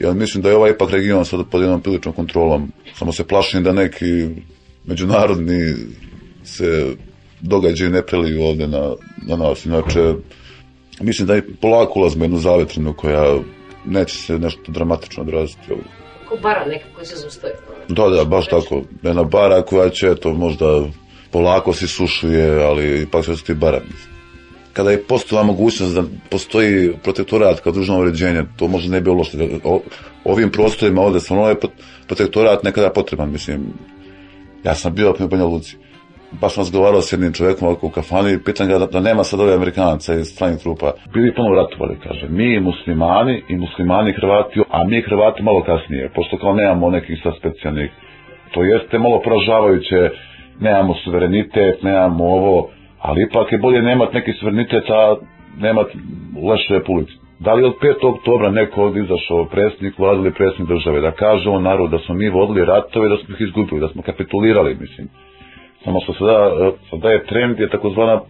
Ja 0.00 0.12
mislim 0.12 0.42
da 0.42 0.48
je 0.48 0.56
ovaj 0.56 0.70
ipak 0.70 0.90
region 0.90 1.24
sad 1.24 1.40
pod 1.50 1.60
jednom 1.60 1.80
priličnom 1.80 2.14
kontrolom. 2.14 2.72
Samo 2.94 3.12
se 3.12 3.24
plašim 3.24 3.62
da 3.62 3.72
neki 3.72 4.28
međunarodni 4.84 5.74
se 6.48 6.96
događaju 7.40 7.90
ne 7.90 8.06
preliju 8.06 8.42
ovde 8.42 8.66
na, 8.66 8.94
na 9.26 9.36
nas. 9.36 9.66
Inače, 9.66 10.14
mislim 11.00 11.28
da 11.28 11.34
je 11.34 11.46
polako 11.60 12.00
ulazimo 12.00 12.24
jednu 12.24 12.38
zavetrinu 12.38 12.92
koja 12.92 13.38
neće 13.84 14.16
se 14.16 14.38
nešto 14.38 14.72
dramatično 14.72 15.22
odraziti 15.22 15.72
ovde. 15.72 15.84
Ko 16.28 16.36
bara 16.42 16.66
neka 16.66 16.84
koja 16.94 17.04
se 17.04 17.16
zustaje. 17.16 17.54
Da, 17.88 18.08
da, 18.08 18.24
baš 18.24 18.46
tako. 18.46 18.82
Jedna 19.02 19.24
bara 19.24 19.62
koja 19.62 19.88
će, 19.88 20.14
to 20.14 20.34
možda 20.34 20.84
polako 21.30 21.72
se 21.72 21.86
sušuje, 21.86 22.64
ali 22.64 23.02
ipak 23.02 23.24
se 23.24 23.44
ti 23.46 23.54
bara. 23.54 23.80
Kada 24.72 24.90
je 24.90 25.02
postojala 25.02 25.46
mogućnost 25.46 25.94
da 25.94 26.02
postoji 26.30 26.92
protektorat 27.02 27.60
kao 27.60 27.72
družno 27.72 28.00
uređenje, 28.00 28.44
to 28.56 28.68
možda 28.68 28.90
ne 28.90 29.00
bi 29.00 29.04
bilo 29.04 29.24
što. 29.24 29.38
O, 29.64 29.80
ovim 30.24 30.50
prostorima 30.50 31.02
ovde 31.02 31.20
stvarno 31.20 31.48
je 31.48 31.56
protektorat 32.06 32.62
nekada 32.62 32.90
potreban, 32.90 33.32
mislim. 33.32 33.66
Ja 34.64 34.74
sam 34.74 34.94
bio 34.94 35.14
u 35.20 35.28
Banja 35.28 35.44
Luci. 35.44 35.76
Baš 36.40 36.54
sam 36.54 36.60
razgovarao 36.60 37.00
s 37.00 37.12
jednim 37.12 37.32
čovjekom 37.32 37.76
u 37.82 37.90
kafani 37.90 38.32
i 38.32 38.42
pitan 38.44 38.68
ga 38.68 38.78
da, 38.78 38.86
da 38.86 39.00
nema 39.00 39.24
sad 39.24 39.40
ove 39.40 39.54
Amerikanaca 39.54 40.14
iz 40.14 40.26
stranih 40.26 40.58
trupa. 40.62 40.92
Bili 41.14 41.34
puno 41.34 41.54
ratovali, 41.54 41.98
kaže. 42.02 42.26
Mi 42.28 42.60
muslimani 42.60 43.42
i 43.48 43.56
muslimani 43.56 44.12
Hrvati, 44.12 44.60
a 44.70 44.84
mi 44.84 45.02
Hrvati 45.02 45.42
malo 45.42 45.62
kasnije, 45.62 46.10
pošto 46.14 46.38
kao 46.38 46.52
nemamo 46.54 46.90
nekih 46.90 47.20
sad 47.22 47.32
specijalnih. 47.38 47.90
To 48.52 48.62
jeste 48.64 48.98
malo 48.98 49.20
poražavajuće, 49.24 50.10
nemamo 50.60 50.94
suverenitet, 51.04 51.82
nemamo 51.82 52.24
ovo, 52.24 52.70
ali 52.98 53.22
ipak 53.22 53.52
je 53.52 53.58
bolje 53.58 53.82
nemat 53.82 54.12
neki 54.12 54.32
suverenitet, 54.32 54.90
a 54.90 55.16
nemat 55.58 55.86
leše 56.50 56.74
republike. 56.74 57.12
Da 57.38 57.54
li 57.54 57.64
od 57.64 57.74
5. 57.82 58.14
oktobra 58.14 58.50
neko 58.50 58.82
ovdje 58.82 59.02
izašao 59.02 59.44
predsjednik 59.44 59.98
vlade 59.98 60.18
ili 60.20 60.32
predsjednik 60.32 60.68
države 60.68 61.00
da 61.00 61.10
kaže 61.10 61.48
on 61.48 61.62
narod 61.62 61.90
da 61.90 61.98
smo 61.98 62.14
mi 62.14 62.28
vodili 62.28 62.64
ratove 62.64 63.08
da 63.08 63.16
smo 63.16 63.34
ih 63.34 63.40
izgubili, 63.40 63.80
da 63.80 63.88
smo 63.88 64.02
kapitulirali, 64.02 64.76
mislim. 64.80 65.08
Samo 65.84 66.00
što 66.00 66.12
sada, 66.12 66.72
sada 66.90 67.10
je 67.10 67.24
trend 67.26 67.60
je 67.60 67.68
takozvana 67.68 68.20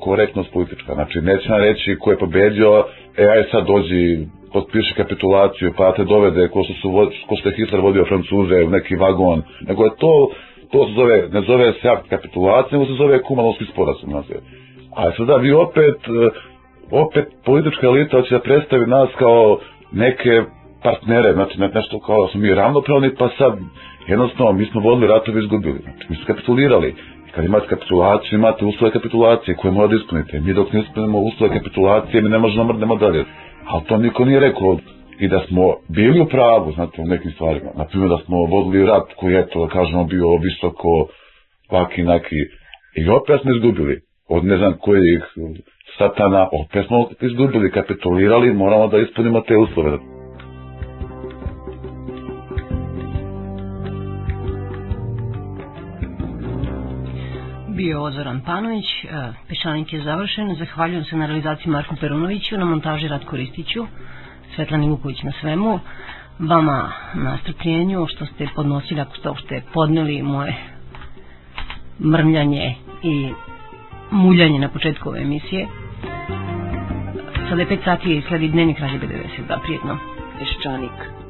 korektnost 0.00 0.52
politička. 0.52 0.94
Znači, 0.94 1.20
neće 1.20 1.48
nam 1.48 1.60
reći 1.60 1.96
ko 2.00 2.10
je 2.10 2.18
pobedio, 2.18 2.84
e, 3.16 3.24
aj 3.24 3.42
sad 3.50 3.66
dođi, 3.66 4.26
potpiši 4.52 4.94
kapitulaciju, 4.94 5.72
pa 5.76 5.92
te 5.92 6.04
dovede 6.04 6.48
ko 6.48 6.64
što, 6.64 6.74
su, 6.74 6.88
ko 7.28 7.36
što 7.36 7.48
je 7.48 7.54
Hitler 7.54 7.80
vodio 7.80 8.04
Francuze 8.04 8.64
u 8.64 8.70
neki 8.70 8.96
vagon, 8.96 9.42
nego 9.68 9.84
je 9.84 9.90
to, 9.98 10.30
to 10.72 10.86
se 10.86 10.92
zove, 10.92 11.28
ne 11.32 11.40
zove 11.40 11.72
se 11.72 11.88
akt 11.88 12.08
kapitulacije, 12.08 12.78
nego 12.78 12.90
se 12.90 12.96
zove 12.96 13.22
kumanovski 13.22 13.64
sporazum. 13.64 14.10
Znači. 14.10 14.32
A 14.96 15.10
sada 15.16 15.36
vi 15.36 15.52
opet, 15.52 15.98
opet 16.90 17.26
politička 17.44 17.86
elita 17.86 18.16
hoće 18.16 18.34
da 18.34 18.40
predstavi 18.40 18.86
nas 18.86 19.08
kao 19.18 19.58
neke 19.92 20.42
partnere, 20.82 21.32
znači 21.32 21.60
ne, 21.60 21.68
nešto 21.68 22.00
kao 22.00 22.22
da 22.22 22.28
smo 22.28 22.40
mi 22.40 22.54
ravnopravni, 22.54 23.14
pa 23.18 23.28
sad 23.38 23.52
jednostavno 24.08 24.52
mi 24.52 24.64
smo 24.64 24.80
vodili 24.80 25.06
ratove 25.06 25.40
izgubili, 25.40 25.78
znači 25.82 26.06
mi 26.08 26.16
smo 26.16 26.26
kapitulirali. 26.26 26.94
I 27.28 27.30
kad 27.30 27.44
imate 27.44 27.66
kapitulaciju, 27.66 28.38
imate 28.38 28.64
uslove 28.64 28.92
kapitulacije 28.92 29.56
koje 29.56 29.72
mora 29.72 29.88
da 29.88 29.96
ispunite. 29.96 30.40
Mi 30.40 30.54
dok 30.54 30.72
ne 30.72 30.80
ispunimo 30.80 31.18
uslove 31.20 31.58
kapitulacije, 31.58 32.22
mi 32.22 32.28
ne 32.28 32.38
možemo 32.38 32.64
da 32.64 32.72
mrdnemo 32.72 32.96
dalje. 32.96 33.24
Ali 33.66 33.84
to 33.84 33.96
niko 33.96 34.24
nije 34.24 34.40
rekao 34.40 34.78
i 35.18 35.28
da 35.28 35.40
smo 35.48 35.74
bili 35.88 36.20
u 36.20 36.26
pravu, 36.26 36.72
znate, 36.72 37.02
u 37.02 37.06
nekim 37.06 37.30
stvarima. 37.30 37.70
Naprimjer 37.76 38.10
da 38.10 38.18
smo 38.24 38.36
vodili 38.36 38.86
rat 38.86 39.14
koji 39.16 39.34
je 39.34 39.48
to, 39.48 39.66
da 39.66 39.72
kažemo, 39.72 40.04
bio 40.04 40.36
visoko, 40.36 41.08
vaki, 41.70 42.02
naki. 42.02 42.40
I 42.96 43.08
opet 43.08 43.40
smo 43.40 43.50
izgubili. 43.54 44.00
Od 44.28 44.44
ne 44.44 44.56
znam 44.56 44.74
kojih 44.80 45.22
satana, 45.98 46.48
opet 46.52 46.86
smo 46.86 47.08
izgubili, 47.20 47.70
kapitulirali, 47.70 48.52
moramo 48.54 48.86
da 48.86 48.98
ispunimo 48.98 49.40
te 49.40 49.56
uslove. 49.56 50.17
Bio 57.78 57.88
je 57.88 57.98
ovo 57.98 58.10
Zoran 58.10 58.40
Panović, 58.40 58.84
Pešanik 59.48 59.92
je 59.92 60.02
završen, 60.02 60.54
zahvaljujem 60.54 61.04
se 61.04 61.16
na 61.16 61.26
realizaciji 61.26 61.72
Marku 61.72 61.96
Perunoviću, 62.00 62.58
na 62.58 62.64
montaži 62.64 63.08
Ratko 63.08 63.36
Ristiću, 63.36 63.86
Svetlani 64.54 64.88
Vuković 64.88 65.22
na 65.22 65.32
svemu, 65.40 65.80
vama 66.38 66.92
na 67.14 67.38
strpljenju 67.42 68.06
što 68.08 68.26
ste 68.26 68.48
podnosili, 68.54 69.00
ako 69.00 69.16
ste 69.16 69.28
uopšte 69.28 69.62
podneli 69.74 70.22
moje 70.22 70.54
mrmljanje 72.00 72.74
i 73.02 73.32
muljanje 74.10 74.58
na 74.58 74.68
početku 74.68 75.08
ove 75.08 75.20
emisije. 75.20 75.66
Sada 77.48 77.62
je 77.62 77.68
5 77.68 77.84
sati 77.84 78.16
i 78.16 78.22
sledi 78.28 78.48
dnevnik 78.48 78.78
Radio 78.78 79.00
90, 79.00 79.48
da 79.48 79.58
prijetno. 79.64 79.98
Peščanik. 80.38 81.27